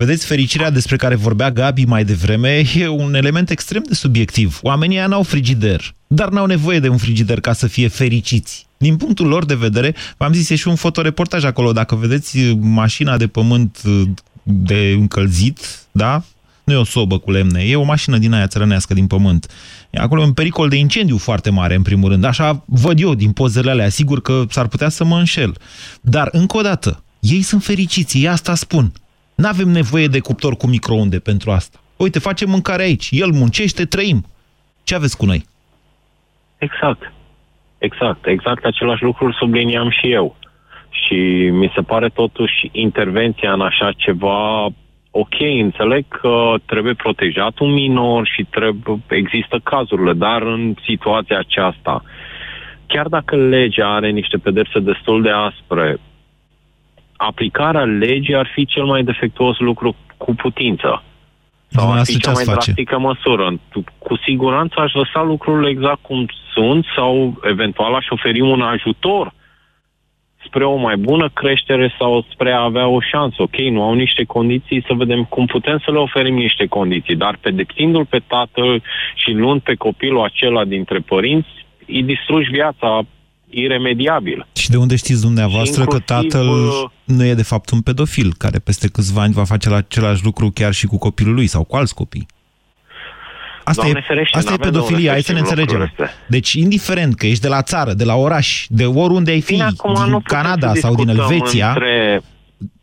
vedeți, 0.05 0.25
fericirea 0.25 0.69
despre 0.69 0.95
care 0.95 1.15
vorbea 1.15 1.51
Gabi 1.51 1.85
mai 1.85 2.05
devreme 2.05 2.63
e 2.75 2.87
un 2.87 3.13
element 3.13 3.49
extrem 3.49 3.83
de 3.87 3.93
subiectiv. 3.93 4.59
Oamenii 4.61 4.97
ăia 4.97 5.07
n-au 5.07 5.23
frigider, 5.23 5.93
dar 6.07 6.29
n-au 6.29 6.45
nevoie 6.45 6.79
de 6.79 6.87
un 6.87 6.97
frigider 6.97 7.39
ca 7.39 7.53
să 7.53 7.67
fie 7.67 7.87
fericiți. 7.87 8.65
Din 8.77 8.97
punctul 8.97 9.27
lor 9.27 9.45
de 9.45 9.55
vedere, 9.55 9.95
v-am 10.17 10.33
zis, 10.33 10.49
e 10.49 10.55
și 10.55 10.67
un 10.67 10.75
fotoreportaj 10.75 11.43
acolo. 11.43 11.71
Dacă 11.71 11.95
vedeți 11.95 12.39
mașina 12.59 13.17
de 13.17 13.27
pământ 13.27 13.81
de 14.43 14.95
încălzit, 14.97 15.59
da? 15.91 16.23
Nu 16.63 16.73
e 16.73 16.75
o 16.75 16.83
sobă 16.83 17.17
cu 17.17 17.31
lemne, 17.31 17.61
e 17.63 17.75
o 17.75 17.83
mașină 17.83 18.17
din 18.17 18.33
aia 18.33 18.47
țărănească 18.47 18.93
din 18.93 19.07
pământ. 19.07 19.51
E 19.89 19.99
acolo 19.99 20.21
un 20.21 20.33
pericol 20.33 20.69
de 20.69 20.75
incendiu 20.75 21.17
foarte 21.17 21.49
mare, 21.49 21.75
în 21.75 21.81
primul 21.81 22.09
rând. 22.09 22.23
Așa 22.23 22.63
văd 22.65 22.99
eu 22.99 23.15
din 23.15 23.31
pozele 23.31 23.71
alea. 23.71 23.89
Sigur 23.89 24.21
că 24.21 24.45
s-ar 24.49 24.67
putea 24.67 24.89
să 24.89 25.03
mă 25.03 25.17
înșel. 25.17 25.57
Dar, 26.01 26.29
încă 26.31 26.57
o 26.57 26.61
dată, 26.61 27.03
ei 27.19 27.41
sunt 27.41 27.63
fericiți, 27.63 28.17
ei 28.17 28.27
asta 28.27 28.55
spun. 28.55 28.91
N-avem 29.43 29.69
nevoie 29.69 30.07
de 30.07 30.19
cuptor 30.19 30.53
cu 30.55 30.67
microunde 30.67 31.19
pentru 31.19 31.51
asta. 31.51 31.79
Uite, 31.97 32.19
facem 32.19 32.49
mâncare 32.49 32.83
aici. 32.83 33.07
El 33.11 33.31
muncește, 33.31 33.85
trăim. 33.85 34.25
Ce 34.83 34.95
aveți 34.95 35.17
cu 35.17 35.25
noi? 35.25 35.45
Exact. 36.57 37.11
Exact. 37.77 38.25
Exact 38.25 38.65
același 38.65 39.03
lucru 39.03 39.25
îl 39.25 39.33
subliniam 39.33 39.89
și 39.89 40.11
eu. 40.11 40.35
Și 40.89 41.49
mi 41.51 41.71
se 41.75 41.81
pare 41.81 42.09
totuși 42.09 42.69
intervenția 42.71 43.53
în 43.53 43.61
așa 43.61 43.91
ceva 43.97 44.65
ok, 45.11 45.35
înțeleg 45.39 46.05
că 46.07 46.53
trebuie 46.65 46.93
protejat 46.93 47.59
un 47.59 47.71
minor 47.71 48.27
și 48.27 48.43
trebuie, 48.43 49.01
există 49.07 49.59
cazurile, 49.63 50.13
dar 50.13 50.41
în 50.41 50.75
situația 50.85 51.37
aceasta, 51.39 52.03
chiar 52.87 53.07
dacă 53.07 53.35
legea 53.35 53.95
are 53.95 54.09
niște 54.09 54.37
pedepse 54.37 54.79
destul 54.79 55.21
de 55.21 55.29
aspre, 55.29 55.97
aplicarea 57.29 57.83
legii 57.83 58.35
ar 58.35 58.49
fi 58.53 58.65
cel 58.65 58.83
mai 58.83 59.03
defectuos 59.03 59.59
lucru 59.59 59.95
cu 60.17 60.35
putință. 60.35 61.03
Sau 61.67 61.91
ar 61.91 62.05
fi 62.05 62.17
Dumneavoastră 62.17 62.17
ce 62.17 62.19
cea 62.19 62.31
mai 62.31 62.41
ați 62.41 62.51
face? 62.51 62.71
drastică 62.71 62.99
măsură. 62.99 63.59
Cu 63.97 64.17
siguranță 64.25 64.75
aș 64.79 64.93
lăsa 64.93 65.21
lucrurile 65.23 65.69
exact 65.69 66.01
cum 66.01 66.25
sunt 66.53 66.85
sau 66.95 67.39
eventual 67.43 67.93
aș 67.93 68.05
oferi 68.09 68.41
un 68.41 68.61
ajutor 68.61 69.33
spre 70.45 70.65
o 70.65 70.75
mai 70.75 70.97
bună 70.97 71.29
creștere 71.33 71.95
sau 71.99 72.25
spre 72.31 72.51
a 72.51 72.61
avea 72.61 72.87
o 72.87 72.99
șansă. 72.99 73.41
Ok, 73.41 73.55
nu 73.55 73.83
au 73.83 73.93
niște 73.93 74.23
condiții, 74.23 74.83
să 74.87 74.93
vedem 74.93 75.23
cum 75.23 75.45
putem 75.45 75.81
să 75.85 75.91
le 75.91 75.97
oferim 75.97 76.35
niște 76.35 76.65
condiții, 76.65 77.15
dar 77.15 77.37
pedepsindu-l 77.41 78.05
pe 78.05 78.21
tatăl 78.27 78.83
și 79.15 79.31
luând 79.31 79.61
pe 79.61 79.75
copilul 79.75 80.23
acela 80.23 80.65
dintre 80.65 80.99
părinți, 80.99 81.65
îi 81.87 82.03
distrugi 82.03 82.49
viața 82.49 83.01
iremediabil. 83.49 84.47
Și 84.71 84.77
de 84.77 84.83
unde 84.83 84.95
știți 84.95 85.21
dumneavoastră 85.21 85.85
că 85.85 85.95
Inclusiv, 85.95 86.31
tatăl 86.31 86.47
uh, 86.47 86.83
nu 87.03 87.25
e 87.25 87.33
de 87.33 87.43
fapt 87.43 87.69
un 87.69 87.81
pedofil, 87.81 88.33
care 88.37 88.59
peste 88.59 88.87
câțiva 88.87 89.21
ani 89.21 89.33
va 89.33 89.43
face 89.43 89.69
la 89.69 89.75
același 89.75 90.23
lucru 90.23 90.51
chiar 90.53 90.73
și 90.73 90.85
cu 90.85 90.97
copilul 90.97 91.33
lui 91.33 91.47
sau 91.47 91.63
cu 91.63 91.75
alți 91.75 91.93
copii? 91.95 92.25
Asta 93.63 93.81
Doamne 93.81 93.99
e, 94.03 94.07
ferește, 94.07 94.37
asta 94.37 94.51
e 94.53 94.55
n-avem 94.55 94.71
de 94.71 94.77
unde 94.77 94.87
pedofilia, 94.87 95.09
să 95.09 95.13
hai 95.13 95.21
să 95.21 95.31
ne 95.31 95.37
știm 95.37 95.49
înțelegem. 95.49 95.79
lucrurile 95.79 96.05
astea. 96.05 96.25
Deci, 96.27 96.53
indiferent 96.53 97.15
că 97.15 97.25
ești 97.25 97.41
de 97.41 97.47
la 97.47 97.61
țară, 97.61 97.93
de 97.93 98.03
la 98.03 98.15
oraș, 98.15 98.65
de 98.69 98.85
oriunde 98.85 99.31
ai 99.31 99.41
fi, 99.41 99.51
Bine, 99.53 99.63
acum 99.63 99.93
nu 99.93 100.03
din 100.03 100.11
putem 100.11 100.37
Canada 100.41 100.73
să 100.73 100.79
sau 100.79 100.95
din 100.95 101.05
discutăm 101.05 101.31
Elveția, 101.31 101.67
Între... 101.67 102.21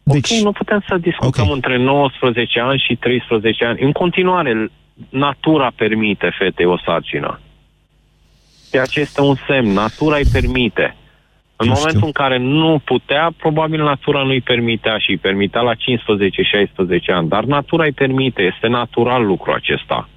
Deci- 0.03 0.31
Ok, 0.31 0.43
nu 0.43 0.53
putem 0.53 0.85
să 0.89 0.97
discutăm 1.01 1.49
Ok. 1.49 1.55
între 1.55 1.77
19 1.79 2.61
ani 2.61 2.85
și 2.87 2.97
13 2.97 3.65
ani. 3.65 3.79
În 3.83 3.93
continuare, 3.93 4.71
natura 5.09 5.71
permite 5.77 6.35
fetei 6.39 6.67
o 6.67 6.79
sarcină. 6.85 7.41
Ceea 8.71 8.85
ce 8.85 9.01
este 9.01 9.21
un 9.21 9.35
semn. 9.47 9.73
Natura 9.73 10.17
îi 10.17 10.29
permite. 10.33 10.97
În 11.61 11.67
Nu 11.67 11.73
momentul 11.73 11.89
știu. 11.95 12.07
în 12.07 12.13
care 12.13 12.39
nu 12.39 12.81
putea, 12.85 13.35
probabil 13.37 13.83
natura 13.83 14.23
nu 14.23 14.31
îi 14.31 14.41
permitea 14.41 14.99
și 14.99 15.11
îi 15.11 15.19
permitea 15.19 15.61
la 15.61 15.75
15-16 15.75 15.77
ani. 17.15 17.29
Dar 17.29 17.45
natura 17.45 17.85
îi 17.85 17.93
permite. 17.93 18.43
Este 18.43 18.67
natural 18.69 19.27
lucrul 19.27 19.55
acesta. 19.55 20.09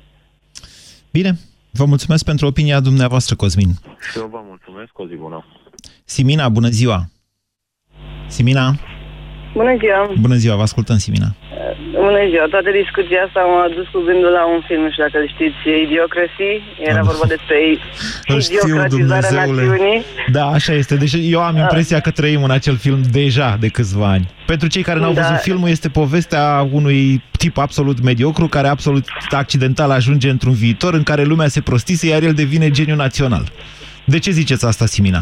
Bine, 1.12 1.32
vă 1.72 1.86
mulțumesc 1.86 2.26
pentru 2.26 2.46
opinia 2.48 2.80
dumneavoastră, 2.80 3.36
Cosmin. 3.36 3.70
Și 4.12 4.18
eu 4.18 4.28
vă 4.32 4.40
mulțumesc. 4.48 5.00
O 5.00 5.08
zi 5.08 5.16
bună. 5.16 5.46
Simina, 6.06 6.50
bună 6.50 6.68
ziua! 6.68 7.00
Simina, 8.28 8.74
Bună 9.54 9.76
ziua! 9.80 10.14
bună 10.22 10.36
ziua, 10.36 10.56
vă 10.56 10.62
ascultăm, 10.62 10.98
Simina. 10.98 11.36
Bună 12.06 12.22
ziua! 12.30 12.46
Toată 12.56 12.70
discuția 12.82 13.20
asta 13.28 13.40
m-a 13.52 13.68
dus 13.78 13.88
cu 13.94 14.00
gândul 14.08 14.32
la 14.40 14.44
un 14.54 14.62
film, 14.68 14.82
nu 14.86 14.92
știu 14.92 15.04
dacă 15.08 15.18
îl 15.24 15.28
știți, 15.36 15.60
Idiocracy. 15.86 16.52
Era 16.90 17.02
vorba 17.12 17.26
despre 17.36 17.56
Îl 18.34 18.40
știu, 18.42 18.60
idiocratizarea 18.64 19.30
Dumnezeule. 19.30 19.66
națiunii. 19.66 19.98
Da, 20.38 20.46
așa 20.58 20.74
este. 20.82 20.96
Deci 21.04 21.16
eu 21.36 21.42
am 21.50 21.56
impresia 21.66 22.00
că 22.00 22.12
trăim 22.20 22.44
în 22.44 22.52
acel 22.60 22.76
film 22.86 23.00
deja 23.12 23.50
de 23.60 23.68
câțiva 23.68 24.08
ani. 24.18 24.26
Pentru 24.46 24.68
cei 24.74 24.84
care 24.88 25.00
n-au 25.00 25.14
Da. 25.14 25.22
văzut 25.22 25.38
filmul, 25.50 25.70
este 25.70 25.90
povestea 25.90 26.68
unui 26.72 27.22
tip 27.38 27.58
absolut 27.58 27.98
mediocru 28.04 28.48
care 28.48 28.68
absolut 28.68 29.06
accidental 29.30 29.90
ajunge 29.92 30.30
într-un 30.30 30.54
viitor 30.54 30.94
în 30.94 31.04
care 31.04 31.24
lumea 31.24 31.48
se 31.48 31.62
prostise, 31.62 32.08
iar 32.08 32.22
el 32.24 32.34
devine 32.34 32.70
geniu 32.70 32.96
național. 32.96 33.44
De 34.04 34.20
ce 34.20 34.32
ziceți 34.32 34.66
asta, 34.66 34.86
Simina? 34.86 35.22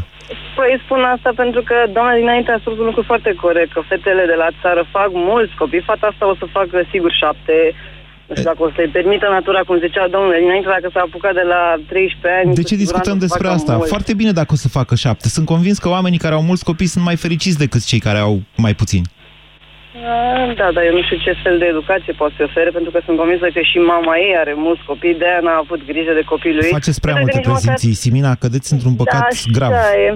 Păi 0.56 0.82
spun 0.84 1.02
asta 1.16 1.32
pentru 1.36 1.62
că 1.70 1.76
doamna 1.94 2.16
dinainte 2.16 2.52
a 2.52 2.60
spus 2.60 2.78
un 2.78 2.86
lucru 2.86 3.04
foarte 3.12 3.34
corect, 3.44 3.72
că 3.74 3.82
fetele 3.92 4.26
de 4.26 4.38
la 4.44 4.50
țară 4.62 4.82
fac 4.92 5.10
mulți 5.12 5.56
copii, 5.62 5.88
fata 5.92 6.08
asta 6.12 6.30
o 6.30 6.36
să 6.36 6.46
facă 6.58 6.78
sigur 6.92 7.12
șapte, 7.22 7.56
nu 8.28 8.34
știu 8.36 8.50
dacă 8.52 8.64
o 8.64 8.70
să-i 8.76 8.94
permită 8.98 9.26
natura, 9.38 9.62
cum 9.68 9.80
zicea 9.86 10.08
domnul 10.08 10.36
dinainte, 10.40 10.68
dacă 10.76 10.90
s-a 10.94 11.04
apucat 11.08 11.34
de 11.34 11.46
la 11.54 11.62
13 11.88 12.40
ani... 12.40 12.56
De 12.60 12.62
cu 12.62 12.68
ce 12.68 12.76
siguranță 12.76 12.84
discutăm 12.84 13.16
o 13.18 13.20
să 13.20 13.26
despre 13.26 13.48
facă 13.48 13.60
asta? 13.60 13.74
mulți. 13.76 13.90
Foarte 13.96 14.14
bine 14.14 14.32
dacă 14.32 14.52
o 14.54 14.60
să 14.64 14.68
facă 14.80 14.94
șapte. 14.96 15.28
Sunt 15.28 15.46
convins 15.54 15.78
că 15.84 15.90
oamenii 15.90 16.24
care 16.26 16.36
au 16.36 16.44
mulți 16.50 16.64
copii 16.70 16.94
sunt 16.94 17.04
mai 17.10 17.18
fericiți 17.26 17.58
decât 17.64 17.82
cei 17.92 18.02
care 18.08 18.18
au 18.18 18.36
mai 18.66 18.74
puțini. 18.82 19.08
Da, 20.60 20.68
dar 20.76 20.84
eu 20.90 20.94
nu 20.98 21.04
știu 21.08 21.18
ce 21.26 21.34
fel 21.44 21.56
de 21.62 21.66
educație 21.74 22.14
poate 22.22 22.34
să 22.38 22.44
ofere, 22.50 22.70
pentru 22.78 22.92
că 22.92 23.00
sunt 23.06 23.18
convinsă 23.18 23.48
că 23.56 23.62
și 23.72 23.78
mama 23.94 24.14
ei 24.26 24.34
are 24.44 24.54
mulți 24.68 24.84
copii, 24.90 25.20
de-aia 25.22 25.40
n-a 25.48 25.58
avut 25.64 25.82
grijă 25.92 26.14
de 26.20 26.24
copilul 26.34 26.64
ei. 26.64 26.76
Faceți 26.80 27.02
prea 27.06 27.14
Cred 27.14 27.26
că 27.26 27.32
multe 27.32 27.40
nici 27.42 27.52
măcar- 27.56 27.62
prezinții, 27.62 28.02
Simina, 28.04 28.32
cădeți 28.44 28.74
într-un 28.76 28.96
păcat 29.02 29.28
da, 29.44 29.52
grav. 29.58 29.72
Da, 29.80 29.88
e. 30.06 30.10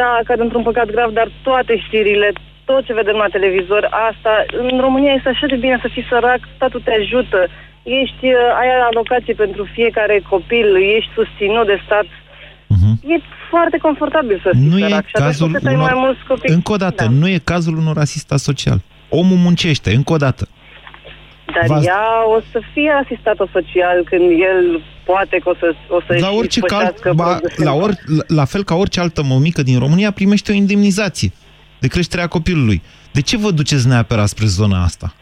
da, 0.00 0.10
cad 0.28 0.40
într-un 0.46 0.62
păcat 0.68 0.88
grav, 0.96 1.10
dar 1.18 1.28
toate 1.48 1.72
știrile, 1.86 2.28
tot 2.70 2.82
ce 2.86 2.98
vedem 3.00 3.16
la 3.24 3.28
televizor, 3.36 3.82
asta, 4.10 4.32
în 4.70 4.76
România 4.86 5.12
este 5.14 5.28
așa 5.28 5.46
de 5.52 5.56
bine 5.64 5.78
să 5.84 5.88
fii 5.94 6.06
sărac, 6.12 6.40
statul 6.56 6.80
te 6.84 6.92
ajută, 7.00 7.40
ești, 8.02 8.24
uh, 8.26 8.60
ai 8.60 8.68
alocație 8.90 9.34
pentru 9.44 9.62
fiecare 9.76 10.16
copil, 10.32 10.66
ești 10.96 11.10
susținut 11.18 11.66
de 11.72 11.78
stat. 11.86 12.08
E 13.14 13.16
foarte 13.50 13.76
confortabil 13.86 14.40
să 14.42 14.48
fii 14.52 14.60
Mhm. 14.60 14.70
Nu 14.70 14.78
e 14.78 14.88
sărac 14.88 15.06
și 15.06 15.14
atunci 15.14 15.26
cazul 15.30 15.46
cu 15.46 15.52
cât 15.52 15.66
ai 15.66 15.74
unor... 15.74 15.90
mai 15.92 16.00
mulți 16.04 16.20
copii. 16.28 16.52
Încă 16.54 16.72
o 16.72 16.76
dată, 16.76 17.04
Da. 17.04 17.10
nu 17.20 17.28
e 17.28 17.38
cazul 17.44 17.76
unor 17.76 17.98
asistat 17.98 18.38
social. 18.38 18.78
Omul 19.14 19.36
muncește, 19.36 19.94
încă 19.94 20.12
o 20.12 20.16
dată. 20.16 20.48
Dar 21.54 21.66
V-ați- 21.66 21.86
ea 21.86 22.04
o 22.36 22.40
să 22.52 22.60
fie 22.72 22.90
asistată 23.04 23.48
social 23.52 24.04
când 24.04 24.22
el 24.30 24.82
poate 25.04 25.38
că 25.42 25.48
o 25.48 25.54
să 25.54 25.74
o 25.88 26.00
să 26.06 26.16
La 26.20 26.30
orice 26.30 26.60
cal, 26.60 26.94
ba, 27.14 27.38
la, 27.56 27.72
or, 27.72 27.90
la, 28.06 28.22
la 28.26 28.44
fel 28.44 28.64
ca 28.64 28.74
orice 28.74 29.00
altă 29.00 29.22
mămică 29.22 29.62
din 29.62 29.78
România 29.78 30.10
primește 30.10 30.52
o 30.52 30.54
indemnizație 30.54 31.32
de 31.80 31.88
creșterea 31.88 32.26
copilului. 32.26 32.82
De 33.12 33.20
ce 33.20 33.36
vă 33.36 33.50
duceți 33.50 33.86
neapărat 33.86 34.28
spre 34.28 34.46
zona 34.46 34.82
asta? 34.82 35.14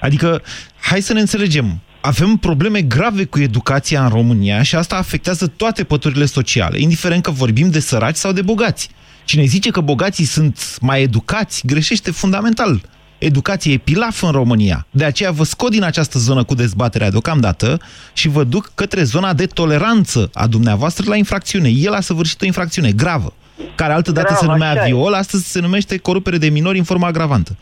Adică, 0.00 0.42
hai 0.80 1.00
să 1.00 1.12
ne 1.12 1.20
înțelegem. 1.20 1.80
avem 2.00 2.36
probleme 2.36 2.80
grave 2.82 3.24
cu 3.24 3.38
educația 3.40 4.02
în 4.02 4.08
România 4.08 4.62
și 4.62 4.76
asta 4.76 4.96
afectează 4.96 5.46
toate 5.46 5.84
păturile 5.84 6.24
sociale, 6.24 6.80
indiferent 6.80 7.22
că 7.22 7.30
vorbim 7.30 7.70
de 7.70 7.80
săraci 7.80 8.16
sau 8.16 8.32
de 8.32 8.42
bogați. 8.42 8.90
Cine 9.24 9.44
zice 9.44 9.70
că 9.70 9.80
bogații 9.80 10.24
sunt 10.24 10.78
mai 10.80 11.02
educați, 11.02 11.62
greșește 11.66 12.10
fundamental. 12.10 12.80
Educație 13.18 13.72
e 13.72 13.76
pilaf 13.76 14.22
în 14.22 14.30
România. 14.30 14.86
De 14.90 15.04
aceea 15.04 15.30
vă 15.30 15.44
scot 15.44 15.70
din 15.70 15.84
această 15.84 16.18
zonă 16.18 16.44
cu 16.44 16.54
dezbaterea 16.54 17.10
deocamdată 17.10 17.78
și 18.12 18.28
vă 18.28 18.44
duc 18.44 18.70
către 18.74 19.02
zona 19.02 19.32
de 19.32 19.46
toleranță 19.46 20.30
a 20.34 20.46
dumneavoastră 20.46 21.04
la 21.08 21.16
infracțiune. 21.16 21.68
El 21.68 21.92
a 21.92 22.00
săvârșit 22.00 22.42
o 22.42 22.46
infracțiune 22.46 22.90
gravă, 22.96 23.32
care 23.74 23.92
altădată 23.92 24.26
Grav, 24.26 24.38
se 24.38 24.46
numea 24.46 24.70
așa 24.70 24.86
e. 24.86 24.86
viol, 24.86 25.12
astăzi 25.12 25.52
se 25.52 25.60
numește 25.60 25.98
corupere 25.98 26.36
de 26.36 26.48
minori 26.48 26.78
în 26.78 26.84
formă 26.84 27.06
agravantă. 27.06 27.56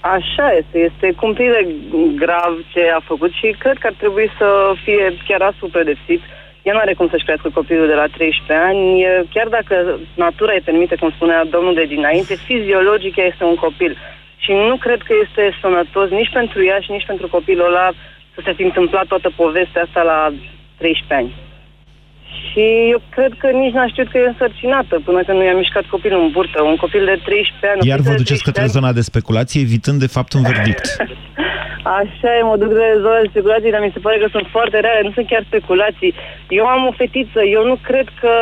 Așa 0.00 0.46
este, 0.60 0.78
este 0.90 1.06
cumplire 1.16 1.66
grav 2.14 2.52
ce 2.72 2.80
a 2.96 3.00
făcut 3.04 3.32
și 3.32 3.56
cred 3.58 3.76
că 3.78 3.86
ar 3.86 3.96
trebui 3.98 4.30
să 4.38 4.48
fie 4.84 5.04
chiar 5.28 5.40
astfel 5.42 5.68
pedepsit. 5.68 6.20
El 6.62 6.72
nu 6.74 6.78
are 6.78 6.94
cum 6.94 7.08
să-și 7.10 7.24
crească 7.24 7.48
copilul 7.54 7.86
de 7.86 7.94
la 8.02 8.06
13 8.06 8.66
ani, 8.68 9.02
e, 9.02 9.26
chiar 9.34 9.48
dacă 9.48 9.74
natura 10.14 10.52
îi 10.54 10.66
permite, 10.68 10.94
cum 11.00 11.10
spunea 11.16 11.44
domnul 11.44 11.74
de 11.74 11.92
dinainte, 11.94 12.34
fiziologic 12.46 13.16
ea 13.16 13.30
este 13.32 13.44
un 13.44 13.54
copil. 13.54 13.92
Și 14.44 14.52
nu 14.52 14.76
cred 14.84 15.00
că 15.08 15.12
este 15.24 15.42
sănătos 15.60 16.08
nici 16.10 16.32
pentru 16.38 16.64
ea 16.64 16.78
și 16.84 16.90
nici 16.90 17.08
pentru 17.10 17.26
copilul 17.28 17.66
ăla 17.70 17.88
să 18.34 18.40
se 18.44 18.52
fi 18.52 18.62
întâmplat 18.62 19.06
toată 19.06 19.28
povestea 19.42 19.82
asta 19.82 20.02
la 20.02 20.18
13 20.76 21.14
ani. 21.20 21.32
Și 22.46 22.64
eu 22.94 23.00
cred 23.16 23.32
că 23.42 23.48
nici 23.62 23.76
n-a 23.76 23.88
știut 23.92 24.08
că 24.10 24.18
e 24.18 24.32
însărcinată 24.32 24.94
până 25.04 25.20
când 25.26 25.38
nu 25.38 25.44
i-a 25.44 25.56
mișcat 25.62 25.84
copilul 25.94 26.20
în 26.24 26.30
burtă. 26.36 26.62
Un 26.62 26.76
copil 26.84 27.04
de 27.04 27.16
13 27.24 27.66
ani... 27.70 27.80
o 27.80 27.86
Iar 27.90 27.98
fetiță 27.98 28.10
vă 28.10 28.16
de 28.16 28.22
duceți 28.22 28.42
13 28.42 28.48
către 28.48 28.62
ani, 28.64 28.76
zona 28.76 28.92
de 28.98 29.08
speculație, 29.10 29.60
evitând 29.66 29.98
de 30.04 30.14
fapt 30.16 30.32
un 30.38 30.42
verdict. 30.50 30.86
Așa 32.00 32.30
e, 32.38 32.48
mă 32.50 32.56
duc 32.62 32.72
de 32.82 32.88
zona 33.04 33.20
de 33.24 33.32
speculații, 33.34 33.74
dar 33.74 33.82
mi 33.86 33.94
se 33.96 34.04
pare 34.04 34.16
că 34.22 34.28
sunt 34.36 34.46
foarte 34.56 34.76
rare, 34.86 35.00
nu 35.06 35.12
sunt 35.16 35.26
chiar 35.32 35.44
speculații. 35.50 36.12
Eu 36.58 36.64
am 36.74 36.82
o 36.90 36.92
fetiță, 37.00 37.40
eu 37.56 37.62
nu 37.70 37.76
cred 37.88 38.08
că 38.20 38.32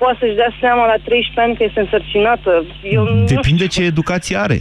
poate 0.00 0.16
să-și 0.20 0.38
dea 0.40 0.52
seama 0.60 0.84
la 0.92 0.96
13 1.04 1.40
ani 1.44 1.56
că 1.56 1.62
este 1.64 1.80
însărcinată. 1.80 2.52
Eu 2.96 3.02
nu 3.04 3.24
Depinde 3.24 3.66
ce 3.66 3.82
educație 3.92 4.36
are. 4.46 4.58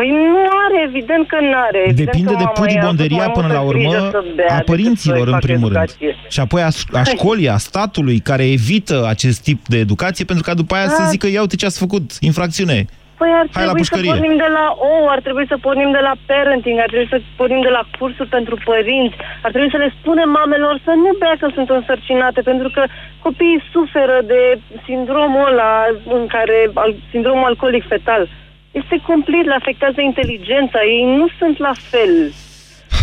Păi 0.00 0.10
nu 0.34 0.42
are, 0.64 0.78
evident 0.88 1.24
că 1.32 1.36
nu 1.40 1.52
are. 1.68 1.78
Evident 1.86 2.06
Depinde 2.10 2.32
că 2.32 2.38
de 2.38 2.44
mama 2.44 2.50
ei 2.50 2.54
a 2.54 2.54
avut 2.54 2.64
pudibonderia 2.64 3.16
mai 3.24 3.30
până 3.38 3.48
la 3.56 3.60
multă 3.60 3.76
grijă 3.78 3.96
urmă 3.96 4.10
să 4.10 4.20
bea 4.38 4.46
a 4.46 4.50
decât 4.58 4.66
părinților 4.72 5.16
să-i 5.16 5.26
în 5.26 5.36
facă 5.38 5.46
primul 5.46 5.68
rând. 5.72 5.82
educație. 5.82 6.12
Și 6.34 6.40
apoi 6.40 6.62
a, 6.68 6.70
a 7.00 7.02
școlii, 7.14 7.48
a 7.56 7.58
statului 7.68 8.18
care 8.30 8.44
evită 8.58 8.96
acest 9.14 9.38
tip 9.46 9.60
de 9.72 9.78
educație 9.86 10.24
pentru 10.30 10.44
ca 10.48 10.54
după 10.60 10.72
aia 10.74 10.88
să 10.98 11.02
Da. 11.02 11.08
zică 11.12 11.26
ia 11.28 11.40
uite 11.44 11.56
ce 11.60 11.66
ați 11.66 11.82
făcut, 11.84 12.06
infracțiune. 12.28 12.78
Păi 13.20 13.32
ar 13.40 13.46
Hai 13.58 13.64
la 13.64 13.70
trebui 13.70 13.84
să 13.84 13.90
pușcărie. 13.90 14.10
pornim 14.12 14.36
de 14.44 14.50
la 14.58 14.66
ou, 14.92 15.02
ar 15.14 15.20
trebui 15.26 15.46
să 15.52 15.56
pornim 15.66 15.90
de 15.98 16.02
la 16.08 16.14
parenting, 16.28 16.76
ar 16.84 16.90
trebui 16.92 17.08
să 17.14 17.18
pornim 17.40 17.60
de 17.68 17.72
la 17.78 17.82
cursuri 17.98 18.34
pentru 18.36 18.54
părinți, 18.70 19.16
ar 19.46 19.50
trebui 19.54 19.70
să 19.74 19.80
le 19.84 19.90
spunem 19.98 20.28
mamelor 20.40 20.74
să 20.86 20.92
nu 21.04 21.10
bea 21.22 21.34
că 21.40 21.46
sunt 21.56 21.68
însărcinate, 21.78 22.40
pentru 22.50 22.68
că 22.74 22.82
copiii 23.26 23.62
suferă 23.74 24.18
de 24.32 24.40
sindromul 24.86 25.46
ăla 25.50 25.72
în 26.18 26.24
care, 26.34 26.56
al, 26.82 26.90
sindromul 27.12 27.46
alcoolic 27.50 27.84
fetal. 27.94 28.22
Este 28.70 28.96
complet, 29.06 29.44
le 29.44 29.56
afectează 29.60 30.00
inteligența, 30.00 30.78
ei 30.94 31.04
nu 31.18 31.26
sunt 31.38 31.58
la 31.58 31.72
fel. 31.90 32.32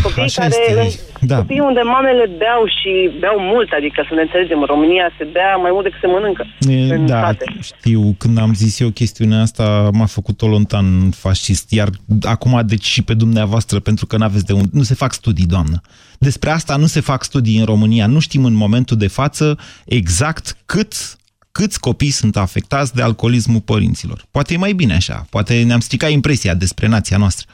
Copiii 0.04 0.24
Așa 0.24 0.42
care, 0.42 0.86
este, 0.86 1.02
da. 1.22 1.38
copiii 1.38 1.60
unde 1.60 1.82
mamele 1.82 2.26
beau 2.38 2.64
și 2.78 2.92
beau 3.20 3.40
mult, 3.40 3.70
adică 3.72 4.06
să 4.08 4.14
ne 4.14 4.22
înțelegem, 4.22 4.60
în 4.60 4.66
România 4.66 5.12
se 5.18 5.24
bea 5.32 5.56
mai 5.56 5.72
mult 5.74 5.84
decât 5.84 6.00
se 6.02 6.08
mănâncă. 6.08 6.46
E, 6.60 6.94
în 6.94 7.06
Da, 7.06 7.20
sate. 7.22 7.46
știu, 7.62 8.16
când 8.18 8.38
am 8.38 8.54
zis 8.54 8.80
eu 8.80 8.90
chestiunea 8.90 9.42
asta, 9.42 9.90
m-a 9.94 10.06
făcut 10.06 10.42
o 10.42 10.48
lontan 10.48 10.86
fascist, 11.10 11.72
iar 11.72 11.90
acum 12.22 12.62
deci 12.66 12.86
și 12.86 13.04
pe 13.04 13.14
dumneavoastră, 13.14 13.80
pentru 13.80 14.06
că 14.06 14.18
n-aveți 14.18 14.46
de 14.46 14.54
unde, 14.54 14.70
nu 14.72 14.84
se 14.84 14.94
fac 14.94 15.14
studii, 15.14 15.46
doamnă. 15.46 15.82
Despre 16.20 16.50
asta 16.50 16.76
nu 16.76 16.86
se 16.86 17.00
fac 17.00 17.24
studii 17.24 17.60
în 17.60 17.66
România, 17.66 18.08
nu 18.08 18.20
știm 18.20 18.46
în 18.46 18.54
momentul 18.54 18.98
de 18.98 19.08
față 19.08 19.58
exact 19.86 20.58
cât 20.66 21.18
câți 21.58 21.80
copii 21.80 22.20
sunt 22.22 22.36
afectați 22.48 22.96
de 22.96 23.02
alcoolismul 23.02 23.64
părinților. 23.72 24.20
Poate 24.36 24.54
e 24.54 24.66
mai 24.66 24.74
bine 24.82 24.94
așa, 25.02 25.18
poate 25.36 25.54
ne-am 25.68 25.84
stricat 25.88 26.12
impresia 26.20 26.54
despre 26.64 26.88
nația 26.88 27.18
noastră. 27.24 27.46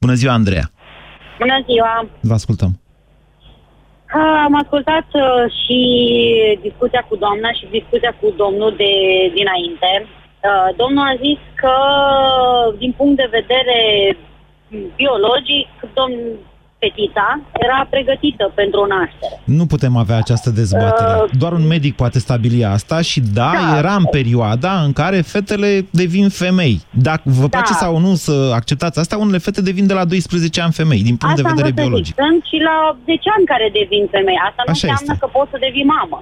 Bună 0.00 0.14
ziua, 0.20 0.32
Andreea! 0.32 0.66
Bună 1.42 1.58
ziua! 1.68 1.92
Vă 2.20 2.34
ascultăm. 2.40 2.72
Am 4.46 4.54
ascultat 4.62 5.08
uh, 5.12 5.44
și 5.60 5.80
discuția 6.66 7.02
cu 7.08 7.16
doamna 7.24 7.50
și 7.58 7.74
discuția 7.78 8.12
cu 8.20 8.26
domnul 8.42 8.72
de 8.82 8.92
dinainte. 9.38 9.92
Uh, 10.06 10.68
domnul 10.80 11.04
a 11.12 11.16
zis 11.26 11.40
că, 11.62 11.74
din 12.82 12.92
punct 12.98 13.16
de 13.16 13.28
vedere 13.38 13.78
biologic, 15.00 15.68
domn 15.98 16.16
fetița 16.86 17.26
era 17.66 17.86
pregătită 17.90 18.44
pentru 18.54 18.80
naștere. 18.94 19.36
Nu 19.44 19.64
putem 19.66 19.96
avea 19.96 20.16
această 20.16 20.50
dezbatere. 20.50 21.12
Uh, 21.22 21.30
Doar 21.42 21.52
un 21.52 21.66
medic 21.66 21.94
poate 22.02 22.18
stabili 22.18 22.64
asta 22.64 23.00
și 23.10 23.20
da, 23.20 23.50
Da. 23.70 23.78
era 23.78 23.94
în 24.02 24.06
perioada 24.18 24.72
în 24.86 24.92
care 24.92 25.18
fetele 25.20 25.70
devin 25.90 26.28
femei. 26.28 26.76
Dacă 27.08 27.22
vă 27.24 27.46
Da. 27.46 27.48
place 27.54 27.72
sau 27.72 27.98
nu 27.98 28.14
să 28.14 28.34
acceptați 28.60 28.98
asta, 28.98 29.16
unele 29.16 29.38
fete 29.38 29.62
devin 29.62 29.86
de 29.86 29.94
la 30.00 30.04
12 30.04 30.60
ani 30.60 30.72
femei, 30.80 31.02
din 31.08 31.16
punct 31.16 31.34
Asta 31.38 31.42
de 31.42 31.48
vedere 31.54 31.68
am 31.68 31.72
vrut 31.74 31.78
să 31.78 31.82
biologic. 31.84 32.14
zic. 32.14 32.24
Sunt 32.26 32.42
și 32.50 32.58
la 32.68 32.76
10 33.04 33.28
ani 33.36 33.46
care 33.52 33.66
devin 33.80 34.04
femei. 34.16 34.38
Asta 34.48 34.62
nu 34.66 34.72
Așa 34.74 34.86
înseamnă 34.86 35.12
este. 35.14 35.22
că 35.22 35.26
poți 35.36 35.50
să 35.52 35.56
devii 35.66 35.90
mamă. 35.96 36.18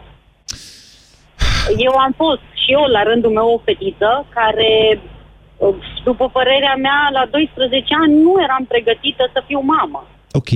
Eu 1.87 1.95
am 2.07 2.13
fost 2.23 2.45
și 2.63 2.69
eu, 2.77 2.85
la 2.97 3.03
rândul 3.11 3.33
meu, 3.39 3.49
o 3.57 3.63
fetiță 3.69 4.11
care, 4.39 4.71
uh, 5.65 5.75
după 6.09 6.25
părerea 6.39 6.77
mea, 6.87 7.01
la 7.19 7.25
12 7.35 7.95
ani 8.03 8.13
nu 8.27 8.33
eram 8.47 8.65
pregătită 8.73 9.23
să 9.35 9.41
fiu 9.49 9.61
mamă. 9.75 10.01
Ok. 10.39 10.53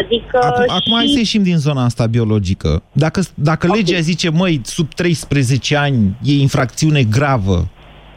Adică 0.00 0.38
Acum, 0.42 0.64
și... 0.64 0.70
acum 0.78 0.92
hai 0.94 1.06
să 1.06 1.18
ieșim 1.18 1.42
din 1.42 1.56
zona 1.56 1.84
asta 1.84 2.06
biologică. 2.06 2.82
Dacă, 2.92 3.20
dacă 3.34 3.66
legea 3.66 3.98
zice, 3.98 4.30
măi, 4.30 4.60
sub 4.64 4.94
13 4.94 5.76
ani 5.76 6.16
e 6.22 6.32
infracțiune 6.40 7.02
gravă 7.02 7.68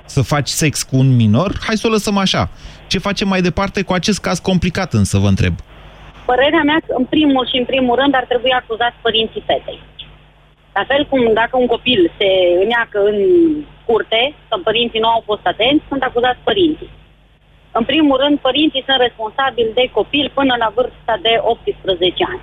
să 0.05 0.21
faci 0.21 0.47
sex 0.47 0.83
cu 0.83 0.95
un 0.97 1.15
minor, 1.15 1.49
hai 1.65 1.75
să 1.81 1.87
o 1.87 1.95
lăsăm 1.95 2.17
așa. 2.17 2.49
Ce 2.87 2.99
facem 3.07 3.27
mai 3.27 3.41
departe 3.41 3.81
cu 3.81 3.93
acest 3.93 4.19
caz 4.21 4.39
complicat 4.39 4.93
însă, 4.93 5.17
vă 5.17 5.27
întreb? 5.27 5.53
Părerea 6.25 6.63
mea, 6.69 6.79
în 6.87 7.05
primul 7.05 7.47
și 7.51 7.57
în 7.57 7.65
primul 7.65 7.95
rând, 7.99 8.13
ar 8.15 8.25
trebui 8.31 8.51
acuzați 8.51 8.97
părinții 9.01 9.43
fetei. 9.49 9.79
La 10.73 10.83
fel 10.87 11.05
cum 11.09 11.33
dacă 11.33 11.57
un 11.57 11.67
copil 11.75 12.11
se 12.17 12.29
îneacă 12.63 12.99
în 13.11 13.17
curte, 13.85 14.21
că 14.49 14.55
părinții 14.63 14.99
nu 14.99 15.09
au 15.15 15.21
fost 15.25 15.45
atenți, 15.51 15.83
sunt 15.89 16.01
acuzați 16.03 16.45
părinții. 16.49 16.89
În 17.71 17.83
primul 17.83 18.17
rând, 18.23 18.39
părinții 18.39 18.83
sunt 18.87 18.99
responsabili 18.99 19.71
de 19.73 19.89
copil 19.97 20.31
până 20.33 20.55
la 20.59 20.71
vârsta 20.75 21.15
de 21.21 21.33
18 21.41 22.23
ani. 22.33 22.41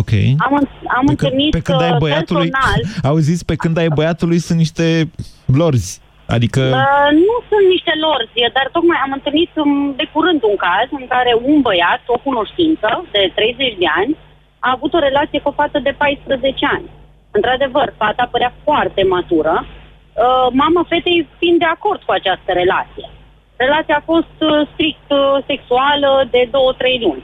Ok. 0.00 0.12
Am, 0.46 0.52
în- 0.60 0.88
am 0.98 1.04
Pe, 1.04 1.10
întâlnit 1.10 1.50
pe 1.50 1.60
când 1.68 1.80
ai 1.80 1.90
uh, 1.90 1.96
băiatului, 2.04 2.50
personal... 2.50 2.80
auziți, 3.10 3.44
pe 3.44 3.54
când 3.62 3.76
ai 3.78 3.88
băiatului 3.88 4.38
sunt 4.38 4.58
niște 4.58 5.10
lorzi. 5.60 6.00
Adică, 6.36 6.60
Uh, 6.60 7.10
nu 7.28 7.36
sunt 7.50 7.66
niște 7.74 7.92
lorzi, 8.06 8.52
dar 8.56 8.66
tocmai 8.76 8.98
am 9.04 9.12
întâlnit 9.18 9.50
um, 9.54 9.94
de 10.00 10.06
curând 10.12 10.40
un 10.50 10.56
caz 10.66 10.88
în 11.00 11.06
care 11.14 11.32
un 11.50 11.60
băiat, 11.66 12.02
o 12.06 12.18
cunoștință 12.26 12.88
de 13.12 13.32
30 13.34 13.76
de 13.82 13.88
ani, 14.00 14.16
a 14.58 14.70
avut 14.76 14.92
o 14.94 14.98
relație 15.08 15.40
cu 15.40 15.48
o 15.48 15.56
fată 15.60 15.78
de 15.78 15.94
14 15.98 16.66
ani. 16.76 16.86
Într-adevăr, 17.30 17.94
fata 17.96 18.28
părea 18.30 18.52
foarte 18.64 19.02
matură, 19.16 19.54
uh, 19.66 20.46
mama 20.62 20.82
fetei 20.88 21.28
fiind 21.38 21.58
de 21.58 21.64
acord 21.76 22.00
cu 22.02 22.12
această 22.12 22.50
relație. 22.62 23.06
Relația 23.56 23.96
a 23.98 24.02
fost 24.12 24.36
uh, 24.40 24.68
strict 24.72 25.06
uh, 25.10 25.44
sexuală 25.50 26.10
de 26.30 26.42
2-3 26.48 26.52
luni. 27.04 27.22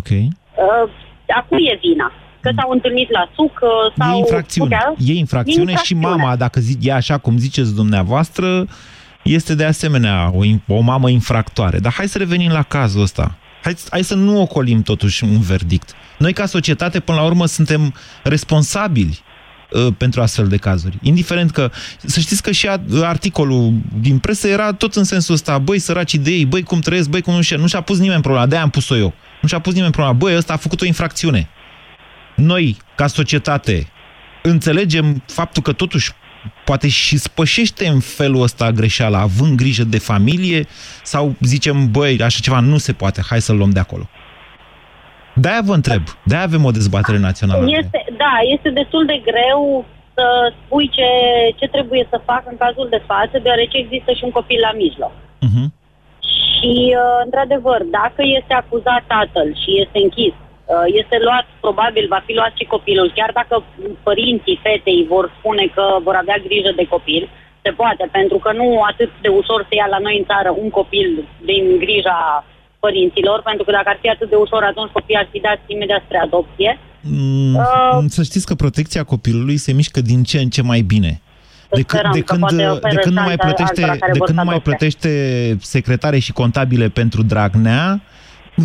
ok. 0.00 0.10
Uh, 0.10 0.90
a 1.38 1.40
cui 1.48 1.64
e 1.72 1.78
vina? 1.82 2.12
Că 2.40 2.50
s-au 2.58 2.70
întâlnit 2.70 3.10
la 3.10 3.28
suc 3.34 3.52
uh, 3.62 3.68
sau... 3.96 4.14
E 4.14 4.18
infracțiune. 4.18 4.68
putea- 4.76 4.94
E 4.98 5.12
infracțiune 5.12 5.74
și 5.82 5.94
mama, 5.94 6.36
dacă 6.36 6.60
zi, 6.60 6.76
e 6.80 6.92
așa 6.92 7.18
cum 7.18 7.38
ziceți 7.38 7.74
dumneavoastră, 7.74 8.66
este 9.22 9.54
de 9.54 9.64
asemenea 9.64 10.30
o, 10.34 10.44
in- 10.44 10.62
o 10.68 10.80
mamă 10.80 11.08
infractoare. 11.08 11.78
Dar 11.78 11.92
hai 11.92 12.08
să 12.08 12.18
revenim 12.18 12.50
la 12.50 12.62
cazul 12.62 13.02
ăsta. 13.02 13.34
Hai, 13.62 13.74
hai 13.90 14.02
să 14.02 14.14
nu 14.14 14.40
ocolim 14.40 14.82
totuși 14.82 15.24
un 15.24 15.40
verdict. 15.40 15.92
Noi 16.18 16.32
ca 16.32 16.46
societate, 16.46 17.00
până 17.00 17.18
la 17.18 17.24
urmă, 17.24 17.46
suntem 17.46 17.94
responsabili 18.22 19.18
uh, 19.20 19.25
pentru 19.96 20.20
astfel 20.20 20.46
de 20.48 20.56
cazuri. 20.56 20.98
Indiferent 21.02 21.50
că, 21.50 21.70
să 22.04 22.20
știți 22.20 22.42
că 22.42 22.50
și 22.50 22.66
a- 22.68 22.80
articolul 23.02 23.72
din 24.00 24.18
presă 24.18 24.48
era 24.48 24.72
tot 24.72 24.94
în 24.94 25.04
sensul 25.04 25.34
ăsta, 25.34 25.58
băi, 25.58 25.78
săracii 25.78 26.18
de 26.18 26.30
ei, 26.30 26.44
băi, 26.44 26.62
cum 26.62 26.80
trăiesc, 26.80 27.08
băi, 27.08 27.20
cum 27.20 27.34
nu 27.34 27.42
știu, 27.42 27.58
nu 27.58 27.66
și-a 27.66 27.80
pus 27.80 27.98
nimeni 27.98 28.22
problema, 28.22 28.46
de-aia 28.46 28.64
am 28.64 28.70
pus-o 28.70 28.96
eu. 28.96 29.14
Nu 29.42 29.48
și-a 29.48 29.58
pus 29.58 29.74
nimeni 29.74 29.92
problema, 29.92 30.16
băi, 30.18 30.36
ăsta 30.36 30.52
a 30.52 30.56
făcut 30.56 30.80
o 30.80 30.84
infracțiune. 30.84 31.48
Noi, 32.34 32.76
ca 32.94 33.06
societate, 33.06 33.88
înțelegem 34.42 35.22
faptul 35.26 35.62
că 35.62 35.72
totuși 35.72 36.12
poate 36.64 36.88
și 36.88 37.16
spășește 37.18 37.86
în 37.86 38.00
felul 38.00 38.42
ăsta 38.42 38.70
greșeala, 38.70 39.20
având 39.20 39.56
grijă 39.56 39.84
de 39.84 39.98
familie, 39.98 40.66
sau 41.02 41.34
zicem, 41.40 41.90
băi, 41.90 42.22
așa 42.22 42.38
ceva 42.42 42.60
nu 42.60 42.78
se 42.78 42.92
poate, 42.92 43.22
hai 43.28 43.40
să-l 43.40 43.56
luăm 43.56 43.70
de 43.70 43.78
acolo. 43.78 44.08
De-aia 45.34 45.60
vă 45.64 45.74
întreb, 45.74 46.02
de-aia 46.24 46.44
avem 46.44 46.64
o 46.64 46.70
dezbatere 46.70 47.18
națională. 47.18 47.66
Este, 47.82 48.04
da, 48.16 48.34
este 48.54 48.70
destul 48.70 49.04
de 49.04 49.18
greu 49.30 49.84
să 50.14 50.52
spui 50.58 50.88
ce, 50.96 51.10
ce 51.58 51.66
trebuie 51.68 52.06
să 52.10 52.26
fac 52.30 52.42
în 52.50 52.56
cazul 52.56 52.88
de 52.90 53.02
față, 53.06 53.38
deoarece 53.38 53.76
există 53.76 54.12
și 54.12 54.24
un 54.24 54.30
copil 54.30 54.60
la 54.60 54.72
mijloc. 54.82 55.12
Mhm. 55.40 55.64
Și, 56.56 56.74
uh, 57.02 57.18
într-adevăr, 57.24 57.80
dacă 58.00 58.22
este 58.38 58.54
acuzat 58.54 59.02
tatăl 59.06 59.48
și 59.62 59.70
este 59.82 59.98
închis, 60.06 60.34
uh, 60.38 60.86
este 61.00 61.16
luat, 61.26 61.46
probabil 61.60 62.06
va 62.14 62.20
fi 62.26 62.32
luat 62.34 62.52
și 62.58 62.64
copilul, 62.74 63.12
chiar 63.14 63.30
dacă 63.34 63.64
părinții 64.02 64.60
fetei 64.62 65.06
vor 65.14 65.32
spune 65.38 65.64
că 65.74 65.84
vor 66.06 66.14
avea 66.14 66.38
grijă 66.46 66.72
de 66.76 66.86
copil, 66.94 67.28
se 67.62 67.70
poate, 67.70 68.08
pentru 68.18 68.38
că 68.38 68.52
nu 68.52 68.82
atât 68.90 69.10
de 69.20 69.28
ușor 69.28 69.66
se 69.68 69.74
ia 69.74 69.86
la 69.94 69.98
noi 69.98 70.18
în 70.18 70.24
țară 70.24 70.50
un 70.62 70.70
copil 70.70 71.08
din 71.50 71.64
grija 71.78 72.44
părinților, 72.78 73.38
pentru 73.42 73.64
că 73.64 73.70
dacă 73.70 73.88
ar 73.88 73.98
fi 74.00 74.08
atât 74.08 74.28
de 74.28 74.36
ușor, 74.44 74.62
atunci 74.62 74.96
copiii 74.98 75.22
ar 75.22 75.28
fi 75.32 75.40
dați 75.40 75.72
imediat 75.74 76.02
spre 76.04 76.18
adopție. 76.18 76.78
Mm, 77.08 77.54
uh, 77.54 78.04
să 78.08 78.22
știți 78.22 78.46
că 78.46 78.54
protecția 78.54 79.02
copilului 79.02 79.56
se 79.56 79.72
mișcă 79.72 80.00
din 80.00 80.22
ce 80.22 80.38
în 80.38 80.48
ce 80.48 80.62
mai 80.62 80.80
bine. 80.80 81.20
De, 81.70 81.82
când, 81.82 82.02
de, 82.12 82.20
când, 82.20 82.48
de 82.90 82.96
când 83.02 83.14
nu 83.14 83.22
mai 83.22 83.36
plătește, 83.36 83.98
de 84.12 84.18
când 84.18 84.38
nu 84.38 84.44
mai 84.44 84.60
plătește 84.60 85.56
secretare 85.60 86.18
și 86.18 86.32
contabile 86.32 86.88
pentru 86.88 87.22
Dragnea, 87.22 88.02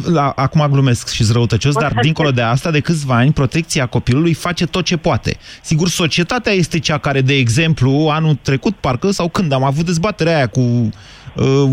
la, 0.06 0.30
acum 0.30 0.68
glumesc 0.72 1.10
și 1.10 1.24
zrăutăcios, 1.24 1.76
dar 1.76 1.94
dincolo 2.02 2.32
de 2.32 2.42
asta, 2.42 2.72
de 2.72 2.80
câțiva 2.80 3.16
ani, 3.16 3.32
protecția 3.32 3.86
copilului 3.86 4.34
face 4.34 4.66
tot 4.66 4.86
ce 4.86 4.98
poate. 4.98 5.38
Sigur, 5.62 5.90
societatea 5.90 6.52
este 6.52 6.80
cea 6.80 6.98
care, 6.98 7.22
de 7.22 7.34
exemplu, 7.34 8.08
anul 8.12 8.38
trecut, 8.42 8.76
parcă, 8.76 9.12
sau 9.12 9.30
când 9.30 9.52
am 9.52 9.64
avut 9.64 9.86
dezbaterea 9.86 10.36
aia 10.36 10.48
cu 10.48 10.60
uh, 10.60 10.90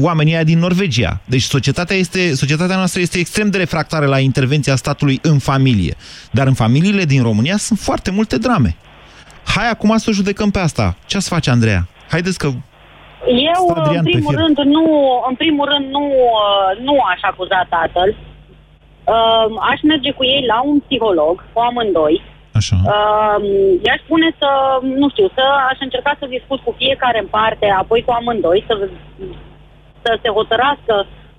oamenii 0.03 0.35
aia 0.35 0.45
din 0.45 0.59
Norvegia. 0.59 1.21
Deci 1.25 1.43
societatea, 1.43 1.97
este, 1.97 2.35
societatea 2.35 2.77
noastră 2.77 3.01
este 3.01 3.19
extrem 3.19 3.51
de 3.51 3.59
refractară 3.59 4.07
la 4.07 4.19
intervenția 4.19 4.77
statului 4.77 5.19
în 5.23 5.39
familie. 5.39 5.95
Dar 6.31 6.47
în 6.47 6.55
familiile 6.55 7.05
din 7.05 7.23
România 7.23 7.57
sunt 7.57 7.79
foarte 7.79 8.11
multe 8.11 8.39
drame. 8.39 8.77
Hai 9.55 9.71
acum 9.71 9.97
să 9.97 10.07
o 10.09 10.13
judecăm 10.13 10.51
pe 10.51 10.59
asta. 10.59 10.97
Ce 11.07 11.17
ați 11.17 11.29
face, 11.29 11.51
Andreea? 11.51 11.89
Haideți 12.11 12.39
că 12.39 12.47
eu, 13.27 13.63
în 13.97 14.03
primul, 14.03 14.35
rând, 14.35 14.59
nu, 14.59 14.85
în 15.29 15.35
primul 15.35 15.67
rând, 15.73 15.91
nu, 15.91 16.05
nu 16.83 16.95
aș 17.13 17.21
acuza 17.23 17.67
tatăl. 17.69 18.17
Uh, 19.15 19.47
aș 19.71 19.81
merge 19.83 20.11
cu 20.13 20.25
ei 20.25 20.45
la 20.53 20.59
un 20.71 20.79
psiholog, 20.87 21.45
cu 21.53 21.61
amândoi. 21.61 22.23
Așa. 22.53 22.77
Uh, 22.95 23.37
i-aș 23.85 24.01
spune 24.05 24.29
să, 24.41 24.51
nu 25.03 25.09
știu, 25.09 25.27
să 25.37 25.45
aș 25.71 25.79
încerca 25.81 26.13
să 26.19 26.35
discut 26.37 26.61
cu 26.63 26.75
fiecare 26.79 27.19
în 27.19 27.27
parte, 27.27 27.67
apoi 27.83 28.01
cu 28.07 28.13
amândoi, 28.19 28.65
să, 28.69 28.75
să 30.03 30.19
se 30.23 30.29
hotărască 30.29 30.95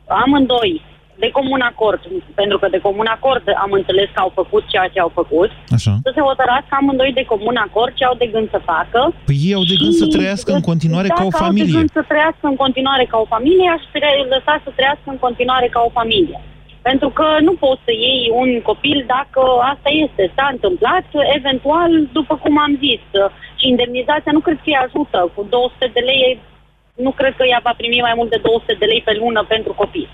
amândoi 0.07 0.81
de 1.23 1.29
comun 1.37 1.61
acord, 1.71 2.01
pentru 2.39 2.57
că 2.61 2.67
de 2.75 2.83
comun 2.87 3.09
acord 3.17 3.43
am 3.63 3.71
înțeles 3.79 4.07
că 4.13 4.19
au 4.25 4.31
făcut 4.39 4.63
ceea 4.73 4.87
ce 4.93 4.99
au 4.99 5.11
făcut, 5.19 5.49
Așa. 5.77 5.93
să 6.05 6.11
se 6.15 6.21
hotărască 6.29 6.73
amândoi 6.79 7.11
de 7.19 7.25
comun 7.31 7.57
acord 7.67 7.93
ce 7.95 8.05
au 8.05 8.15
de 8.23 8.27
gând 8.33 8.47
să 8.55 8.59
facă. 8.73 9.01
Păi 9.29 9.37
ei 9.47 9.53
au 9.59 9.65
de 9.71 9.75
gând 9.81 9.95
să 10.01 10.07
trăiască 10.15 10.51
în 10.57 10.65
continuare 10.71 11.09
ca 11.19 11.23
o 11.29 11.33
familie. 11.43 11.63
au 11.63 11.71
de 11.71 11.77
gând 11.77 11.91
să 11.97 12.03
trăiască 12.11 12.45
în 12.51 12.57
continuare 12.63 13.05
ca 13.11 13.17
o 13.23 13.31
familie, 13.35 13.67
aș 13.77 13.83
lăsa 14.35 14.53
să 14.65 14.69
trăiască 14.77 15.07
în 15.13 15.19
continuare 15.25 15.67
ca 15.75 15.81
o 15.87 15.95
familie. 15.99 16.39
Pentru 16.89 17.09
că 17.17 17.27
nu 17.47 17.53
poți 17.63 17.85
să 17.87 17.91
iei 17.91 18.23
un 18.41 18.49
copil 18.69 18.99
dacă 19.15 19.41
asta 19.73 19.89
este, 20.05 20.23
s-a 20.35 20.47
întâmplat, 20.55 21.05
eventual, 21.37 21.91
după 22.17 22.33
cum 22.43 22.53
am 22.65 22.73
zis, 22.85 23.03
și 23.59 23.65
indemnizația 23.73 24.31
nu 24.37 24.45
cred 24.45 24.57
că 24.57 24.69
îi 24.69 24.83
ajută. 24.85 25.19
Cu 25.35 25.41
200 25.49 25.91
de 25.95 26.01
lei, 26.09 26.39
nu 27.05 27.11
cred 27.19 27.33
că 27.39 27.43
ea 27.51 27.61
va 27.67 27.73
primi 27.81 28.05
mai 28.07 28.13
mult 28.19 28.29
de 28.29 28.39
200 28.43 28.75
de 28.81 28.85
lei 28.91 29.01
pe 29.07 29.13
lună 29.21 29.41
pentru 29.53 29.73
copil. 29.81 30.07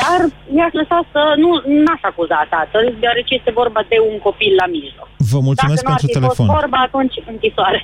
Dar 0.00 0.20
i-aș 0.58 0.72
lăsa 0.80 0.98
să... 1.12 1.20
Nu, 1.44 1.50
n-aș 1.84 2.02
acuza 2.10 2.46
tatăl, 2.56 2.84
deoarece 3.02 3.32
este 3.34 3.52
vorba 3.60 3.80
de 3.92 3.98
un 4.10 4.16
copil 4.26 4.52
la 4.62 4.66
mijloc. 4.76 5.08
Vă 5.32 5.40
mulțumesc 5.48 5.82
Dacă 5.82 5.88
pentru 5.90 6.06
nu 6.06 6.08
ar 6.08 6.08
fi 6.08 6.16
telefon. 6.18 6.46
Fost 6.46 6.58
vorba, 6.60 6.78
atunci 6.88 7.14
închisoare. 7.34 7.80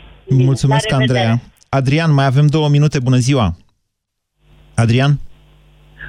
Mulțumesc, 0.49 0.85
La 0.91 0.97
revedere. 0.97 1.19
Andreea. 1.19 1.53
Adrian, 1.79 2.11
mai 2.19 2.27
avem 2.33 2.47
două 2.57 2.69
minute. 2.77 2.97
Bună 3.09 3.21
ziua! 3.29 3.47
Adrian? 4.83 5.13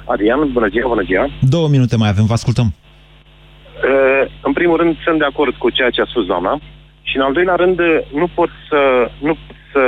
Adrian, 0.04 0.52
bună 0.52 0.68
ziua, 0.68 0.88
bună 0.88 1.02
ziua. 1.02 1.24
Două 1.40 1.68
minute 1.68 1.96
mai 1.96 2.08
avem, 2.08 2.24
vă 2.24 2.32
ascultăm. 2.32 2.68
Uh, 2.74 4.30
în 4.42 4.52
primul 4.52 4.76
rând, 4.76 4.96
sunt 5.04 5.18
de 5.18 5.24
acord 5.24 5.54
cu 5.54 5.70
ceea 5.70 5.90
ce 5.90 6.00
a 6.00 6.04
spus 6.12 6.26
doamna 6.26 6.60
și 7.02 7.16
în 7.16 7.22
al 7.22 7.32
doilea 7.32 7.54
rând, 7.54 7.78
nu 8.20 8.26
pot 8.34 8.50
să, 8.68 9.10
nu 9.20 9.34
pot 9.46 9.56
să, 9.72 9.82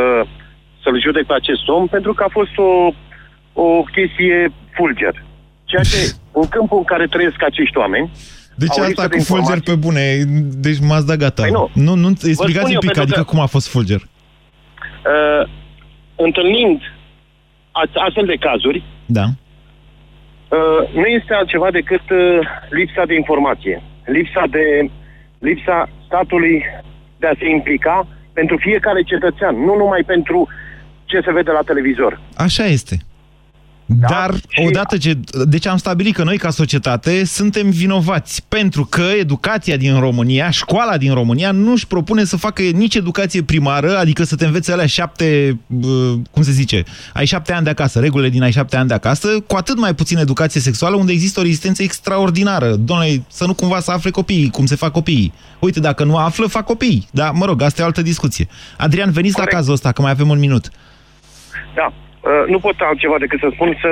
să-l 0.88 1.00
judec 1.00 1.26
pe 1.26 1.34
acest 1.34 1.68
om 1.68 1.86
pentru 1.86 2.12
că 2.14 2.22
a 2.24 2.30
fost 2.38 2.54
o, 2.58 2.70
o 3.62 3.82
chestie 3.96 4.52
fulger. 4.76 5.14
Ceea 5.64 5.82
ce, 5.82 5.98
în 6.40 6.46
câmpul 6.48 6.78
în 6.78 6.84
care 6.84 7.06
trăiesc 7.06 7.42
acești 7.42 7.76
oameni, 7.78 8.10
Deci 8.62 8.78
au 8.78 8.84
asta 8.84 8.88
lipsă 8.88 9.08
de 9.08 9.16
cu 9.16 9.22
Fulger 9.22 9.56
informații. 9.56 9.72
pe 9.72 9.82
bune, 9.86 10.04
deci 10.66 10.78
m-ați 10.88 11.06
dat 11.06 11.16
gata. 11.16 11.42
Păi 11.42 11.50
nu. 11.50 11.70
nu, 11.86 11.94
nu 11.94 12.08
spun 12.14 12.28
explicați 12.30 12.70
eu, 12.72 12.78
un 12.78 12.84
pic, 12.86 12.92
pentru 12.92 13.02
adică 13.02 13.22
că- 13.22 13.30
cum 13.30 13.40
a 13.40 13.46
fost 13.54 13.68
Fulger. 13.72 14.00
Uh, 15.12 15.42
întâlnind 16.16 16.80
a- 17.80 17.90
astfel 18.06 18.26
de 18.26 18.36
cazuri, 18.46 18.82
Da. 19.06 19.24
Uh, 20.56 20.82
nu 20.94 21.06
este 21.18 21.34
altceva 21.34 21.70
decât 21.70 22.10
uh, 22.10 22.38
lipsa 22.70 23.04
de 23.04 23.14
informație, 23.14 23.82
lipsa 24.04 24.44
de 24.50 24.90
lipsa 25.38 25.88
statului 26.06 26.62
de 27.18 27.26
a 27.26 27.34
se 27.38 27.48
implica 27.50 28.06
pentru 28.32 28.56
fiecare 28.56 29.02
cetățean, 29.02 29.54
nu 29.64 29.74
numai 29.76 30.02
pentru 30.06 30.48
ce 31.10 31.20
se 31.24 31.32
vede 31.32 31.50
la 31.50 31.62
televizor. 31.70 32.20
Așa 32.36 32.64
este. 32.64 33.02
Dar, 33.90 34.34
odată 34.66 34.96
ce... 34.96 35.18
Deci 35.44 35.66
am 35.66 35.76
stabilit 35.76 36.14
că 36.14 36.24
noi, 36.24 36.36
ca 36.36 36.50
societate, 36.50 37.24
suntem 37.24 37.70
vinovați 37.70 38.44
pentru 38.48 38.84
că 38.84 39.02
educația 39.18 39.76
din 39.76 40.00
România, 40.00 40.50
școala 40.50 40.96
din 40.96 41.14
România, 41.14 41.50
nu 41.50 41.72
își 41.72 41.86
propune 41.86 42.24
să 42.24 42.36
facă 42.36 42.62
nici 42.62 42.94
educație 42.94 43.42
primară, 43.42 43.98
adică 43.98 44.24
să 44.24 44.36
te 44.36 44.46
învețe 44.46 44.72
alea 44.72 44.86
șapte, 44.86 45.58
bă, 45.66 46.14
cum 46.30 46.42
se 46.42 46.50
zice, 46.50 46.84
ai 47.12 47.26
șapte 47.26 47.52
ani 47.52 47.64
de 47.64 47.70
acasă, 47.70 48.00
regulile 48.00 48.28
din 48.28 48.42
ai 48.42 48.52
șapte 48.52 48.76
ani 48.76 48.88
de 48.88 48.94
acasă, 48.94 49.28
cu 49.46 49.56
atât 49.56 49.78
mai 49.78 49.94
puțin 49.94 50.16
educație 50.16 50.60
sexuală, 50.60 50.96
unde 50.96 51.12
există 51.12 51.40
o 51.40 51.42
rezistență 51.42 51.82
extraordinară. 51.82 52.74
Doamne, 52.74 53.24
să 53.30 53.46
nu 53.46 53.54
cumva 53.54 53.80
să 53.80 53.90
afle 53.90 54.10
copiii, 54.10 54.50
cum 54.50 54.66
se 54.66 54.74
fac 54.74 54.92
copiii. 54.92 55.32
Uite, 55.58 55.80
dacă 55.80 56.04
nu 56.04 56.16
află, 56.16 56.46
fac 56.46 56.64
copiii. 56.64 57.08
Dar, 57.10 57.30
mă 57.30 57.44
rog, 57.44 57.62
asta 57.62 57.80
e 57.80 57.84
o 57.84 57.86
altă 57.86 58.02
discuție. 58.02 58.48
Adrian, 58.76 59.10
veniți 59.10 59.38
la 59.38 59.44
cazul 59.44 59.72
ăsta, 59.72 59.92
că 59.92 60.02
mai 60.02 60.10
avem 60.10 60.28
un 60.28 60.38
minut. 60.38 60.70
Da, 61.80 61.86
uh, 61.92 62.42
nu 62.52 62.58
pot 62.64 62.76
altceva 62.90 63.16
decât 63.24 63.38
să 63.44 63.48
spun 63.56 63.70
să 63.84 63.90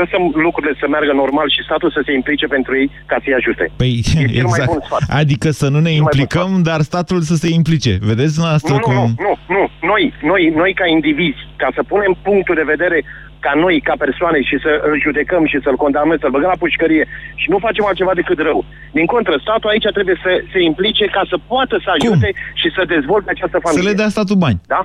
lăsăm 0.00 0.22
lucrurile 0.46 0.74
să 0.80 0.86
meargă 0.88 1.12
normal 1.12 1.48
și 1.54 1.62
statul 1.68 1.90
să 1.96 2.00
se 2.06 2.12
implice 2.12 2.46
pentru 2.46 2.72
ei 2.80 2.90
ca 3.10 3.16
să-i 3.22 3.34
ajute. 3.40 3.64
Păi, 3.80 3.92
E 3.98 4.00
cel 4.10 4.26
mai 4.28 4.52
exact. 4.52 4.70
bun 4.70 4.80
sfat. 4.86 5.02
Adică 5.20 5.48
să 5.60 5.66
nu 5.74 5.80
ne 5.86 5.92
implicăm, 6.02 6.50
dar 6.70 6.80
statul 6.90 7.20
să 7.30 7.34
se 7.42 7.48
implice. 7.58 7.92
Vedeți 8.10 8.36
noastră 8.44 8.72
Nu, 8.74 8.78
nu, 8.78 8.84
cum... 8.86 8.94
nu, 8.94 9.04
nu, 9.26 9.32
nu. 9.56 9.64
Noi, 9.90 10.02
noi, 10.30 10.42
noi 10.60 10.72
ca 10.80 10.86
indivizi, 10.96 11.42
ca 11.62 11.68
să 11.76 11.82
punem 11.92 12.12
punctul 12.28 12.54
de 12.60 12.70
vedere 12.74 12.98
ca 13.46 13.52
noi, 13.64 13.76
ca 13.88 13.94
persoane 14.04 14.38
și 14.48 14.56
să 14.64 14.70
îl 14.88 14.94
judecăm 15.06 15.42
și 15.52 15.58
să-l 15.64 15.76
condamnăm, 15.84 16.18
să-l 16.20 16.34
băgăm 16.36 16.50
la 16.54 16.62
pușcărie 16.64 17.04
și 17.40 17.50
nu 17.52 17.58
facem 17.66 17.84
altceva 17.86 18.14
decât 18.20 18.38
rău. 18.48 18.64
Din 18.98 19.06
contră, 19.14 19.34
statul 19.46 19.70
aici 19.70 19.88
trebuie 19.98 20.18
să 20.24 20.30
se 20.52 20.60
implice 20.70 21.04
ca 21.16 21.22
să 21.30 21.36
poată 21.52 21.74
să 21.84 21.90
ajute 21.96 22.28
și 22.60 22.68
să 22.76 22.82
dezvolte 22.94 23.28
această 23.30 23.58
Să 23.60 23.64
familie. 23.66 23.88
le 23.90 23.96
dea 24.00 24.08
statul 24.16 24.36
bani. 24.44 24.58
Da? 24.74 24.80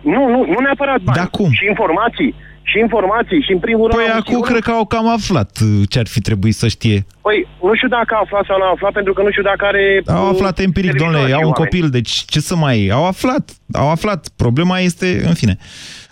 Nu, 0.00 0.28
nu, 0.28 0.44
nu 0.46 0.58
neapărat 0.60 1.00
bani. 1.00 1.16
Da, 1.18 1.26
cum? 1.26 1.50
Și 1.52 1.64
informații. 1.68 2.34
Și 2.62 2.78
informații. 2.78 3.40
Și 3.42 3.52
în 3.52 3.58
primul 3.58 3.86
rând... 3.86 4.00
Păi 4.02 4.10
am 4.10 4.18
acum 4.18 4.32
sigur- 4.34 4.48
cred 4.48 4.62
că 4.62 4.70
au 4.70 4.84
cam 4.84 5.08
aflat 5.08 5.58
uh, 5.62 5.88
ce 5.88 5.98
ar 5.98 6.06
fi 6.06 6.20
trebuit 6.20 6.54
să 6.54 6.68
știe. 6.68 7.06
Păi, 7.22 7.46
nu 7.62 7.74
știu 7.74 7.88
dacă 7.88 8.14
a 8.14 8.20
aflat 8.22 8.44
sau 8.44 8.58
nu 8.58 8.64
a 8.64 8.70
aflat, 8.70 8.92
pentru 8.92 9.12
că 9.12 9.22
nu 9.22 9.30
știu 9.30 9.42
dacă 9.42 9.64
are... 9.64 10.02
Au 10.06 10.24
uh, 10.24 10.30
aflat 10.32 10.58
empiric, 10.58 10.90
televizor 10.90 11.12
domnule, 11.12 11.28
și 11.28 11.34
au 11.34 11.48
un 11.48 11.54
oameni. 11.54 11.70
copil, 11.70 11.90
deci 11.90 12.10
ce 12.10 12.40
să 12.40 12.56
mai... 12.56 12.88
Au 12.88 13.06
aflat, 13.06 13.50
au 13.72 13.88
aflat. 13.90 14.28
Problema 14.36 14.78
este, 14.78 15.22
în 15.26 15.34
fine. 15.34 15.56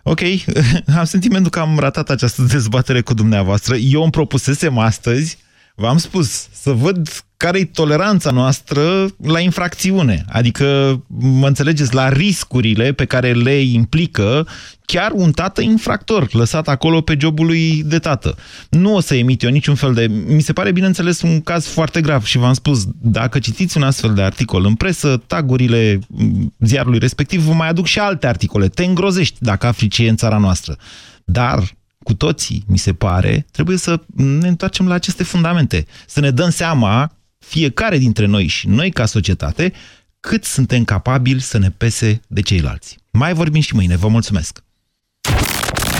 Ok, 0.02 0.20
am 0.98 1.04
sentimentul 1.04 1.50
că 1.50 1.58
am 1.60 1.78
ratat 1.78 2.08
această 2.10 2.42
dezbatere 2.42 3.00
cu 3.00 3.14
dumneavoastră. 3.14 3.74
Eu 3.76 4.02
îmi 4.02 4.10
propusesem 4.10 4.78
astăzi, 4.78 5.38
v-am 5.74 5.98
spus, 5.98 6.48
să 6.52 6.72
văd 6.72 7.08
care 7.36 7.58
e 7.58 7.64
toleranța 7.64 8.30
noastră 8.30 9.14
la 9.22 9.40
infracțiune. 9.40 10.24
Adică, 10.28 11.00
mă 11.18 11.46
înțelegeți, 11.46 11.94
la 11.94 12.08
riscurile 12.08 12.92
pe 12.92 13.04
care 13.04 13.32
le 13.32 13.60
implică 13.60 14.46
chiar 14.84 15.10
un 15.14 15.32
tată 15.32 15.60
infractor, 15.60 16.34
lăsat 16.34 16.68
acolo 16.68 17.00
pe 17.00 17.16
jobul 17.20 17.46
lui 17.46 17.82
de 17.82 17.98
tată. 17.98 18.36
Nu 18.70 18.94
o 18.94 19.00
să 19.00 19.14
emit 19.14 19.42
eu 19.42 19.50
niciun 19.50 19.74
fel 19.74 19.94
de... 19.94 20.06
Mi 20.26 20.40
se 20.40 20.52
pare, 20.52 20.72
bineînțeles, 20.72 21.22
un 21.22 21.40
caz 21.40 21.66
foarte 21.66 22.00
grav 22.00 22.24
și 22.24 22.38
v-am 22.38 22.52
spus, 22.52 22.84
dacă 23.00 23.38
citiți 23.38 23.76
un 23.76 23.82
astfel 23.82 24.14
de 24.14 24.22
articol 24.22 24.64
în 24.64 24.74
presă, 24.74 25.22
tagurile 25.26 25.98
m, 26.08 26.54
ziarului 26.58 26.98
respectiv 26.98 27.40
vă 27.40 27.52
mai 27.52 27.68
aduc 27.68 27.86
și 27.86 27.98
alte 27.98 28.26
articole. 28.26 28.68
Te 28.68 28.84
îngrozești 28.84 29.36
dacă 29.40 29.66
afli 29.66 29.88
ce 29.88 30.04
e 30.04 30.08
în 30.08 30.16
țara 30.16 30.38
noastră. 30.38 30.76
Dar 31.24 31.62
cu 32.03 32.14
toții, 32.14 32.64
mi 32.66 32.78
se 32.78 32.92
pare, 32.92 33.46
trebuie 33.50 33.76
să 33.76 34.00
ne 34.16 34.48
întoarcem 34.48 34.88
la 34.88 34.94
aceste 34.94 35.22
fundamente. 35.22 35.86
Să 36.07 36.20
ne 36.20 36.30
dăm 36.30 36.50
seama, 36.50 37.12
fiecare 37.38 37.98
dintre 37.98 38.26
noi 38.26 38.46
și 38.46 38.68
noi 38.68 38.90
ca 38.90 39.07
societate, 39.07 39.72
cât 40.20 40.44
suntem 40.44 40.84
capabili 40.84 41.40
să 41.40 41.59
ne 41.59 41.70
pese 41.70 42.20
de 42.26 42.40
ceilalți. 42.40 42.96
Mai 43.11 43.34
vorbim 43.34 43.61
și 43.61 43.74
mâine. 43.74 43.96
Vă 43.96 44.09
mulțumesc! 44.09 44.62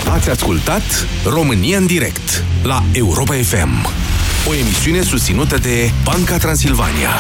Ați 0.09 0.31
ascultat 0.31 0.83
România 1.25 1.79
în 1.79 1.87
direct 1.87 2.45
la 2.63 2.85
Europa 2.93 3.35
FM, 3.35 3.87
o 4.49 4.55
emisiune 4.55 5.03
susținută 5.03 5.59
de 5.59 5.91
Banca 6.05 6.39
Transilvania. 6.39 7.11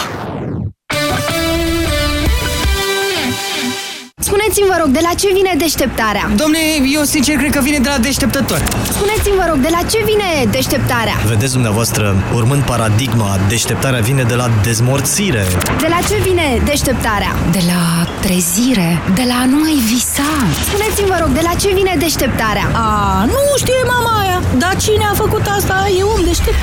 Spuneți-mi, 4.29 4.67
vă 4.73 4.77
rog, 4.81 4.89
de 4.99 5.03
la 5.03 5.13
ce 5.21 5.29
vine 5.39 5.53
deșteptarea? 5.59 6.31
Domne, 6.37 6.59
eu 6.97 7.03
sincer 7.03 7.37
cred 7.37 7.51
că 7.51 7.61
vine 7.61 7.79
de 7.79 7.89
la 7.89 7.99
deșteptător. 7.99 8.61
Spuneți-mi, 8.99 9.37
vă 9.37 9.47
rog, 9.51 9.59
de 9.59 9.69
la 9.71 9.83
ce 9.91 9.99
vine 10.05 10.29
deșteptarea? 10.51 11.17
Vedeți 11.27 11.53
dumneavoastră, 11.53 12.17
urmând 12.35 12.63
paradigma, 12.63 13.39
deșteptarea 13.49 14.01
vine 14.01 14.23
de 14.23 14.35
la 14.35 14.51
dezmorțire. 14.63 15.45
De 15.81 15.87
la 15.95 15.99
ce 16.09 16.17
vine 16.29 16.63
deșteptarea? 16.65 17.33
De 17.51 17.63
la 17.67 18.07
trezire, 18.21 19.01
de 19.15 19.25
la 19.29 19.35
a 19.43 19.45
nu 19.45 19.59
mai 19.65 19.77
visa. 19.93 20.31
Spuneți-mi, 20.69 21.09
vă 21.09 21.17
rog, 21.21 21.29
de 21.29 21.41
la 21.43 21.55
ce 21.61 21.69
vine 21.75 21.95
deșteptarea? 21.99 22.67
A, 22.73 23.25
nu 23.25 23.43
știe 23.57 23.83
mama 23.95 24.13
aia, 24.23 24.43
dar 24.59 24.77
cine 24.77 25.05
a 25.13 25.15
făcut 25.15 25.45
asta 25.59 25.77
e 25.99 26.03
om 26.03 26.25
deștept. 26.25 26.63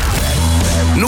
Nu 0.96 1.08